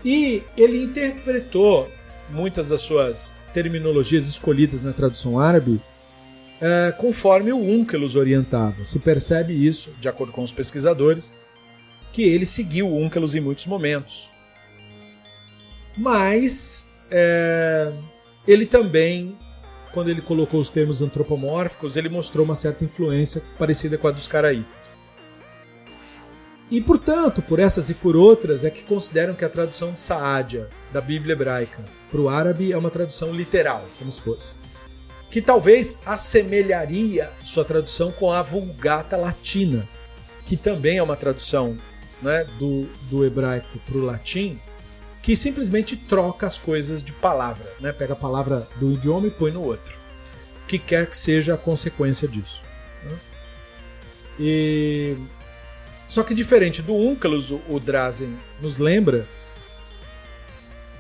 E 0.04 0.44
ele 0.56 0.82
interpretou 0.82 1.90
muitas 2.30 2.68
das 2.68 2.80
suas 2.80 3.34
terminologias 3.52 4.28
escolhidas 4.28 4.82
na 4.82 4.92
tradução 4.92 5.38
árabe 5.38 5.80
é, 6.60 6.92
conforme 6.96 7.52
o 7.52 7.58
Unkelus 7.58 8.16
orientava. 8.16 8.84
Se 8.84 8.98
percebe 8.98 9.52
isso, 9.52 9.92
de 10.00 10.08
acordo 10.08 10.32
com 10.32 10.42
os 10.42 10.52
pesquisadores, 10.52 11.32
que 12.12 12.22
ele 12.22 12.46
seguiu 12.46 12.88
o 12.88 12.98
Unkelus 12.98 13.34
em 13.34 13.40
muitos 13.40 13.66
momentos. 13.66 14.30
Mas 15.96 16.86
é, 17.10 17.92
ele 18.46 18.64
também, 18.64 19.36
quando 19.92 20.10
ele 20.10 20.22
colocou 20.22 20.60
os 20.60 20.70
termos 20.70 21.02
antropomórficos, 21.02 21.96
ele 21.96 22.08
mostrou 22.08 22.44
uma 22.44 22.54
certa 22.54 22.84
influência 22.84 23.42
parecida 23.58 23.98
com 23.98 24.08
a 24.08 24.10
dos 24.10 24.28
caraítas. 24.28 24.96
E, 26.70 26.82
portanto, 26.82 27.40
por 27.40 27.58
essas 27.58 27.88
e 27.88 27.94
por 27.94 28.14
outras, 28.14 28.62
é 28.62 28.70
que 28.70 28.84
consideram 28.84 29.34
que 29.34 29.44
a 29.44 29.48
tradução 29.48 29.92
de 29.92 30.02
Saadia, 30.02 30.68
da 30.92 31.00
Bíblia 31.00 31.32
hebraica, 31.32 31.82
para 32.10 32.20
o 32.20 32.28
árabe 32.28 32.72
é 32.72 32.76
uma 32.76 32.90
tradução 32.90 33.32
literal, 33.32 33.84
como 33.98 34.10
se 34.10 34.20
fosse. 34.20 34.56
Que 35.30 35.40
talvez 35.40 36.00
assemelharia 36.04 37.30
sua 37.42 37.64
tradução 37.64 38.12
com 38.12 38.30
a 38.30 38.42
Vulgata 38.42 39.16
Latina, 39.16 39.88
que 40.44 40.56
também 40.56 40.98
é 40.98 41.02
uma 41.02 41.16
tradução 41.16 41.76
né, 42.22 42.44
do, 42.58 42.88
do 43.10 43.24
hebraico 43.24 43.78
para 43.86 43.96
o 43.96 44.04
latim, 44.04 44.60
que 45.22 45.36
simplesmente 45.36 45.96
troca 45.96 46.46
as 46.46 46.58
coisas 46.58 47.02
de 47.02 47.12
palavra, 47.12 47.66
né? 47.80 47.92
pega 47.92 48.14
a 48.14 48.16
palavra 48.16 48.66
do 48.76 48.92
idioma 48.92 49.26
e 49.26 49.30
põe 49.30 49.50
no 49.50 49.62
outro. 49.62 49.96
Que 50.66 50.78
quer 50.78 51.06
que 51.06 51.16
seja 51.16 51.54
a 51.54 51.58
consequência 51.58 52.26
disso. 52.26 52.62
Né? 53.04 53.16
E... 54.40 55.16
Só 56.06 56.22
que 56.22 56.32
diferente 56.32 56.80
do 56.80 56.94
Unkelus, 56.94 57.50
o 57.50 57.78
Drazen 57.78 58.34
nos 58.62 58.78
lembra, 58.78 59.28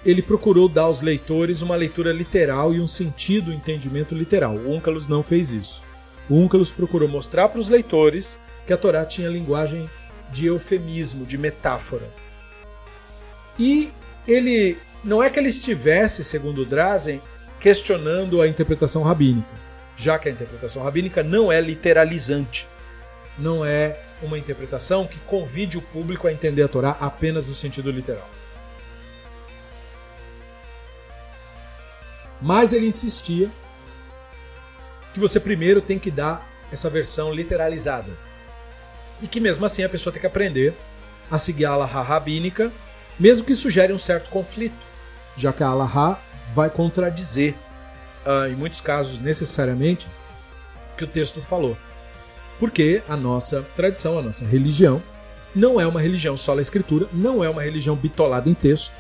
ele 0.04 0.20
procurou 0.20 0.68
dar 0.68 0.82
aos 0.82 1.00
leitores 1.00 1.62
uma 1.62 1.74
leitura 1.74 2.12
literal 2.12 2.74
e 2.74 2.80
um 2.80 2.86
sentido, 2.86 3.50
um 3.50 3.54
entendimento 3.54 4.14
literal. 4.14 4.56
O 4.56 4.74
Unkelus 4.74 5.08
não 5.08 5.22
fez 5.22 5.50
isso. 5.50 5.82
O 6.28 6.34
Unkelus 6.36 6.70
procurou 6.70 7.08
mostrar 7.08 7.48
para 7.48 7.60
os 7.60 7.70
leitores 7.70 8.38
que 8.66 8.72
a 8.72 8.76
Torá 8.76 9.06
tinha 9.06 9.30
linguagem 9.30 9.88
de 10.30 10.46
eufemismo, 10.46 11.24
de 11.24 11.38
metáfora. 11.38 12.08
E 13.58 13.92
ele 14.26 14.78
não 15.02 15.22
é 15.22 15.30
que 15.30 15.38
ele 15.38 15.48
estivesse, 15.48 16.22
segundo 16.22 16.64
Drazen, 16.64 17.20
questionando 17.60 18.40
a 18.40 18.46
interpretação 18.46 19.02
rabínica, 19.02 19.48
já 19.96 20.18
que 20.18 20.28
a 20.28 20.32
interpretação 20.32 20.82
rabínica 20.82 21.22
não 21.22 21.50
é 21.50 21.60
literalizante, 21.60 22.68
não 23.38 23.64
é 23.64 23.98
uma 24.22 24.38
interpretação 24.38 25.06
que 25.06 25.18
convide 25.20 25.78
o 25.78 25.82
público 25.82 26.26
a 26.26 26.32
entender 26.32 26.62
a 26.62 26.68
Torá 26.68 26.96
apenas 27.00 27.46
no 27.46 27.54
sentido 27.54 27.90
literal. 27.90 28.28
Mas 32.40 32.72
ele 32.72 32.86
insistia 32.86 33.50
que 35.12 35.18
você 35.18 35.40
primeiro 35.40 35.80
tem 35.80 35.98
que 35.98 36.10
dar 36.10 36.48
essa 36.70 36.88
versão 36.88 37.32
literalizada 37.32 38.27
e 39.22 39.26
que 39.26 39.40
mesmo 39.40 39.64
assim 39.64 39.82
a 39.82 39.88
pessoa 39.88 40.12
tem 40.12 40.20
que 40.20 40.26
aprender 40.26 40.74
a 41.30 41.38
seguir 41.38 41.66
a 41.66 41.70
Allahá 41.70 42.02
rabínica, 42.02 42.72
mesmo 43.18 43.44
que 43.44 43.52
isso 43.52 43.70
gere 43.70 43.92
um 43.92 43.98
certo 43.98 44.30
conflito, 44.30 44.86
já 45.36 45.52
que 45.52 45.62
a 45.62 45.68
Allahá 45.68 46.18
vai 46.54 46.70
contradizer, 46.70 47.54
uh, 48.24 48.50
em 48.50 48.54
muitos 48.54 48.80
casos 48.80 49.18
necessariamente, 49.18 50.08
o 50.92 50.96
que 50.96 51.04
o 51.04 51.08
texto 51.08 51.40
falou. 51.40 51.76
Porque 52.58 53.02
a 53.08 53.16
nossa 53.16 53.62
tradição, 53.76 54.18
a 54.18 54.22
nossa 54.22 54.44
religião, 54.44 55.02
não 55.54 55.80
é 55.80 55.86
uma 55.86 56.00
religião 56.00 56.36
só 56.36 56.54
na 56.54 56.62
escritura, 56.62 57.08
não 57.12 57.42
é 57.42 57.48
uma 57.48 57.62
religião 57.62 57.96
bitolada 57.96 58.48
em 58.48 58.54
texto, 58.54 58.92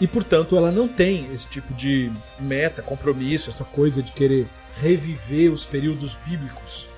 e 0.00 0.06
portanto 0.06 0.56
ela 0.56 0.72
não 0.72 0.88
tem 0.88 1.32
esse 1.32 1.48
tipo 1.48 1.72
de 1.72 2.10
meta, 2.38 2.82
compromisso, 2.82 3.48
essa 3.48 3.64
coisa 3.64 4.02
de 4.02 4.12
querer 4.12 4.46
reviver 4.80 5.52
os 5.52 5.64
períodos 5.64 6.16
bíblicos 6.16 6.88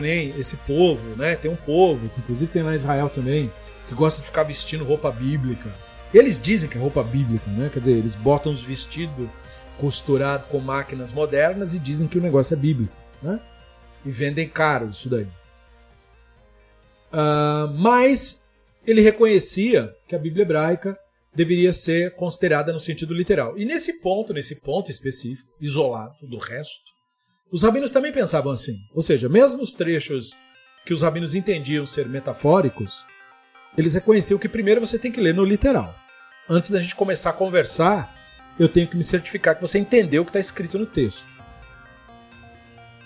nem 0.00 0.30
esse 0.38 0.56
povo, 0.58 1.16
né? 1.16 1.36
Tem 1.36 1.50
um 1.50 1.56
povo, 1.56 2.08
que 2.08 2.20
inclusive 2.20 2.50
tem 2.50 2.62
lá 2.62 2.72
em 2.72 2.76
Israel 2.76 3.08
também, 3.08 3.50
que 3.88 3.94
gosta 3.94 4.20
de 4.20 4.26
ficar 4.26 4.42
vestindo 4.42 4.84
roupa 4.84 5.10
bíblica. 5.10 5.72
Eles 6.12 6.38
dizem 6.38 6.68
que 6.68 6.76
é 6.76 6.80
roupa 6.80 7.02
bíblica, 7.02 7.50
né? 7.50 7.70
Quer 7.72 7.80
dizer, 7.80 7.92
eles 7.92 8.14
botam 8.14 8.52
os 8.52 8.62
vestidos 8.62 9.28
costurados 9.78 10.48
com 10.48 10.58
máquinas 10.58 11.12
modernas 11.12 11.74
e 11.74 11.78
dizem 11.78 12.08
que 12.08 12.18
o 12.18 12.22
negócio 12.22 12.54
é 12.54 12.56
bíblico, 12.56 12.94
né? 13.22 13.40
E 14.04 14.10
vendem 14.10 14.48
caro 14.48 14.88
isso 14.90 15.08
daí. 15.08 15.28
Uh, 17.12 17.72
mas 17.78 18.44
ele 18.86 19.00
reconhecia 19.00 19.94
que 20.06 20.14
a 20.14 20.18
Bíblia 20.18 20.42
hebraica 20.42 20.98
deveria 21.34 21.72
ser 21.72 22.14
considerada 22.14 22.72
no 22.72 22.80
sentido 22.80 23.12
literal. 23.12 23.58
E 23.58 23.64
nesse 23.64 24.00
ponto, 24.00 24.32
nesse 24.32 24.56
ponto 24.56 24.90
específico, 24.90 25.52
isolado 25.60 26.14
do 26.22 26.38
resto, 26.38 26.95
os 27.50 27.62
rabinos 27.62 27.92
também 27.92 28.12
pensavam 28.12 28.52
assim. 28.52 28.80
Ou 28.92 29.02
seja, 29.02 29.28
mesmo 29.28 29.62
os 29.62 29.72
trechos 29.72 30.36
que 30.84 30.92
os 30.92 31.02
rabinos 31.02 31.34
entendiam 31.34 31.86
ser 31.86 32.08
metafóricos, 32.08 33.04
eles 33.76 33.94
reconheciam 33.94 34.38
que 34.38 34.48
primeiro 34.48 34.80
você 34.80 34.98
tem 34.98 35.12
que 35.12 35.20
ler 35.20 35.34
no 35.34 35.44
literal. 35.44 35.94
Antes 36.48 36.70
da 36.70 36.80
gente 36.80 36.94
começar 36.94 37.30
a 37.30 37.34
conversar, 37.34 38.14
eu 38.58 38.68
tenho 38.68 38.88
que 38.88 38.96
me 38.96 39.04
certificar 39.04 39.54
que 39.54 39.60
você 39.60 39.78
entendeu 39.78 40.22
o 40.22 40.24
que 40.24 40.30
está 40.30 40.40
escrito 40.40 40.78
no 40.78 40.86
texto. 40.86 41.26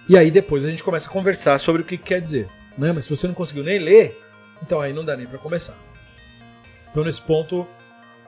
E 0.09 0.17
aí 0.17 0.31
depois 0.31 0.65
a 0.65 0.71
gente 0.71 0.83
começa 0.83 1.09
a 1.09 1.13
conversar 1.13 1.59
sobre 1.59 1.83
o 1.83 1.85
que 1.85 1.97
quer 1.97 2.21
dizer. 2.21 2.49
Né? 2.77 2.93
Mas 2.93 3.05
se 3.05 3.11
você 3.11 3.27
não 3.27 3.35
conseguiu 3.35 3.65
nem 3.65 3.79
ler, 3.79 4.19
então 4.63 4.81
aí 4.81 4.93
não 4.93 5.05
dá 5.05 5.17
nem 5.17 5.27
para 5.27 5.39
começar. 5.39 5.77
Então 6.91 7.05
nesse 7.05 7.23
ponto 7.23 7.67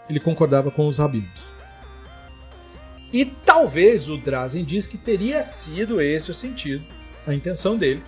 ele 0.09 0.21
concordava 0.21 0.71
com 0.71 0.87
os 0.87 0.99
rabinos. 0.99 1.53
E 3.13 3.25
talvez 3.25 4.09
o 4.09 4.17
Drazen 4.17 4.65
diz 4.65 4.87
que 4.87 4.97
teria 4.97 5.43
sido 5.43 6.01
esse 6.01 6.31
o 6.31 6.35
sentido, 6.35 6.85
a 7.27 7.35
intenção 7.35 7.77
dele, 7.77 8.03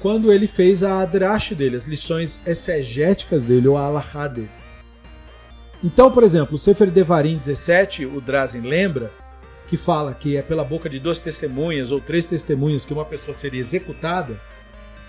quando 0.00 0.32
ele 0.32 0.46
fez 0.46 0.82
a 0.82 1.00
Adrash 1.00 1.54
dele, 1.54 1.76
as 1.76 1.86
lições 1.86 2.38
exegéticas 2.46 3.44
dele, 3.44 3.66
ou 3.66 3.76
a 3.76 3.86
Alahá 3.86 4.28
dele. 4.28 4.50
Então, 5.82 6.10
por 6.10 6.22
exemplo, 6.22 6.54
o 6.54 6.58
Sefer 6.58 6.90
Devarim 6.90 7.38
17, 7.38 8.04
o 8.04 8.20
Drazen 8.20 8.62
lembra 8.62 9.12
que 9.66 9.76
fala 9.76 10.14
que 10.14 10.36
é 10.36 10.42
pela 10.42 10.64
boca 10.64 10.88
de 10.88 10.98
duas 10.98 11.20
testemunhas 11.20 11.90
ou 11.90 12.00
três 12.00 12.26
testemunhas 12.26 12.84
que 12.84 12.92
uma 12.92 13.04
pessoa 13.04 13.34
seria 13.34 13.60
executada. 13.60 14.40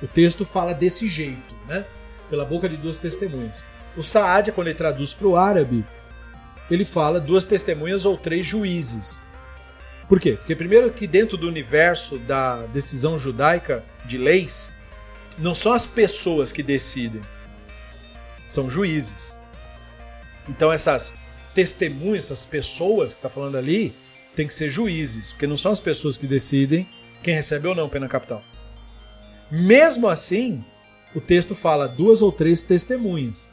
O 0.01 0.07
texto 0.07 0.45
fala 0.45 0.73
desse 0.73 1.07
jeito, 1.07 1.55
né? 1.67 1.85
Pela 2.29 2.45
boca 2.45 2.67
de 2.67 2.77
duas 2.77 2.99
testemunhas. 2.99 3.63
O 3.97 4.03
Saadia, 4.03 4.53
quando 4.53 4.67
ele 4.67 4.77
traduz 4.77 5.13
para 5.13 5.27
o 5.27 5.35
árabe, 5.35 5.85
ele 6.69 6.85
fala 6.85 7.19
duas 7.19 7.47
testemunhas 7.47 8.05
ou 8.05 8.17
três 8.17 8.45
juízes. 8.45 9.23
Por 10.07 10.19
quê? 10.19 10.33
Porque 10.33 10.55
primeiro 10.55 10.91
que 10.91 11.05
dentro 11.05 11.37
do 11.37 11.47
universo 11.47 12.17
da 12.19 12.65
decisão 12.67 13.19
judaica 13.19 13.83
de 14.05 14.17
leis, 14.17 14.69
não 15.37 15.55
são 15.55 15.71
as 15.73 15.85
pessoas 15.85 16.51
que 16.51 16.63
decidem, 16.63 17.21
são 18.47 18.69
juízes. 18.69 19.37
Então 20.47 20.71
essas 20.71 21.13
testemunhas, 21.53 22.25
essas 22.25 22.45
pessoas 22.45 23.13
que 23.13 23.19
está 23.19 23.29
falando 23.29 23.57
ali, 23.57 23.95
tem 24.35 24.47
que 24.47 24.53
ser 24.53 24.69
juízes, 24.69 25.31
porque 25.31 25.47
não 25.47 25.57
são 25.57 25.71
as 25.71 25.79
pessoas 25.79 26.17
que 26.17 26.27
decidem 26.27 26.87
quem 27.21 27.35
recebe 27.35 27.67
ou 27.67 27.75
não 27.75 27.89
pena 27.89 28.07
capital. 28.07 28.43
Mesmo 29.51 30.07
assim, 30.07 30.63
o 31.15 31.19
texto 31.19 31.55
fala 31.55 31.87
duas 31.87 32.21
ou 32.21 32.31
três 32.31 32.63
testemunhas. 32.63 33.49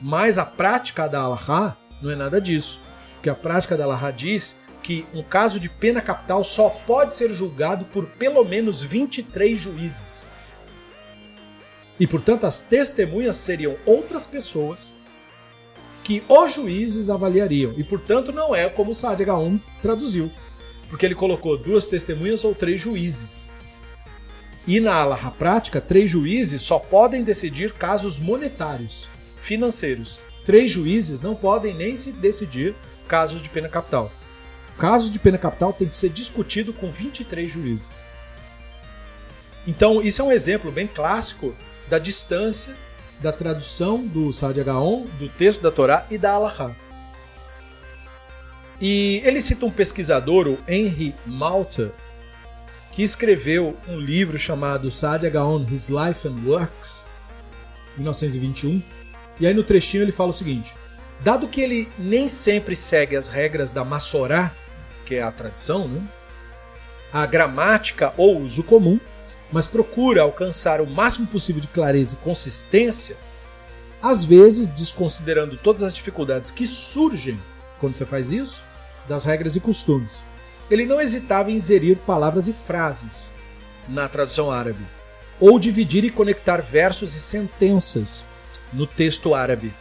Mas 0.00 0.38
a 0.38 0.44
prática 0.44 1.08
da 1.08 1.20
Allahá 1.20 1.76
não 2.02 2.10
é 2.10 2.16
nada 2.16 2.40
disso. 2.40 2.80
Porque 3.14 3.30
a 3.30 3.34
prática 3.34 3.76
da 3.76 3.84
Allahá 3.84 4.10
diz 4.10 4.56
que 4.82 5.06
um 5.12 5.22
caso 5.22 5.58
de 5.58 5.68
pena 5.68 6.00
capital 6.00 6.42
só 6.44 6.68
pode 6.68 7.14
ser 7.14 7.32
julgado 7.32 7.84
por 7.86 8.06
pelo 8.06 8.44
menos 8.44 8.82
23 8.82 9.58
juízes. 9.58 10.30
E 11.98 12.06
portanto 12.06 12.44
as 12.44 12.60
testemunhas 12.60 13.36
seriam 13.36 13.76
outras 13.84 14.26
pessoas 14.26 14.92
que 16.04 16.22
os 16.28 16.54
juízes 16.54 17.10
avaliariam. 17.10 17.74
E 17.76 17.84
portanto 17.84 18.32
não 18.32 18.54
é 18.54 18.68
como 18.68 18.92
o 18.92 18.94
Saad 18.94 19.22
H1 19.22 19.60
traduziu. 19.82 20.30
Porque 20.88 21.04
ele 21.04 21.14
colocou 21.14 21.56
duas 21.58 21.86
testemunhas 21.86 22.44
ou 22.44 22.54
três 22.54 22.80
juízes. 22.80 23.50
E 24.66 24.80
na 24.80 24.94
Allahá 24.94 25.30
prática, 25.30 25.80
três 25.80 26.10
juízes 26.10 26.62
só 26.62 26.78
podem 26.78 27.22
decidir 27.22 27.72
casos 27.72 28.20
monetários 28.20 29.08
financeiros. 29.36 30.20
Três 30.48 30.70
juízes 30.70 31.20
não 31.20 31.34
podem 31.34 31.74
nem 31.74 31.94
se 31.94 32.10
decidir 32.10 32.74
casos 33.06 33.42
de 33.42 33.50
pena 33.50 33.68
capital. 33.68 34.10
Casos 34.78 35.10
de 35.10 35.18
pena 35.18 35.36
capital 35.36 35.74
tem 35.74 35.86
que 35.86 35.94
ser 35.94 36.08
discutido 36.08 36.72
com 36.72 36.90
23 36.90 37.50
juízes. 37.50 38.02
Então, 39.66 40.00
isso 40.00 40.22
é 40.22 40.24
um 40.24 40.32
exemplo 40.32 40.72
bem 40.72 40.86
clássico 40.86 41.54
da 41.86 41.98
distância 41.98 42.74
da 43.20 43.30
tradução 43.30 44.06
do 44.06 44.32
Sadi 44.32 44.64
Gaon, 44.64 45.04
do 45.18 45.28
texto 45.28 45.60
da 45.60 45.70
Torá 45.70 46.06
e 46.10 46.16
da 46.16 46.32
Alahá. 46.32 46.74
E 48.80 49.20
ele 49.26 49.42
cita 49.42 49.66
um 49.66 49.70
pesquisador, 49.70 50.48
o 50.48 50.58
Henry 50.66 51.14
Malta, 51.26 51.92
que 52.92 53.02
escreveu 53.02 53.76
um 53.86 54.00
livro 54.00 54.38
chamado 54.38 54.90
Sadi 54.90 55.28
Gaon, 55.28 55.66
His 55.70 55.90
Life 55.90 56.26
and 56.26 56.36
Works, 56.46 57.04
1921, 57.98 58.82
e 59.40 59.46
aí 59.46 59.54
no 59.54 59.62
trechinho 59.62 60.02
ele 60.02 60.12
fala 60.12 60.30
o 60.30 60.34
seguinte: 60.34 60.74
dado 61.20 61.48
que 61.48 61.60
ele 61.60 61.88
nem 61.98 62.28
sempre 62.28 62.74
segue 62.74 63.16
as 63.16 63.28
regras 63.28 63.70
da 63.70 63.84
Massorá, 63.84 64.52
que 65.04 65.16
é 65.16 65.22
a 65.22 65.32
tradição, 65.32 65.88
né? 65.88 66.02
a 67.12 67.24
gramática 67.24 68.12
ou 68.16 68.40
uso 68.40 68.62
comum, 68.62 69.00
mas 69.50 69.66
procura 69.66 70.22
alcançar 70.22 70.80
o 70.80 70.86
máximo 70.86 71.26
possível 71.26 71.60
de 71.60 71.68
clareza 71.68 72.14
e 72.14 72.24
consistência, 72.24 73.16
às 74.02 74.24
vezes 74.24 74.68
desconsiderando 74.68 75.56
todas 75.56 75.82
as 75.82 75.94
dificuldades 75.94 76.50
que 76.50 76.66
surgem 76.66 77.40
quando 77.80 77.94
você 77.94 78.04
faz 78.04 78.30
isso, 78.30 78.62
das 79.08 79.24
regras 79.24 79.56
e 79.56 79.60
costumes. 79.60 80.22
Ele 80.70 80.84
não 80.84 81.00
hesitava 81.00 81.50
em 81.50 81.54
inserir 81.54 81.96
palavras 81.96 82.46
e 82.46 82.52
frases 82.52 83.32
na 83.88 84.06
tradução 84.06 84.50
árabe, 84.50 84.84
ou 85.40 85.58
dividir 85.58 86.04
e 86.04 86.10
conectar 86.10 86.60
versos 86.60 87.14
e 87.14 87.20
sentenças 87.20 88.24
no 88.72 88.86
texto 88.86 89.34
árabe 89.34 89.72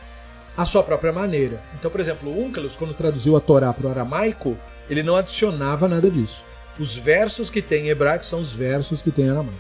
à 0.56 0.66
sua 0.66 0.82
própria 0.84 1.14
maneira. 1.14 1.62
Então, 1.76 1.92
por 1.92 2.00
exemplo, 2.00 2.30
o 2.30 2.52
quando 2.78 2.94
traduziu 2.94 3.38
a 3.38 3.40
Torá 3.40 3.72
para 3.72 3.88
o 3.88 3.90
aramaico, 3.92 4.58
ele 4.90 5.04
não 5.04 5.16
adicionava 5.16 5.88
nada 5.88 6.10
disso. 6.10 6.44
Os 6.80 6.96
versos 6.96 7.50
que 7.50 7.62
tem 7.62 7.86
em 7.86 7.90
hebraico 7.90 8.26
são 8.26 8.40
os 8.40 8.52
versos 8.52 9.02
que 9.02 9.12
tem 9.12 9.26
em 9.26 9.30
aramaico. 9.30 9.60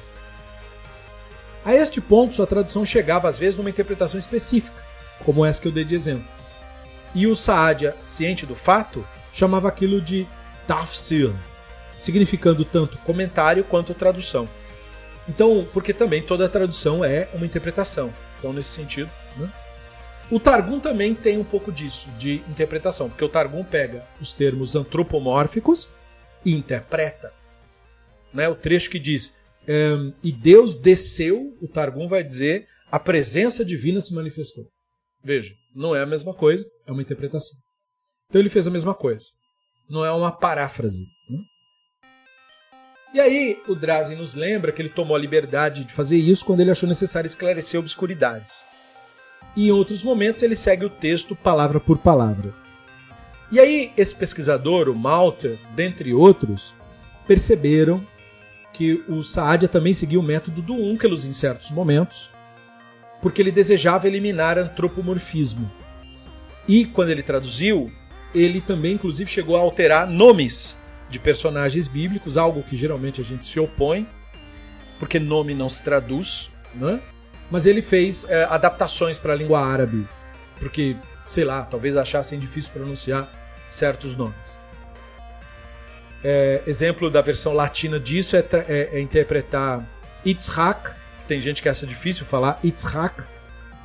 A 1.63 1.75
este 1.75 1.99
ponto, 1.99 2.33
sua 2.33 2.47
tradução 2.47 2.85
chegava 2.85 3.27
às 3.27 3.37
vezes 3.37 3.57
numa 3.57 3.69
interpretação 3.69 4.19
específica, 4.19 4.81
como 5.25 5.45
essa 5.45 5.61
que 5.61 5.67
eu 5.67 5.71
dei 5.71 5.83
de 5.83 5.95
exemplo. 5.95 6.27
E 7.13 7.27
o 7.27 7.35
Saadia, 7.35 7.95
ciente 7.99 8.45
do 8.45 8.55
fato, 8.55 9.05
chamava 9.33 9.67
aquilo 9.67 9.99
de 9.99 10.27
tafsir, 10.65 11.31
significando 11.97 12.63
tanto 12.63 12.97
comentário 12.99 13.63
quanto 13.63 13.93
tradução. 13.93 14.47
Então, 15.27 15.67
porque 15.73 15.93
também 15.93 16.21
toda 16.21 16.47
tradução 16.47 17.03
é 17.03 17.29
uma 17.33 17.45
interpretação. 17.45 18.13
Então, 18.37 18.53
nesse 18.53 18.69
sentido. 18.69 19.09
Né? 19.37 19.51
O 20.31 20.39
Targum 20.39 20.79
também 20.79 21.15
tem 21.15 21.37
um 21.37 21.43
pouco 21.43 21.71
disso, 21.71 22.09
de 22.17 22.35
interpretação, 22.49 23.09
porque 23.09 23.23
o 23.23 23.29
Targum 23.29 23.63
pega 23.63 24.05
os 24.21 24.33
termos 24.33 24.75
antropomórficos 24.75 25.89
e 26.45 26.53
interpreta. 26.53 27.33
Né? 28.33 28.47
O 28.47 28.55
trecho 28.55 28.89
que 28.89 28.99
diz 28.99 29.37
um, 29.67 30.13
e 30.23 30.31
Deus 30.31 30.75
desceu, 30.75 31.57
o 31.61 31.67
Targum 31.67 32.07
vai 32.07 32.23
dizer 32.23 32.67
a 32.89 32.99
presença 32.99 33.65
divina 33.65 33.99
se 33.99 34.13
manifestou. 34.13 34.65
Veja, 35.21 35.53
não 35.75 35.95
é 35.95 36.01
a 36.01 36.05
mesma 36.05 36.33
coisa, 36.33 36.65
é 36.85 36.91
uma 36.91 37.01
interpretação. 37.01 37.57
Então 38.29 38.39
ele 38.39 38.49
fez 38.49 38.67
a 38.67 38.71
mesma 38.71 38.93
coisa. 38.93 39.25
Não 39.89 40.05
é 40.05 40.11
uma 40.11 40.31
paráfrase. 40.31 41.05
E 43.17 43.19
aí 43.19 43.63
o 43.67 43.73
Drazen 43.73 44.15
nos 44.15 44.35
lembra 44.35 44.71
que 44.71 44.79
ele 44.79 44.89
tomou 44.89 45.17
a 45.17 45.19
liberdade 45.19 45.83
de 45.83 45.91
fazer 45.91 46.17
isso 46.17 46.45
quando 46.45 46.59
ele 46.59 46.69
achou 46.69 46.87
necessário 46.87 47.25
esclarecer 47.25 47.79
obscuridades. 47.79 48.61
E 49.55 49.69
em 49.69 49.71
outros 49.71 50.03
momentos 50.03 50.43
ele 50.43 50.55
segue 50.55 50.85
o 50.85 50.89
texto 50.89 51.35
palavra 51.35 51.79
por 51.79 51.97
palavra. 51.97 52.53
E 53.51 53.59
aí 53.59 53.91
esse 53.97 54.15
pesquisador, 54.15 54.87
o 54.87 54.95
Malta, 54.95 55.57
dentre 55.75 56.13
outros, 56.13 56.75
perceberam 57.25 58.05
que 58.71 59.03
o 59.09 59.23
Saadia 59.23 59.67
também 59.67 59.93
seguia 59.93 60.19
o 60.19 60.23
método 60.23 60.61
do 60.61 60.75
Unkelus 60.75 61.25
em 61.25 61.33
certos 61.33 61.71
momentos, 61.71 62.29
porque 63.19 63.41
ele 63.41 63.51
desejava 63.51 64.05
eliminar 64.05 64.59
antropomorfismo. 64.59 65.71
E 66.67 66.85
quando 66.85 67.09
ele 67.09 67.23
traduziu, 67.23 67.91
ele 68.35 68.61
também 68.61 68.93
inclusive 68.93 69.27
chegou 69.27 69.57
a 69.57 69.59
alterar 69.59 70.07
nomes 70.07 70.77
de 71.09 71.19
personagens 71.19 71.87
bíblicos, 71.87 72.37
algo 72.37 72.63
que 72.63 72.75
geralmente 72.75 73.21
a 73.21 73.23
gente 73.23 73.45
se 73.45 73.59
opõe, 73.59 74.07
porque 74.99 75.19
nome 75.19 75.53
não 75.53 75.69
se 75.69 75.81
traduz, 75.83 76.51
né? 76.75 77.01
Mas 77.49 77.65
ele 77.65 77.81
fez 77.81 78.25
é, 78.29 78.43
adaptações 78.45 79.17
para 79.17 79.33
a 79.33 79.35
língua 79.35 79.59
árabe, 79.59 80.07
porque, 80.59 80.97
sei 81.23 81.45
lá, 81.45 81.63
talvez 81.63 81.95
achassem 81.95 82.39
difícil 82.39 82.71
pronunciar 82.73 83.29
certos 83.69 84.15
nomes. 84.15 84.59
É, 86.23 86.61
exemplo 86.67 87.09
da 87.09 87.21
versão 87.21 87.53
latina 87.53 87.99
disso 87.99 88.35
é, 88.35 88.43
é, 88.67 88.89
é 88.93 88.99
interpretar 88.99 89.87
Yitzhak, 90.25 90.91
que 91.21 91.27
tem 91.27 91.39
gente 91.39 91.61
que 91.61 91.69
acha 91.69 91.85
difícil 91.85 92.25
falar 92.25 92.59
Yitzhak, 92.63 93.23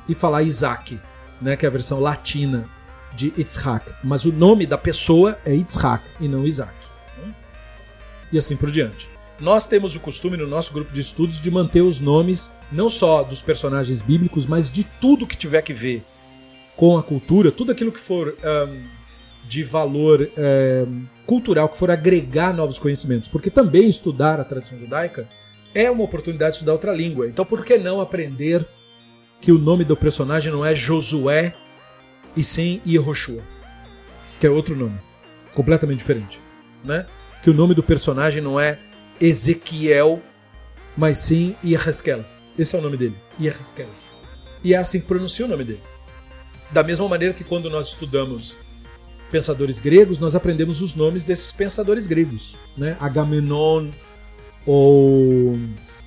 e 0.07 0.13
falar 0.13 0.43
Isaac, 0.43 0.99
né, 1.41 1.55
que 1.55 1.65
é 1.65 1.69
a 1.69 1.71
versão 1.71 1.99
latina 1.99 2.67
de 3.13 3.33
Yitzhak. 3.37 3.93
Mas 4.03 4.25
o 4.25 4.31
nome 4.31 4.65
da 4.65 4.77
pessoa 4.77 5.37
é 5.45 5.53
Yitzhak 5.53 6.03
e 6.19 6.27
não 6.27 6.45
Isaac. 6.45 6.73
E 8.33 8.37
assim 8.37 8.57
por 8.57 8.71
diante. 8.71 9.07
Nós 9.39 9.67
temos 9.67 9.95
o 9.95 9.99
costume 9.99 10.35
no 10.35 10.47
nosso 10.47 10.73
grupo 10.73 10.91
de 10.91 11.01
estudos 11.01 11.39
de 11.39 11.51
manter 11.51 11.81
os 11.81 11.99
nomes 11.99 12.51
não 12.71 12.89
só 12.89 13.23
dos 13.23 13.43
personagens 13.43 14.01
bíblicos, 14.01 14.47
mas 14.47 14.71
de 14.71 14.83
tudo 14.83 15.27
que 15.27 15.37
tiver 15.37 15.61
que 15.61 15.71
ver 15.71 16.03
com 16.75 16.97
a 16.97 17.03
cultura, 17.03 17.51
tudo 17.51 17.71
aquilo 17.71 17.91
que 17.91 17.99
for 17.99 18.35
um, 18.43 18.83
de 19.47 19.63
valor 19.63 20.27
um, 20.87 21.05
cultural, 21.27 21.69
que 21.69 21.77
for 21.77 21.91
agregar 21.91 22.53
novos 22.53 22.79
conhecimentos. 22.79 23.29
Porque 23.29 23.51
também 23.51 23.87
estudar 23.87 24.39
a 24.39 24.43
tradição 24.43 24.79
judaica 24.79 25.29
é 25.75 25.91
uma 25.91 26.03
oportunidade 26.03 26.51
de 26.51 26.55
estudar 26.57 26.73
outra 26.73 26.91
língua. 26.91 27.27
Então 27.27 27.45
por 27.45 27.63
que 27.63 27.77
não 27.77 28.01
aprender 28.01 28.65
que 29.39 29.51
o 29.51 29.59
nome 29.59 29.83
do 29.83 29.95
personagem 29.95 30.51
não 30.51 30.65
é 30.65 30.73
Josué 30.73 31.53
e 32.35 32.43
sim 32.43 32.81
Yehoshua, 32.87 33.43
que 34.39 34.47
é 34.47 34.49
outro 34.49 34.75
nome, 34.75 34.97
completamente 35.53 35.99
diferente, 35.99 36.39
né? 36.83 37.05
Que 37.43 37.49
o 37.49 37.53
nome 37.53 37.73
do 37.73 37.83
personagem 37.83 38.41
não 38.41 38.57
é 38.57 38.79
Ezequiel, 39.19 40.21
mas 40.95 41.17
sim 41.17 41.55
Yeheskel. 41.63 42.23
Esse 42.57 42.73
é 42.73 42.79
o 42.79 42.81
nome 42.81 42.95
dele, 42.95 43.17
Yeheskel. 43.39 43.89
E 44.63 44.73
é 44.73 44.77
assim 44.77 45.01
que 45.01 45.07
pronuncia 45.07 45.45
o 45.45 45.49
nome 45.49 45.65
dele. 45.65 45.83
Da 46.71 46.81
mesma 46.83 47.07
maneira 47.09 47.33
que 47.33 47.43
quando 47.43 47.69
nós 47.69 47.89
estudamos 47.89 48.55
pensadores 49.29 49.81
gregos, 49.81 50.19
nós 50.19 50.35
aprendemos 50.35 50.81
os 50.81 50.95
nomes 50.95 51.25
desses 51.25 51.51
pensadores 51.51 52.07
gregos, 52.07 52.55
né? 52.77 52.95
Agamenon 52.97 53.89
ou 54.65 55.59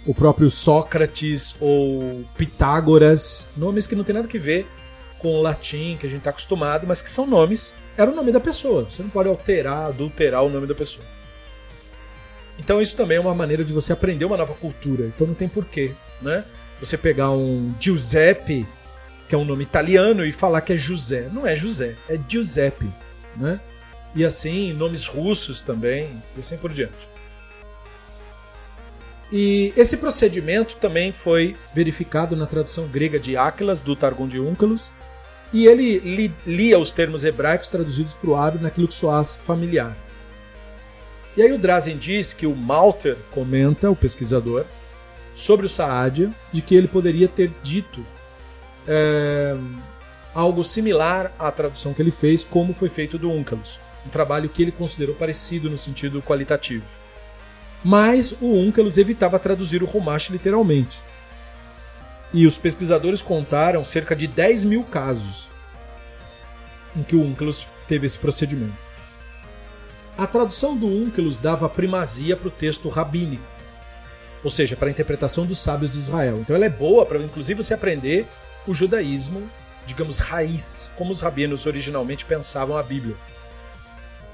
o 0.07 0.15
próprio 0.15 0.51
Sócrates 0.51 1.55
ou 1.61 2.25
Pitágoras, 2.39 3.47
nomes 3.55 3.87
que 3.87 3.95
não 3.95 4.05
tem 4.05 4.15
nada 4.15 4.27
que 4.27 4.39
ver 4.39 4.67
com 5.19 5.35
o 5.35 5.43
latim 5.43 5.99
que 6.01 6.07
a 6.07 6.09
gente 6.09 6.21
está 6.21 6.31
acostumado, 6.31 6.87
mas 6.87 7.03
que 7.03 7.11
são 7.11 7.27
nomes. 7.27 7.75
Era 7.95 8.11
o 8.11 8.15
nome 8.15 8.33
da 8.33 8.41
pessoa. 8.41 8.85
Você 8.85 9.03
não 9.03 9.11
pode 9.11 9.29
alterar, 9.29 9.89
adulterar 9.89 10.43
o 10.43 10.49
nome 10.49 10.67
da 10.67 10.75
pessoa. 10.75 11.05
Então 12.59 12.81
isso 12.81 12.97
também 12.97 13.19
é 13.19 13.21
uma 13.21 13.35
maneira 13.35 13.65
de 13.65 13.73
você 13.73 13.93
aprender 13.93 14.25
uma 14.25 14.37
nova 14.37 14.55
cultura. 14.55 15.05
Então 15.07 15.27
não 15.27 15.35
tem 15.35 15.49
porquê, 15.49 15.93
né? 16.21 16.45
Você 16.81 16.97
pegar 16.97 17.31
um 17.31 17.75
Giuseppe, 17.79 18.67
que 19.29 19.35
é 19.35 19.39
um 19.39 19.45
nome 19.45 19.65
italiano, 19.65 20.25
e 20.25 20.33
falar 20.33 20.61
que 20.61 20.73
é 20.73 20.77
José. 20.77 21.29
Não 21.33 21.47
é 21.47 21.55
José, 21.55 21.97
é 22.09 22.19
Giuseppe, 22.29 22.91
né? 23.37 23.61
E 24.15 24.25
assim, 24.25 24.73
nomes 24.73 25.07
russos 25.07 25.61
também, 25.61 26.11
e 26.37 26.41
assim 26.41 26.57
por 26.57 26.73
diante. 26.73 27.09
E 29.31 29.73
esse 29.77 29.97
procedimento 29.97 30.77
também 30.77 31.13
foi 31.13 31.57
verificado 31.75 32.37
na 32.37 32.47
tradução 32.47 32.87
grega 32.87 33.19
de 33.19 33.37
Áquilas, 33.37 33.81
do 33.81 33.97
Targum 33.97 34.29
de 34.29 34.39
Únculos, 34.39 34.93
e 35.53 35.67
ele 35.67 35.99
li, 35.99 36.35
lia 36.47 36.79
os 36.79 36.93
termos 36.93 37.25
hebraicos 37.25 37.69
traduzidos 37.69 38.15
para 38.15 38.31
o 38.31 38.37
árabe 38.37 38.63
naquilo 38.63 38.89
que 38.89 38.95
soasse 38.95 39.39
familiar. 39.39 39.97
E 41.37 41.43
aí 41.43 41.53
o 41.53 41.59
Drazen 41.59 41.99
diz 41.99 42.33
que 42.33 42.47
o 42.47 42.57
Malter 42.57 43.17
comenta, 43.31 43.91
o 43.91 43.97
pesquisador, 43.97 44.65
sobre 45.35 45.67
o 45.67 45.69
Saadia, 45.69 46.31
de 46.51 46.63
que 46.63 46.75
ele 46.75 46.89
poderia 46.89 47.29
ter 47.29 47.53
dito 47.63 48.05
é, 48.89 49.55
algo 50.35 50.65
similar 50.65 51.33
à 51.39 51.51
tradução 51.51 51.93
que 51.93 52.01
ele 52.01 52.11
fez, 52.11 52.43
como 52.43 52.73
foi 52.73 52.89
feito 52.89 53.19
do 53.19 53.31
Únculos, 53.31 53.79
um 54.07 54.09
trabalho 54.09 54.49
que 54.49 54.63
ele 54.63 54.73
considerou 54.73 55.15
parecido 55.15 55.69
no 55.69 55.77
sentido 55.77 56.23
qualitativo 56.23 57.07
mas 57.87 58.33
o 58.41 58.53
Unkelus 58.53 58.99
evitava 58.99 59.39
traduzir 59.39 59.81
o 59.81 59.87
Rumash 59.87 60.31
literalmente. 60.31 61.01
E 62.33 62.45
os 62.45 62.59
pesquisadores 62.59 63.23
contaram 63.23 63.85
cerca 63.85 64.17
de 64.17 64.27
10 64.27 64.65
mil 64.65 64.83
casos 64.83 65.49
em 66.97 67.05
que 67.05 67.15
o 67.15 67.23
Unkelus 67.23 67.69
teve 67.87 68.07
esse 68.07 68.19
procedimento. 68.19 68.75
A 70.19 70.27
tradução 70.27 70.75
do 70.75 70.87
Unkelus 70.87 71.37
dava 71.37 71.69
primazia 71.69 72.37
para 72.37 72.49
o 72.49 72.51
texto 72.51 72.89
rabínico, 72.89 73.45
ou 74.43 74.51
seja, 74.51 74.75
para 74.75 74.89
a 74.89 74.91
interpretação 74.91 75.45
dos 75.45 75.59
sábios 75.59 75.91
de 75.91 75.99
Israel. 75.99 76.39
Então 76.41 76.57
ela 76.57 76.65
é 76.65 76.71
boa 76.71 77.05
para, 77.05 77.19
inclusive, 77.19 77.63
você 77.63 77.75
aprender 77.75 78.27
o 78.67 78.73
judaísmo, 78.73 79.43
digamos, 79.85 80.19
raiz, 80.19 80.91
como 80.97 81.13
os 81.13 81.21
rabinos 81.21 81.67
originalmente 81.67 82.25
pensavam 82.25 82.79
a 82.79 82.83
Bíblia. 82.83 83.15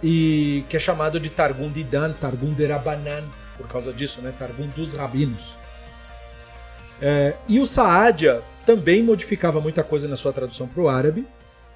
E 0.01 0.65
que 0.69 0.77
é 0.77 0.81
chamado 0.81 1.19
de 1.19 1.31
Targum 1.31 1.71
de 1.71 1.83
Dan, 1.83 2.13
Targum 2.13 2.55
de 2.55 2.65
Rabanan, 2.65 3.25
por 3.57 3.67
causa 3.67 3.93
disso, 3.93 4.21
né? 4.23 4.33
Targum 4.39 4.69
dos 4.69 4.93
rabinos. 4.95 5.57
É, 7.01 7.35
e 7.49 7.59
o 7.59 7.67
Saadia 7.67 8.41
também 8.65 9.03
modificava 9.03 9.61
muita 9.61 9.83
coisa 9.83 10.07
na 10.07 10.15
sua 10.15 10.33
tradução 10.33 10.69
para 10.69 10.81
o 10.81 10.89
árabe, 10.89 11.27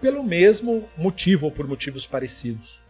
pelo 0.00 0.22
mesmo 0.22 0.88
motivo 0.96 1.46
ou 1.46 1.52
por 1.52 1.66
motivos 1.66 2.07
parecidos. 2.07 2.86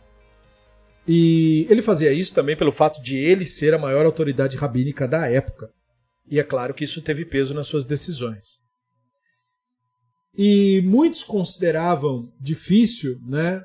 E 1.06 1.66
ele 1.70 1.82
fazia 1.82 2.12
isso 2.12 2.34
também 2.34 2.56
pelo 2.56 2.72
fato 2.72 3.00
de 3.02 3.16
ele 3.16 3.46
ser 3.46 3.74
a 3.74 3.78
maior 3.78 4.04
autoridade 4.04 4.56
rabínica 4.56 5.06
da 5.06 5.28
época. 5.28 5.70
E 6.28 6.40
é 6.40 6.42
claro 6.42 6.74
que 6.74 6.84
isso 6.84 7.00
teve 7.00 7.24
peso 7.24 7.54
nas 7.54 7.66
suas 7.66 7.84
decisões. 7.84 8.58
E 10.36 10.82
muitos 10.84 11.22
consideravam 11.22 12.32
difícil 12.40 13.18
né, 13.26 13.62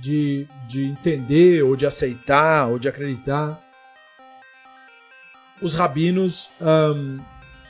de, 0.00 0.46
de 0.68 0.84
entender, 0.84 1.62
ou 1.62 1.76
de 1.76 1.84
aceitar, 1.84 2.68
ou 2.68 2.78
de 2.78 2.88
acreditar 2.88 3.64
os 5.64 5.74
rabinos 5.74 6.50
um, 6.60 7.20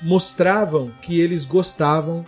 mostravam 0.02 0.90
que 1.00 1.20
eles 1.20 1.46
gostavam 1.46 2.24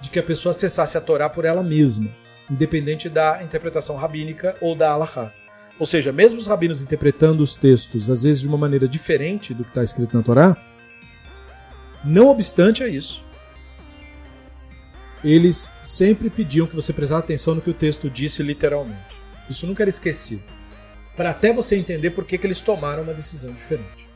de 0.00 0.08
que 0.10 0.18
a 0.18 0.22
pessoa 0.22 0.50
acessasse 0.50 0.96
a 0.96 1.00
Torá 1.00 1.28
por 1.28 1.44
ela 1.44 1.62
mesma, 1.62 2.08
independente 2.48 3.08
da 3.08 3.42
interpretação 3.42 3.96
rabínica 3.96 4.56
ou 4.60 4.74
da 4.74 4.92
Allahá. 4.92 5.32
Ou 5.80 5.86
seja, 5.86 6.12
mesmo 6.12 6.38
os 6.38 6.46
rabinos 6.46 6.82
interpretando 6.82 7.42
os 7.42 7.56
textos, 7.56 8.10
às 8.10 8.22
vezes 8.22 8.42
de 8.42 8.46
uma 8.46 8.58
maneira 8.58 8.86
diferente 8.86 9.54
do 9.54 9.64
que 9.64 9.70
está 9.70 9.82
escrito 9.82 10.14
na 10.14 10.22
Torá, 10.22 10.54
não 12.04 12.28
obstante 12.28 12.84
a 12.84 12.88
isso, 12.88 13.24
eles 15.24 15.70
sempre 15.82 16.28
pediam 16.28 16.66
que 16.66 16.76
você 16.76 16.92
prestasse 16.92 17.24
atenção 17.24 17.54
no 17.54 17.62
que 17.62 17.70
o 17.70 17.74
texto 17.74 18.10
disse 18.10 18.42
literalmente. 18.42 19.16
Isso 19.48 19.66
nunca 19.66 19.82
era 19.82 19.88
esquecido. 19.88 20.42
Para 21.16 21.30
até 21.30 21.50
você 21.50 21.76
entender 21.76 22.10
por 22.10 22.26
que, 22.26 22.36
que 22.36 22.46
eles 22.46 22.60
tomaram 22.60 23.02
uma 23.02 23.14
decisão 23.14 23.54
diferente. 23.54 24.06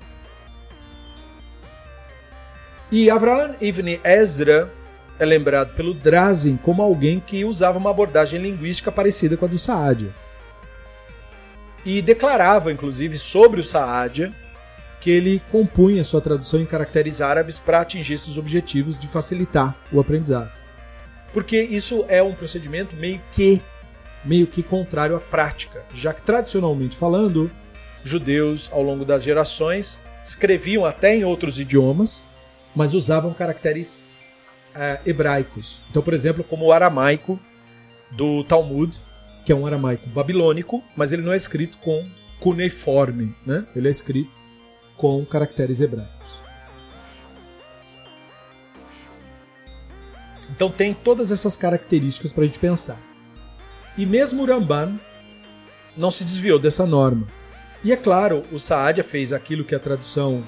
E 2.92 3.08
Avraham 3.08 3.56
Ibn 3.58 4.00
Ezra 4.04 4.70
é 5.18 5.24
lembrado 5.24 5.74
pelo 5.74 5.94
Drazen 5.94 6.58
como 6.58 6.82
alguém 6.82 7.20
que 7.20 7.42
usava 7.42 7.78
uma 7.78 7.90
abordagem 7.90 8.40
linguística 8.40 8.92
parecida 8.92 9.34
com 9.34 9.46
a 9.46 9.48
do 9.48 9.58
Saadia. 9.58 10.23
E 11.84 12.00
declarava, 12.00 12.72
inclusive, 12.72 13.18
sobre 13.18 13.60
o 13.60 13.64
Saadia 13.64 14.32
que 15.00 15.10
ele 15.10 15.42
compunha 15.50 16.02
sua 16.02 16.20
tradução 16.20 16.60
em 16.60 16.64
caracteres 16.64 17.20
árabes 17.20 17.60
para 17.60 17.80
atingir 17.80 18.14
esses 18.14 18.38
objetivos 18.38 18.98
de 18.98 19.06
facilitar 19.06 19.76
o 19.92 20.00
aprendizado. 20.00 20.50
Porque 21.30 21.60
isso 21.60 22.06
é 22.08 22.22
um 22.22 22.32
procedimento 22.32 22.96
meio 22.96 23.20
que 23.32 23.60
meio 24.24 24.46
que 24.46 24.62
contrário 24.62 25.14
à 25.14 25.20
prática, 25.20 25.84
já 25.92 26.14
que 26.14 26.22
tradicionalmente 26.22 26.96
falando, 26.96 27.50
judeus 28.02 28.70
ao 28.72 28.82
longo 28.82 29.04
das 29.04 29.22
gerações 29.22 30.00
escreviam 30.24 30.86
até 30.86 31.14
em 31.14 31.24
outros 31.24 31.60
idiomas 31.60 32.24
mas 32.74 32.92
usavam 32.92 33.32
caracteres 33.32 34.02
uh, 34.74 35.00
hebraicos. 35.08 35.80
Então, 35.90 36.02
por 36.02 36.12
exemplo, 36.12 36.42
como 36.42 36.66
o 36.66 36.72
aramaico 36.72 37.38
do 38.10 38.42
Talmud, 38.44 38.98
que 39.44 39.52
é 39.52 39.54
um 39.54 39.66
aramaico 39.66 40.08
babilônico, 40.08 40.82
mas 40.96 41.12
ele 41.12 41.22
não 41.22 41.32
é 41.32 41.36
escrito 41.36 41.78
com 41.78 42.08
cuneiforme, 42.40 43.34
né? 43.44 43.66
Ele 43.74 43.88
é 43.88 43.90
escrito 43.90 44.38
com 44.96 45.24
caracteres 45.24 45.80
hebraicos. 45.80 46.42
Então 50.50 50.70
tem 50.70 50.94
todas 50.94 51.32
essas 51.32 51.56
características 51.56 52.32
para 52.32 52.44
a 52.44 52.46
gente 52.46 52.58
pensar. 52.58 52.98
E 53.96 54.06
mesmo 54.06 54.42
o 54.42 54.46
Ramban 54.46 54.98
não 55.96 56.10
se 56.10 56.24
desviou 56.24 56.58
dessa 56.58 56.86
norma. 56.86 57.26
E 57.82 57.92
é 57.92 57.96
claro, 57.96 58.44
o 58.50 58.58
Saadia 58.58 59.04
fez 59.04 59.32
aquilo 59.32 59.64
que 59.64 59.74
a 59.74 59.78
tradução 59.78 60.42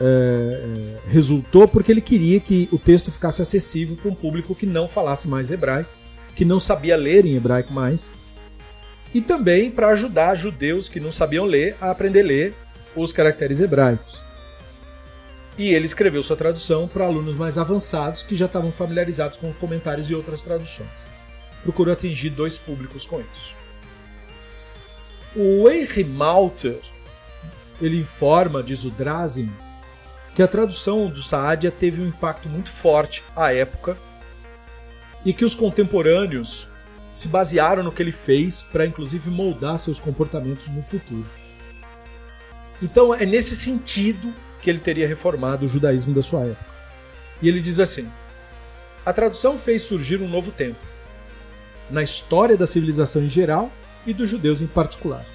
é, 0.00 0.04
é, 0.04 1.10
resultou 1.10 1.66
porque 1.66 1.90
ele 1.90 2.00
queria 2.00 2.38
que 2.38 2.68
o 2.70 2.78
texto 2.78 3.10
ficasse 3.10 3.40
acessível 3.40 3.96
para 3.96 4.10
um 4.10 4.14
público 4.14 4.54
que 4.54 4.66
não 4.66 4.86
falasse 4.86 5.26
mais 5.26 5.50
hebraico, 5.50 5.90
que 6.36 6.44
não 6.44 6.60
sabia 6.60 6.96
ler 6.96 7.24
em 7.24 7.34
hebraico 7.34 7.72
mais, 7.72 8.14
e 9.14 9.22
também 9.22 9.70
para 9.70 9.88
ajudar 9.88 10.34
judeus 10.34 10.88
que 10.88 11.00
não 11.00 11.10
sabiam 11.10 11.46
ler 11.46 11.74
a 11.80 11.90
aprender 11.90 12.20
a 12.20 12.26
ler 12.26 12.54
os 12.94 13.10
caracteres 13.10 13.60
hebraicos. 13.60 14.22
E 15.56 15.72
ele 15.72 15.86
escreveu 15.86 16.22
sua 16.22 16.36
tradução 16.36 16.86
para 16.86 17.06
alunos 17.06 17.34
mais 17.34 17.56
avançados 17.56 18.22
que 18.22 18.36
já 18.36 18.44
estavam 18.44 18.70
familiarizados 18.70 19.38
com 19.38 19.48
os 19.48 19.54
comentários 19.54 20.10
e 20.10 20.14
outras 20.14 20.42
traduções. 20.42 21.08
Procurou 21.62 21.94
atingir 21.94 22.28
dois 22.28 22.58
públicos 22.58 23.06
com 23.06 23.22
isso. 23.32 23.54
O 25.34 25.68
Henry 25.70 26.04
Malter, 26.04 26.78
ele 27.80 27.98
informa, 27.98 28.62
diz 28.62 28.84
o 28.84 28.90
Drazen, 28.90 29.50
que 30.34 30.42
a 30.42 30.48
tradução 30.48 31.08
do 31.08 31.22
Saadia 31.22 31.70
teve 31.70 32.02
um 32.02 32.08
impacto 32.08 32.46
muito 32.50 32.70
forte 32.70 33.24
à 33.34 33.54
época 33.54 33.96
e 35.26 35.32
que 35.32 35.44
os 35.44 35.56
contemporâneos 35.56 36.68
se 37.12 37.26
basearam 37.26 37.82
no 37.82 37.90
que 37.90 38.00
ele 38.00 38.12
fez 38.12 38.62
para 38.62 38.86
inclusive 38.86 39.28
moldar 39.28 39.76
seus 39.76 39.98
comportamentos 39.98 40.68
no 40.68 40.80
futuro. 40.80 41.26
Então 42.80 43.12
é 43.12 43.26
nesse 43.26 43.56
sentido 43.56 44.32
que 44.62 44.70
ele 44.70 44.78
teria 44.78 45.08
reformado 45.08 45.66
o 45.66 45.68
judaísmo 45.68 46.14
da 46.14 46.22
sua 46.22 46.44
época. 46.44 46.76
E 47.42 47.48
ele 47.48 47.60
diz 47.60 47.80
assim: 47.80 48.08
a 49.04 49.12
tradução 49.12 49.58
fez 49.58 49.82
surgir 49.82 50.22
um 50.22 50.28
novo 50.28 50.52
tempo, 50.52 50.78
na 51.90 52.04
história 52.04 52.56
da 52.56 52.66
civilização 52.66 53.22
em 53.22 53.28
geral 53.28 53.70
e 54.06 54.14
dos 54.14 54.30
judeus 54.30 54.62
em 54.62 54.66
particular. 54.68 55.26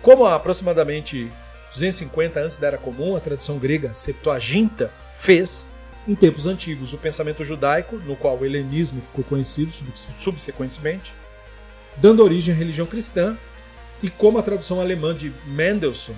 Como 0.00 0.24
há 0.24 0.34
aproximadamente 0.34 1.30
250 1.70 2.40
antes 2.40 2.58
da 2.58 2.66
Era 2.66 2.78
Comum, 2.78 3.14
a 3.14 3.20
tradução 3.20 3.58
grega 3.58 3.92
Septuaginta 3.92 4.90
fez, 5.14 5.68
em 6.06 6.14
tempos 6.14 6.46
antigos, 6.46 6.92
o 6.92 6.98
pensamento 6.98 7.44
judaico, 7.44 7.96
no 7.96 8.16
qual 8.16 8.36
o 8.36 8.44
helenismo 8.44 9.00
ficou 9.00 9.24
conhecido 9.24 9.72
subsequentemente, 9.94 11.14
dando 11.96 12.22
origem 12.22 12.54
à 12.54 12.56
religião 12.56 12.86
cristã, 12.86 13.36
e 14.02 14.10
como 14.10 14.38
a 14.38 14.42
tradução 14.42 14.80
alemã 14.80 15.14
de 15.14 15.32
Mendelssohn, 15.46 16.14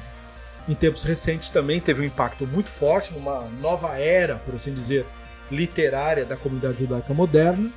em 0.66 0.74
tempos 0.74 1.04
recentes 1.04 1.50
também 1.50 1.80
teve 1.80 2.00
um 2.00 2.04
impacto 2.04 2.46
muito 2.46 2.70
forte 2.70 3.12
numa 3.12 3.42
nova 3.60 3.98
era, 3.98 4.36
por 4.36 4.54
assim 4.54 4.72
dizer, 4.72 5.04
literária 5.50 6.24
da 6.24 6.36
comunidade 6.36 6.78
judaica 6.78 7.12
moderna, 7.12 7.70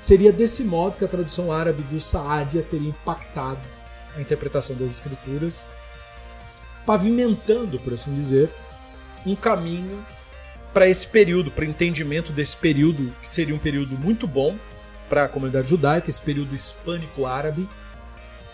seria 0.00 0.32
desse 0.32 0.64
modo 0.64 0.96
que 0.96 1.04
a 1.04 1.08
tradução 1.08 1.52
árabe 1.52 1.82
do 1.84 2.00
Saadia 2.00 2.62
teria 2.62 2.88
impactado 2.88 3.60
a 4.16 4.20
interpretação 4.20 4.74
das 4.74 4.90
escrituras, 4.90 5.64
pavimentando, 6.84 7.78
por 7.78 7.94
assim 7.94 8.12
dizer, 8.12 8.50
um 9.24 9.36
caminho 9.36 10.04
para 10.72 10.88
esse 10.88 11.06
período, 11.06 11.50
para 11.50 11.64
o 11.64 11.68
entendimento 11.68 12.32
desse 12.32 12.56
período, 12.56 13.12
que 13.22 13.34
seria 13.34 13.54
um 13.54 13.58
período 13.58 13.96
muito 13.98 14.26
bom 14.26 14.56
para 15.08 15.24
a 15.24 15.28
comunidade 15.28 15.68
judaica, 15.68 16.08
esse 16.08 16.22
período 16.22 16.54
hispânico-árabe, 16.54 17.68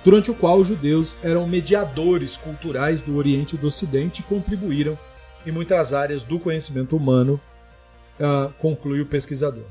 durante 0.04 0.30
o 0.30 0.34
qual 0.34 0.58
os 0.58 0.68
judeus 0.68 1.18
eram 1.22 1.46
mediadores 1.46 2.36
culturais 2.36 3.00
do 3.02 3.16
Oriente 3.16 3.56
e 3.56 3.58
do 3.58 3.66
Ocidente 3.66 4.20
e 4.20 4.24
contribuíram 4.24 4.98
em 5.46 5.50
muitas 5.50 5.92
áreas 5.92 6.22
do 6.22 6.40
conhecimento 6.40 6.96
humano, 6.96 7.40
uh, 8.18 8.52
conclui 8.54 9.00
o 9.00 9.06
pesquisador. 9.06 9.66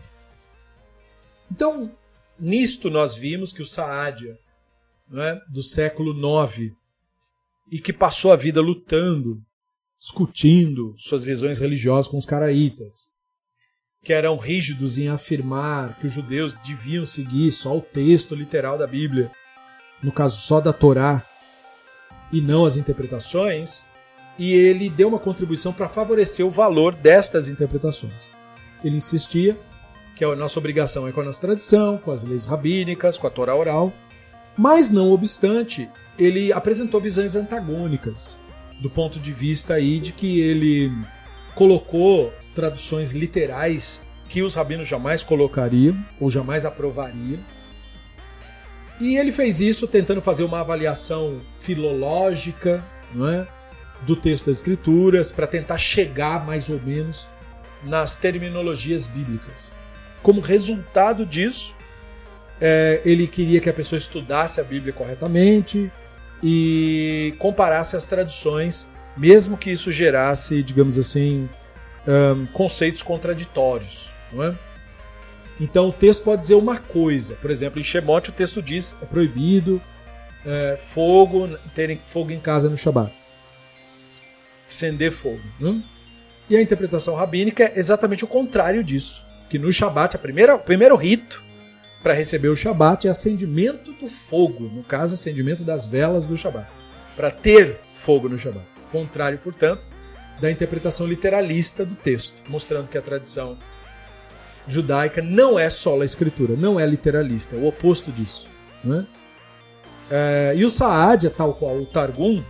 Então, 1.52 1.92
nisto 2.40 2.90
nós 2.90 3.16
vimos 3.16 3.52
que 3.52 3.62
o 3.62 3.66
Saadia, 3.66 4.38
é, 5.14 5.40
do 5.48 5.62
século 5.62 6.14
IX, 6.14 6.74
e 7.72 7.80
que 7.80 7.94
passou 7.94 8.32
a 8.32 8.36
vida 8.36 8.62
lutando, 8.62 9.44
discutindo 10.06 10.94
suas 11.00 11.26
visões 11.26 11.58
religiosas 11.58 12.08
com 12.08 12.16
os 12.16 12.28
caraítas, 12.28 13.08
que 14.04 14.14
eram 14.14 14.38
rígidos 14.38 15.00
em 15.00 15.10
afirmar 15.10 15.98
que 15.98 16.06
os 16.06 16.14
judeus 16.14 16.54
deviam 16.64 17.08
seguir 17.08 17.52
só 17.52 17.76
o 17.76 17.82
texto 17.82 18.36
literal 18.36 18.78
da 18.78 18.86
Bíblia, 18.86 19.32
no 20.04 20.12
caso 20.12 20.40
só 20.40 20.62
da 20.62 20.72
Torá, 20.72 21.26
e 22.32 22.40
não 22.40 22.66
as 22.66 22.78
interpretações, 22.78 23.84
e 24.38 24.54
ele 24.54 24.92
deu 24.92 25.08
uma 25.08 25.18
contribuição 25.18 25.74
para 25.74 25.90
favorecer 25.90 26.46
o 26.46 26.52
valor 26.52 26.94
destas 26.94 27.48
interpretações. 27.48 28.30
Ele 28.84 28.98
insistia 28.98 29.58
que 30.16 30.24
a 30.24 30.36
nossa 30.36 30.60
obrigação 30.60 31.08
é 31.08 31.12
com 31.12 31.22
a 31.22 31.26
nossa 31.26 31.42
tradição, 31.42 31.98
com 31.98 32.12
as 32.12 32.24
leis 32.24 32.46
rabínicas, 32.46 33.18
com 33.18 33.26
a 33.26 33.32
Torá 33.32 33.56
oral, 33.56 33.92
mas 34.56 34.92
não 34.92 35.12
obstante, 35.12 35.90
ele 36.16 36.54
apresentou 36.54 37.02
visões 37.02 37.36
antagônicas 37.36 38.38
do 38.80 38.90
ponto 38.90 39.20
de 39.20 39.32
vista 39.32 39.76
aí 39.76 40.00
de 40.00 40.12
que 40.12 40.40
ele 40.40 40.92
colocou 41.54 42.32
traduções 42.54 43.14
literais 43.14 44.02
que 44.28 44.42
os 44.42 44.56
rabinos 44.56 44.88
jamais 44.88 45.24
colocariam 45.24 45.96
ou 46.20 46.30
jamais 46.30 46.66
aprovariam. 46.66 47.40
E 49.00 49.18
ele 49.18 49.32
fez 49.32 49.60
isso 49.60 49.88
tentando 49.88 50.22
fazer 50.22 50.44
uma 50.44 50.62
avaliação 50.62 51.42
filológica 51.56 52.84
é, 53.22 53.48
do 54.02 54.16
texto 54.16 54.48
das 54.48 54.58
escrituras 54.58 55.32
para 55.32 55.48
tentar 55.48 55.78
chegar 55.78 56.46
mais 56.46 56.70
ou 56.70 56.80
menos 56.80 57.28
nas 57.84 58.16
terminologias 58.16 59.06
bíblicas. 59.06 59.74
Como 60.24 60.42
resultado 60.42 61.26
disso, 61.26 61.76
é, 62.60 63.02
ele 63.06 63.28
queria 63.28 63.60
que 63.60 63.70
a 63.70 63.74
pessoa 63.74 63.98
estudasse 63.98 64.62
a 64.62 64.64
Bíblia 64.64 64.94
corretamente 64.94 65.92
e 66.44 67.34
comparasse 67.40 67.96
as 67.96 68.06
traduções, 68.06 68.90
mesmo 69.18 69.58
que 69.58 69.72
isso 69.72 69.92
gerasse, 69.92 70.62
digamos 70.62 70.98
assim, 70.98 71.50
um, 72.08 72.46
conceitos 72.48 73.02
contraditórios. 73.02 74.14
Não 74.32 74.44
é? 74.44 74.56
Então 75.60 75.88
o 75.88 75.94
texto 75.94 76.24
pode 76.24 76.42
dizer 76.42 76.56
uma 76.56 76.78
coisa. 76.78 77.36
Por 77.36 77.50
exemplo, 77.50 77.80
em 77.80 77.84
Shemot 77.84 78.30
o 78.30 78.34
texto 78.34 78.62
diz 78.62 78.96
é 79.02 79.06
proibido 79.06 79.82
é, 80.46 80.76
fogo, 80.78 81.50
terem 81.74 82.00
fogo 82.06 82.32
em 82.32 82.40
casa 82.40 82.70
no 82.70 82.78
Shabat. 82.78 83.12
Acender 84.68 85.12
fogo. 85.12 85.42
Não? 85.60 85.82
E 86.50 86.56
a 86.56 86.62
interpretação 86.62 87.16
rabínica 87.16 87.64
é 87.64 87.80
exatamente 87.80 88.24
o 88.24 88.28
contrário 88.28 88.84
disso. 88.84 89.26
Que 89.50 89.58
no 89.58 89.72
Shabat, 89.72 90.16
a 90.16 90.20
primeira, 90.20 90.56
o 90.56 90.60
primeiro 90.60 90.96
rito 90.96 91.44
para 92.06 92.14
receber 92.14 92.50
o 92.50 92.56
Shabat 92.56 93.08
é 93.08 93.10
acendimento 93.10 93.92
do 93.94 94.08
fogo, 94.08 94.66
no 94.66 94.84
caso, 94.84 95.16
acendimento 95.16 95.64
das 95.64 95.88
velas 95.88 96.28
do 96.28 96.38
Shabat. 96.38 96.70
Para 97.16 97.32
ter 97.32 97.80
fogo 97.96 98.30
no 98.30 98.38
Shabat. 98.38 98.64
Contrário, 98.92 99.40
portanto, 99.40 99.88
da 100.40 100.52
interpretação 100.52 101.08
literalista 101.08 101.84
do 101.84 101.96
texto, 101.96 102.44
mostrando 102.48 102.90
que 102.90 102.98
a 103.00 103.02
tradição 103.02 103.58
judaica 104.68 105.20
não 105.20 105.58
é 105.58 105.68
só 105.68 106.00
a 106.00 106.06
escritura, 106.06 106.56
não 106.56 106.80
é 106.80 106.86
literalista, 106.86 107.56
é 107.56 107.60
o 107.60 107.66
oposto 107.66 108.12
disso. 108.12 108.48
Né? 108.84 109.08
É, 110.12 110.54
e 110.56 110.64
o 110.64 110.70
Saadia, 110.70 111.32
tal 111.32 111.56
qual 111.56 111.76
o 111.76 111.88
Targum, 111.88 112.44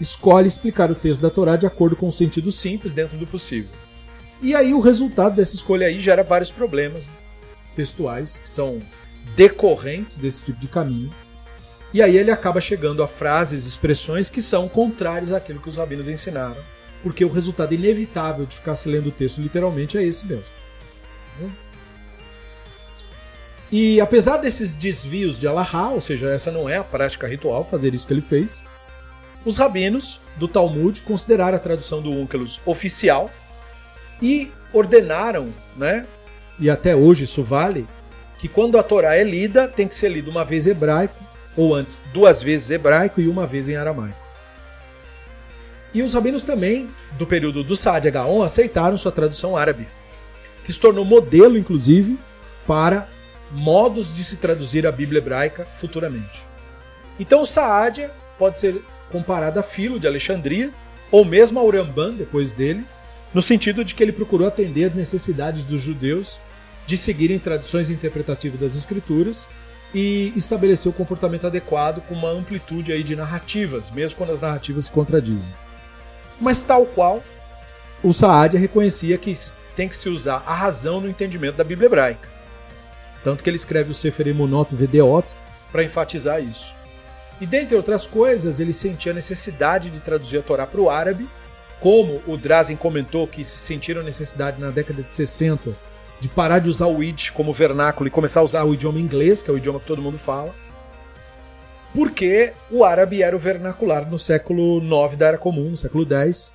escolhe 0.00 0.48
explicar 0.48 0.90
o 0.90 0.94
texto 0.94 1.20
da 1.20 1.28
Torá 1.28 1.56
de 1.56 1.66
acordo 1.66 1.94
com 1.94 2.08
o 2.08 2.12
sentido 2.12 2.50
simples 2.50 2.94
dentro 2.94 3.18
do 3.18 3.26
possível. 3.26 3.68
E 4.40 4.54
aí 4.54 4.72
o 4.72 4.80
resultado 4.80 5.36
dessa 5.36 5.54
escolha 5.54 5.88
aí 5.88 5.98
gera 5.98 6.22
vários 6.22 6.50
problemas 6.50 7.10
textuais 7.76 8.38
que 8.38 8.48
são 8.48 8.80
decorrentes 9.36 10.16
desse 10.16 10.42
tipo 10.42 10.58
de 10.58 10.66
caminho. 10.66 11.14
E 11.92 12.02
aí 12.02 12.16
ele 12.16 12.30
acaba 12.30 12.60
chegando 12.60 13.02
a 13.02 13.08
frases, 13.08 13.64
expressões 13.64 14.28
que 14.28 14.42
são 14.42 14.68
contrárias 14.68 15.32
àquilo 15.32 15.60
que 15.60 15.68
os 15.68 15.76
rabinos 15.76 16.08
ensinaram, 16.08 16.62
porque 17.02 17.24
o 17.24 17.30
resultado 17.30 17.74
inevitável 17.74 18.44
de 18.44 18.56
ficar 18.56 18.74
se 18.74 18.88
lendo 18.88 19.08
o 19.08 19.12
texto 19.12 19.40
literalmente 19.40 19.96
é 19.96 20.02
esse 20.02 20.26
mesmo. 20.26 20.52
E 23.70 24.00
apesar 24.00 24.36
desses 24.36 24.74
desvios 24.74 25.40
de 25.40 25.46
Allahá, 25.46 25.90
ou 25.90 26.00
seja, 26.00 26.30
essa 26.30 26.52
não 26.52 26.68
é 26.68 26.76
a 26.76 26.84
prática 26.84 27.26
ritual 27.26 27.64
fazer 27.64 27.94
isso 27.94 28.06
que 28.06 28.12
ele 28.12 28.20
fez, 28.20 28.62
os 29.44 29.58
rabinos 29.58 30.20
do 30.36 30.48
Talmud 30.48 31.02
consideraram 31.02 31.56
a 31.56 31.60
tradução 31.60 32.00
do 32.00 32.10
Unkelus 32.10 32.60
oficial 32.64 33.30
e 34.20 34.50
ordenaram, 34.72 35.52
né, 35.76 36.06
e 36.58 36.70
até 36.70 36.94
hoje 36.94 37.24
isso 37.24 37.42
vale, 37.42 37.86
que 38.38 38.48
quando 38.48 38.78
a 38.78 38.82
Torá 38.82 39.16
é 39.16 39.24
lida, 39.24 39.68
tem 39.68 39.86
que 39.88 39.94
ser 39.94 40.10
lida 40.10 40.30
uma 40.30 40.44
vez 40.44 40.66
hebraico, 40.66 41.16
ou 41.56 41.74
antes, 41.74 42.02
duas 42.12 42.42
vezes 42.42 42.70
hebraico 42.70 43.20
e 43.20 43.28
uma 43.28 43.46
vez 43.46 43.68
em 43.68 43.76
aramaico. 43.76 44.26
E 45.94 46.02
os 46.02 46.12
rabinos 46.12 46.44
também, 46.44 46.88
do 47.12 47.26
período 47.26 47.64
do 47.64 47.74
Saadia 47.74 48.10
Gaon, 48.10 48.42
aceitaram 48.42 48.98
sua 48.98 49.12
tradução 49.12 49.56
árabe, 49.56 49.88
que 50.64 50.72
se 50.72 50.78
tornou 50.78 51.04
modelo, 51.04 51.56
inclusive, 51.56 52.18
para 52.66 53.08
modos 53.50 54.12
de 54.12 54.24
se 54.24 54.36
traduzir 54.36 54.86
a 54.86 54.92
Bíblia 54.92 55.18
hebraica 55.18 55.64
futuramente. 55.74 56.46
Então 57.18 57.42
o 57.42 57.46
Saadia 57.46 58.10
pode 58.38 58.58
ser 58.58 58.82
comparado 59.10 59.58
a 59.58 59.62
Filo 59.62 59.98
de 59.98 60.06
Alexandria, 60.06 60.70
ou 61.10 61.24
mesmo 61.24 61.58
ao 61.58 61.70
Rambam 61.70 62.12
depois 62.12 62.52
dele, 62.52 62.84
no 63.32 63.40
sentido 63.40 63.84
de 63.84 63.94
que 63.94 64.02
ele 64.02 64.12
procurou 64.12 64.48
atender 64.48 64.86
às 64.86 64.94
necessidades 64.94 65.64
dos 65.64 65.80
judeus 65.80 66.38
de 66.86 66.96
seguirem 66.96 67.38
tradições 67.38 67.90
interpretativas 67.90 68.60
das 68.60 68.76
escrituras 68.76 69.48
e 69.94 70.32
estabelecer 70.36 70.90
o 70.90 70.94
comportamento 70.94 71.46
adequado 71.46 72.00
com 72.02 72.14
uma 72.14 72.30
amplitude 72.30 72.92
aí 72.92 73.02
de 73.02 73.16
narrativas, 73.16 73.90
mesmo 73.90 74.18
quando 74.18 74.32
as 74.32 74.40
narrativas 74.40 74.84
se 74.84 74.90
contradizem. 74.90 75.54
Mas 76.40 76.62
tal 76.62 76.86
qual, 76.86 77.22
o 78.02 78.12
Saadia 78.12 78.60
reconhecia 78.60 79.18
que 79.18 79.34
tem 79.74 79.88
que 79.88 79.96
se 79.96 80.08
usar 80.08 80.42
a 80.46 80.54
razão 80.54 81.00
no 81.00 81.08
entendimento 81.08 81.56
da 81.56 81.64
Bíblia 81.64 81.86
hebraica. 81.86 82.28
Tanto 83.24 83.42
que 83.42 83.50
ele 83.50 83.56
escreve 83.56 83.90
o 83.90 83.94
Sefer 83.94 84.28
Emunot 84.28 84.74
Vedeot 84.74 85.34
para 85.72 85.82
enfatizar 85.82 86.42
isso. 86.42 86.74
E 87.40 87.46
dentre 87.46 87.76
outras 87.76 88.06
coisas, 88.06 88.60
ele 88.60 88.72
sentia 88.72 89.12
a 89.12 89.14
necessidade 89.14 89.90
de 89.90 90.00
traduzir 90.00 90.38
a 90.38 90.42
Torá 90.42 90.66
para 90.66 90.80
o 90.80 90.88
árabe, 90.88 91.28
como 91.80 92.22
o 92.26 92.36
Drazen 92.36 92.76
comentou 92.76 93.26
que 93.26 93.44
se 93.44 93.58
sentiram 93.58 94.02
necessidade 94.02 94.60
na 94.60 94.70
década 94.70 95.02
de 95.02 95.10
60 95.10 95.74
de 96.20 96.28
parar 96.28 96.58
de 96.58 96.68
usar 96.68 96.86
o 96.86 97.02
Yiddish 97.02 97.30
como 97.30 97.52
vernáculo 97.52 98.08
e 98.08 98.10
começar 98.10 98.40
a 98.40 98.44
usar 98.44 98.64
o 98.64 98.74
idioma 98.74 98.98
inglês, 98.98 99.42
que 99.42 99.50
é 99.50 99.54
o 99.54 99.58
idioma 99.58 99.80
que 99.80 99.86
todo 99.86 100.02
mundo 100.02 100.18
fala, 100.18 100.54
porque 101.94 102.52
o 102.70 102.84
árabe 102.84 103.22
era 103.22 103.34
o 103.34 103.38
vernacular 103.38 104.08
no 104.08 104.18
século 104.18 104.78
IX 104.78 105.16
da 105.16 105.28
Era 105.28 105.38
Comum, 105.38 105.70
no 105.70 105.76
século 105.76 106.06
X, 106.06 106.52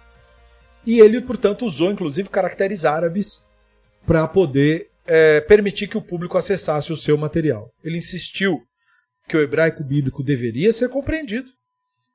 E 0.86 0.99
ele, 0.99 1.22
portanto, 1.22 1.66
usou 1.66 1.91
inclusive 1.91 2.30
caracteres 2.30 2.86
árabes 2.86 3.43
para 4.05 4.28
poder 4.28 4.89
é, 5.05 5.41
permitir 5.41 5.88
que 5.88 5.97
o 5.97 6.01
público 6.01 6.38
acessasse 6.38 6.91
o 6.91 6.95
seu 6.95 7.18
material. 7.18 7.72
Ele 7.84 7.97
insistiu 7.97 8.62
que 9.28 9.38
o 9.38 9.41
hebraico 9.41 9.84
bíblico 9.84 10.24
deveria 10.24 10.72
ser 10.72 10.89
compreendido 10.89 11.49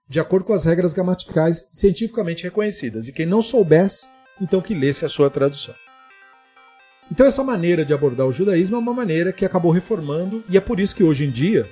de 0.08 0.20
acordo 0.20 0.44
com 0.44 0.52
as 0.52 0.64
regras 0.64 0.92
gramaticais 0.92 1.68
cientificamente 1.72 2.44
reconhecidas. 2.44 3.08
E 3.08 3.12
quem 3.12 3.26
não 3.26 3.42
soubesse, 3.42 4.06
então 4.40 4.60
que 4.60 4.74
lesse 4.74 5.04
a 5.04 5.08
sua 5.08 5.30
tradução. 5.30 5.74
Então, 7.10 7.26
essa 7.26 7.44
maneira 7.44 7.84
de 7.84 7.94
abordar 7.94 8.26
o 8.26 8.32
judaísmo 8.32 8.76
é 8.76 8.78
uma 8.78 8.92
maneira 8.92 9.32
que 9.32 9.44
acabou 9.44 9.70
reformando, 9.70 10.44
e 10.48 10.56
é 10.56 10.60
por 10.60 10.80
isso 10.80 10.94
que 10.94 11.04
hoje 11.04 11.24
em 11.24 11.30
dia, 11.30 11.68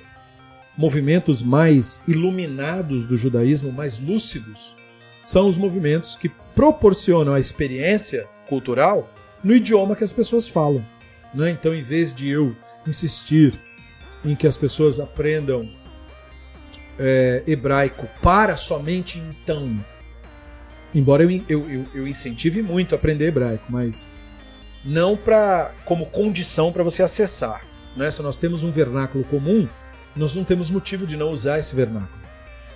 movimentos 0.77 1.43
mais 1.43 1.99
iluminados 2.07 3.05
do 3.05 3.17
judaísmo, 3.17 3.71
mais 3.71 3.99
lúcidos, 3.99 4.75
são 5.23 5.47
os 5.47 5.57
movimentos 5.57 6.15
que 6.15 6.29
proporcionam 6.53 7.33
a 7.33 7.39
experiência 7.39 8.27
cultural 8.47 9.11
no 9.43 9.53
idioma 9.53 9.95
que 9.95 10.03
as 10.03 10.13
pessoas 10.13 10.47
falam. 10.47 10.85
Né? 11.33 11.49
Então, 11.49 11.73
em 11.73 11.81
vez 11.81 12.13
de 12.13 12.29
eu 12.29 12.55
insistir 12.87 13.59
em 14.23 14.35
que 14.35 14.47
as 14.47 14.55
pessoas 14.55 14.99
aprendam 14.99 15.69
é, 16.97 17.43
hebraico 17.45 18.07
para 18.21 18.55
somente 18.55 19.19
então, 19.19 19.83
embora 20.93 21.23
eu, 21.23 21.31
eu, 21.49 21.69
eu, 21.69 21.85
eu 21.93 22.07
incentive 22.07 22.61
muito 22.61 22.95
a 22.95 22.97
aprender 22.97 23.27
hebraico, 23.27 23.65
mas 23.69 24.07
não 24.85 25.17
para 25.17 25.73
como 25.83 26.05
condição 26.05 26.71
para 26.71 26.83
você 26.83 27.01
acessar. 27.01 27.65
Né? 27.97 28.11
Se 28.11 28.21
nós 28.21 28.37
temos 28.37 28.63
um 28.63 28.71
vernáculo 28.71 29.23
comum, 29.23 29.67
nós 30.15 30.35
não 30.35 30.43
temos 30.43 30.69
motivo 30.69 31.07
de 31.07 31.17
não 31.17 31.31
usar 31.31 31.59
esse 31.59 31.75
vernáculo. 31.75 32.23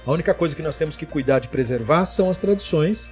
A 0.05 0.12
única 0.12 0.34
coisa 0.34 0.55
que 0.55 0.62
nós 0.62 0.76
temos 0.76 0.97
que 0.97 1.05
cuidar 1.05 1.39
de 1.39 1.47
preservar 1.49 2.05
são 2.05 2.30
as 2.30 2.39
tradições 2.39 3.12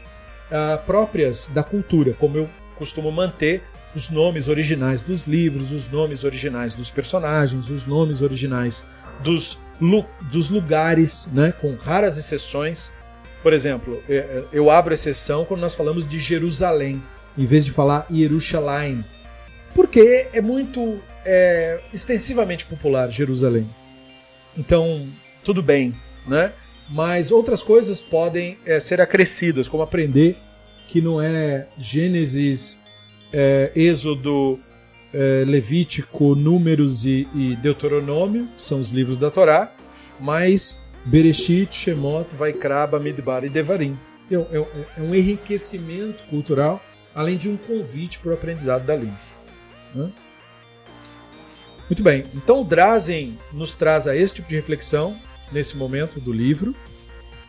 ah, 0.52 0.82
próprias 0.86 1.48
da 1.54 1.64
cultura, 1.64 2.14
como 2.14 2.38
eu 2.38 2.50
costumo 2.76 3.12
manter 3.12 3.62
os 3.96 4.10
nomes 4.10 4.48
originais 4.48 5.02
dos 5.02 5.26
livros, 5.26 5.72
os 5.72 5.90
nomes 5.90 6.24
originais 6.24 6.74
dos 6.74 6.92
personagens, 6.92 7.70
os 7.70 7.86
nomes 7.86 8.22
originais 8.22 8.86
dos, 9.24 9.58
dos 10.32 10.50
lugares, 10.50 11.28
né, 11.32 11.52
com 11.52 11.76
raras 11.76 12.18
exceções. 12.18 12.92
Por 13.42 13.54
exemplo, 13.54 14.02
é, 14.08 14.16
é, 14.16 14.44
eu 14.52 14.70
abro 14.70 14.94
exceção 14.94 15.46
quando 15.46 15.62
nós 15.62 15.76
falamos 15.76 16.06
de 16.06 16.20
Jerusalém, 16.20 17.02
em 17.38 17.46
vez 17.46 17.66
de 17.66 17.72
falar 17.72 18.08
Jerusalém, 18.12 19.04
porque 19.74 20.30
é 20.34 20.42
muito 20.42 21.00
é, 21.26 21.80
extensivamente 21.94 22.66
popular 22.66 23.10
Jerusalém. 23.10 23.68
Então, 24.58 25.08
tudo 25.44 25.62
bem, 25.62 25.94
né? 26.28 26.52
Mas 26.90 27.32
outras 27.32 27.62
coisas 27.62 28.02
podem 28.02 28.58
é, 28.66 28.80
ser 28.80 29.02
acrescidas, 29.02 29.68
como 29.68 29.84
aprender 29.84 30.36
que 30.88 31.02
não 31.02 31.22
é 31.22 31.68
Gênesis, 31.78 32.78
é, 33.32 33.72
Êxodo, 33.76 34.60
é, 35.14 35.44
Levítico, 35.46 36.34
Números 36.34 37.06
e, 37.06 37.28
e 37.36 37.56
Deuteronômio, 37.58 38.48
que 38.56 38.62
são 38.62 38.80
os 38.80 38.92
livros 38.92 39.18
da 39.18 39.30
Torá, 39.30 39.72
mas 40.20 40.78
Bereshit, 41.06 41.74
Shemot, 41.74 42.36
Vaikra, 42.36 42.88
Bamidbar 42.88 43.44
e 43.44 43.50
Devarim. 43.50 43.98
É, 44.32 44.36
é, 44.36 44.66
é, 44.98 45.02
um 45.02 45.14
enriquecimento 45.14 46.24
cultural, 46.26 46.82
além 47.18 47.36
de 47.36 47.50
um 47.50 47.58
convite 47.58 48.20
para 48.20 48.32
o 48.32 48.34
aprendizado 48.36 48.86
da 48.86 48.96
língua. 48.96 49.20
Muito 51.90 52.04
bem, 52.04 52.24
então 52.36 52.62
o 52.62 52.64
Drazen 52.64 53.40
nos 53.52 53.76
traz 53.76 54.08
a 54.08 54.16
esse 54.16 54.36
tipo 54.36 54.48
de 54.48 54.56
reflexão 54.56 55.20
nesse 55.52 55.76
momento 55.76 56.22
do 56.22 56.32
livro 56.32 56.76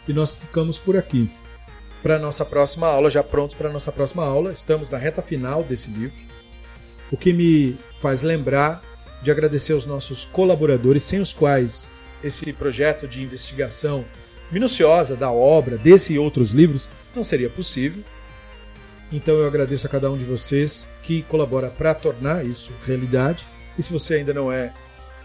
e 0.09 0.12
nós 0.12 0.35
ficamos 0.35 0.79
por 0.79 0.97
aqui. 0.97 1.31
Para 2.03 2.16
a 2.16 2.19
nossa 2.19 2.45
próxima 2.45 2.87
aula, 2.87 3.11
já 3.11 3.23
prontos 3.23 3.55
para 3.55 3.69
a 3.69 3.73
nossa 3.73 3.93
próxima 3.93 4.25
aula, 4.25 4.53
estamos 4.53 4.89
na 4.89 4.97
reta 4.97 5.21
final 5.21 5.62
desse 5.62 5.91
livro 5.91 6.16
o 7.11 7.16
que 7.16 7.33
me 7.33 7.77
faz 7.95 8.23
lembrar 8.23 8.83
de 9.23 9.31
agradecer 9.31 9.73
aos 9.73 9.87
nossos 9.87 10.25
colaboradores, 10.25 11.03
sem 11.03 11.21
os 11.21 11.33
quais 11.33 11.91
esse 12.23 12.53
projeto 12.53 13.07
de 13.07 13.23
investigação 13.23 14.05
minuciosa 14.51 15.16
da 15.16 15.31
obra, 15.31 15.77
desse 15.77 16.14
e 16.14 16.19
outros 16.19 16.53
livros, 16.53 16.89
não 17.14 17.25
seria 17.25 17.51
possível. 17.51 18.03
Então 19.11 19.34
eu 19.36 19.46
agradeço 19.46 19.86
a 19.86 19.90
cada 19.90 20.11
um 20.11 20.16
de 20.16 20.24
vocês 20.24 20.88
que 21.02 21.22
colabora 21.22 21.70
para 21.70 21.94
tornar 21.94 22.44
isso 22.44 22.72
realidade. 22.86 23.46
E 23.78 23.82
se 23.82 23.92
você 23.92 24.14
ainda 24.14 24.34
não 24.34 24.52
é 24.52 24.72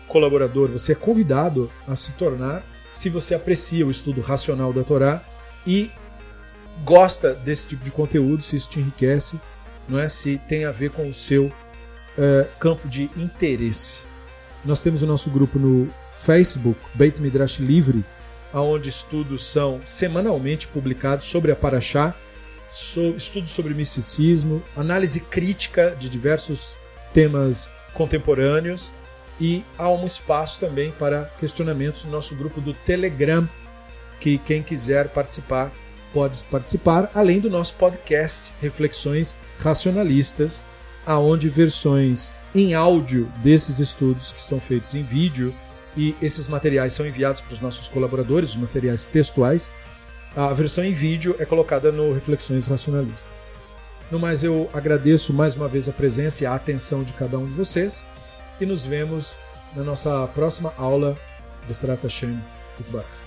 colaborador, 0.07 0.69
você 0.69 0.93
é 0.93 0.95
convidado 0.95 1.71
a 1.87 1.95
se 1.95 2.13
tornar 2.13 2.63
se 2.93 3.09
você 3.09 3.33
aprecia 3.33 3.87
o 3.87 3.89
estudo 3.89 4.21
racional 4.21 4.71
da 4.71 4.83
Torá 4.83 5.21
e 5.65 5.89
gosta 6.83 7.33
desse 7.33 7.67
tipo 7.67 7.83
de 7.83 7.91
conteúdo, 7.91 8.43
se 8.43 8.55
isso 8.55 8.69
te 8.69 8.79
enriquece, 8.79 9.39
não 9.89 9.97
é? 9.97 10.07
Se 10.07 10.39
tem 10.47 10.65
a 10.65 10.71
ver 10.71 10.91
com 10.91 11.09
o 11.09 11.13
seu 11.13 11.45
uh, 11.45 12.47
campo 12.59 12.87
de 12.87 13.09
interesse. 13.17 14.01
Nós 14.63 14.83
temos 14.83 15.01
o 15.01 15.07
nosso 15.07 15.31
grupo 15.31 15.57
no 15.57 15.89
Facebook, 16.13 16.79
Beit 16.93 17.19
Midrash 17.19 17.57
Livre, 17.57 18.05
onde 18.53 18.89
estudos 18.89 19.47
são 19.47 19.81
semanalmente 19.83 20.67
publicados 20.67 21.25
sobre 21.25 21.51
a 21.51 21.55
Paraxá, 21.55 22.13
so, 22.73 23.13
estudos 23.15 23.51
sobre 23.51 23.73
misticismo, 23.73 24.63
análise 24.75 25.19
crítica 25.19 25.95
de 25.97 26.09
diversos 26.09 26.75
temas 27.13 27.69
contemporâneos 27.93 28.91
e 29.39 29.63
há 29.77 29.89
um 29.89 30.05
espaço 30.05 30.59
também 30.59 30.91
para 30.91 31.25
questionamentos 31.39 32.03
no 32.05 32.11
nosso 32.11 32.35
grupo 32.35 32.59
do 32.59 32.73
Telegram, 32.73 33.47
que 34.19 34.39
quem 34.39 34.63
quiser 34.63 35.09
participar 35.09 35.71
pode 36.11 36.43
participar, 36.45 37.11
além 37.13 37.39
do 37.39 37.49
nosso 37.49 37.75
podcast 37.75 38.51
Reflexões 38.61 39.35
Racionalistas, 39.59 40.63
aonde 41.05 41.49
versões 41.49 42.31
em 42.55 42.73
áudio 42.73 43.31
desses 43.37 43.79
estudos 43.79 44.31
que 44.31 44.41
são 44.41 44.59
feitos 44.59 44.95
em 44.95 45.03
vídeo 45.03 45.53
e 45.95 46.15
esses 46.21 46.47
materiais 46.47 46.93
são 46.93 47.05
enviados 47.05 47.41
para 47.41 47.53
os 47.53 47.59
nossos 47.59 47.87
colaboradores, 47.87 48.51
os 48.51 48.57
materiais 48.57 49.05
textuais. 49.05 49.71
A 50.35 50.51
versão 50.51 50.83
em 50.83 50.93
vídeo 50.93 51.35
é 51.37 51.45
colocada 51.45 51.91
no 51.91 52.11
Reflexões 52.11 52.65
Racionalistas. 52.65 53.45
No 54.09 54.17
mais, 54.17 54.43
eu 54.43 54.69
agradeço 54.73 55.31
mais 55.31 55.55
uma 55.55 55.67
vez 55.67 55.87
a 55.87 55.91
presença 55.91 56.43
e 56.43 56.47
a 56.47 56.55
atenção 56.55 57.03
de 57.03 57.13
cada 57.13 57.37
um 57.37 57.45
de 57.45 57.53
vocês 57.53 58.03
e 58.59 58.65
nos 58.65 58.85
vemos 58.85 59.37
na 59.75 59.83
nossa 59.83 60.27
próxima 60.27 60.73
aula. 60.77 61.17
Besrat 61.67 62.01
Hashem. 62.01 62.39
Barach. 62.89 63.22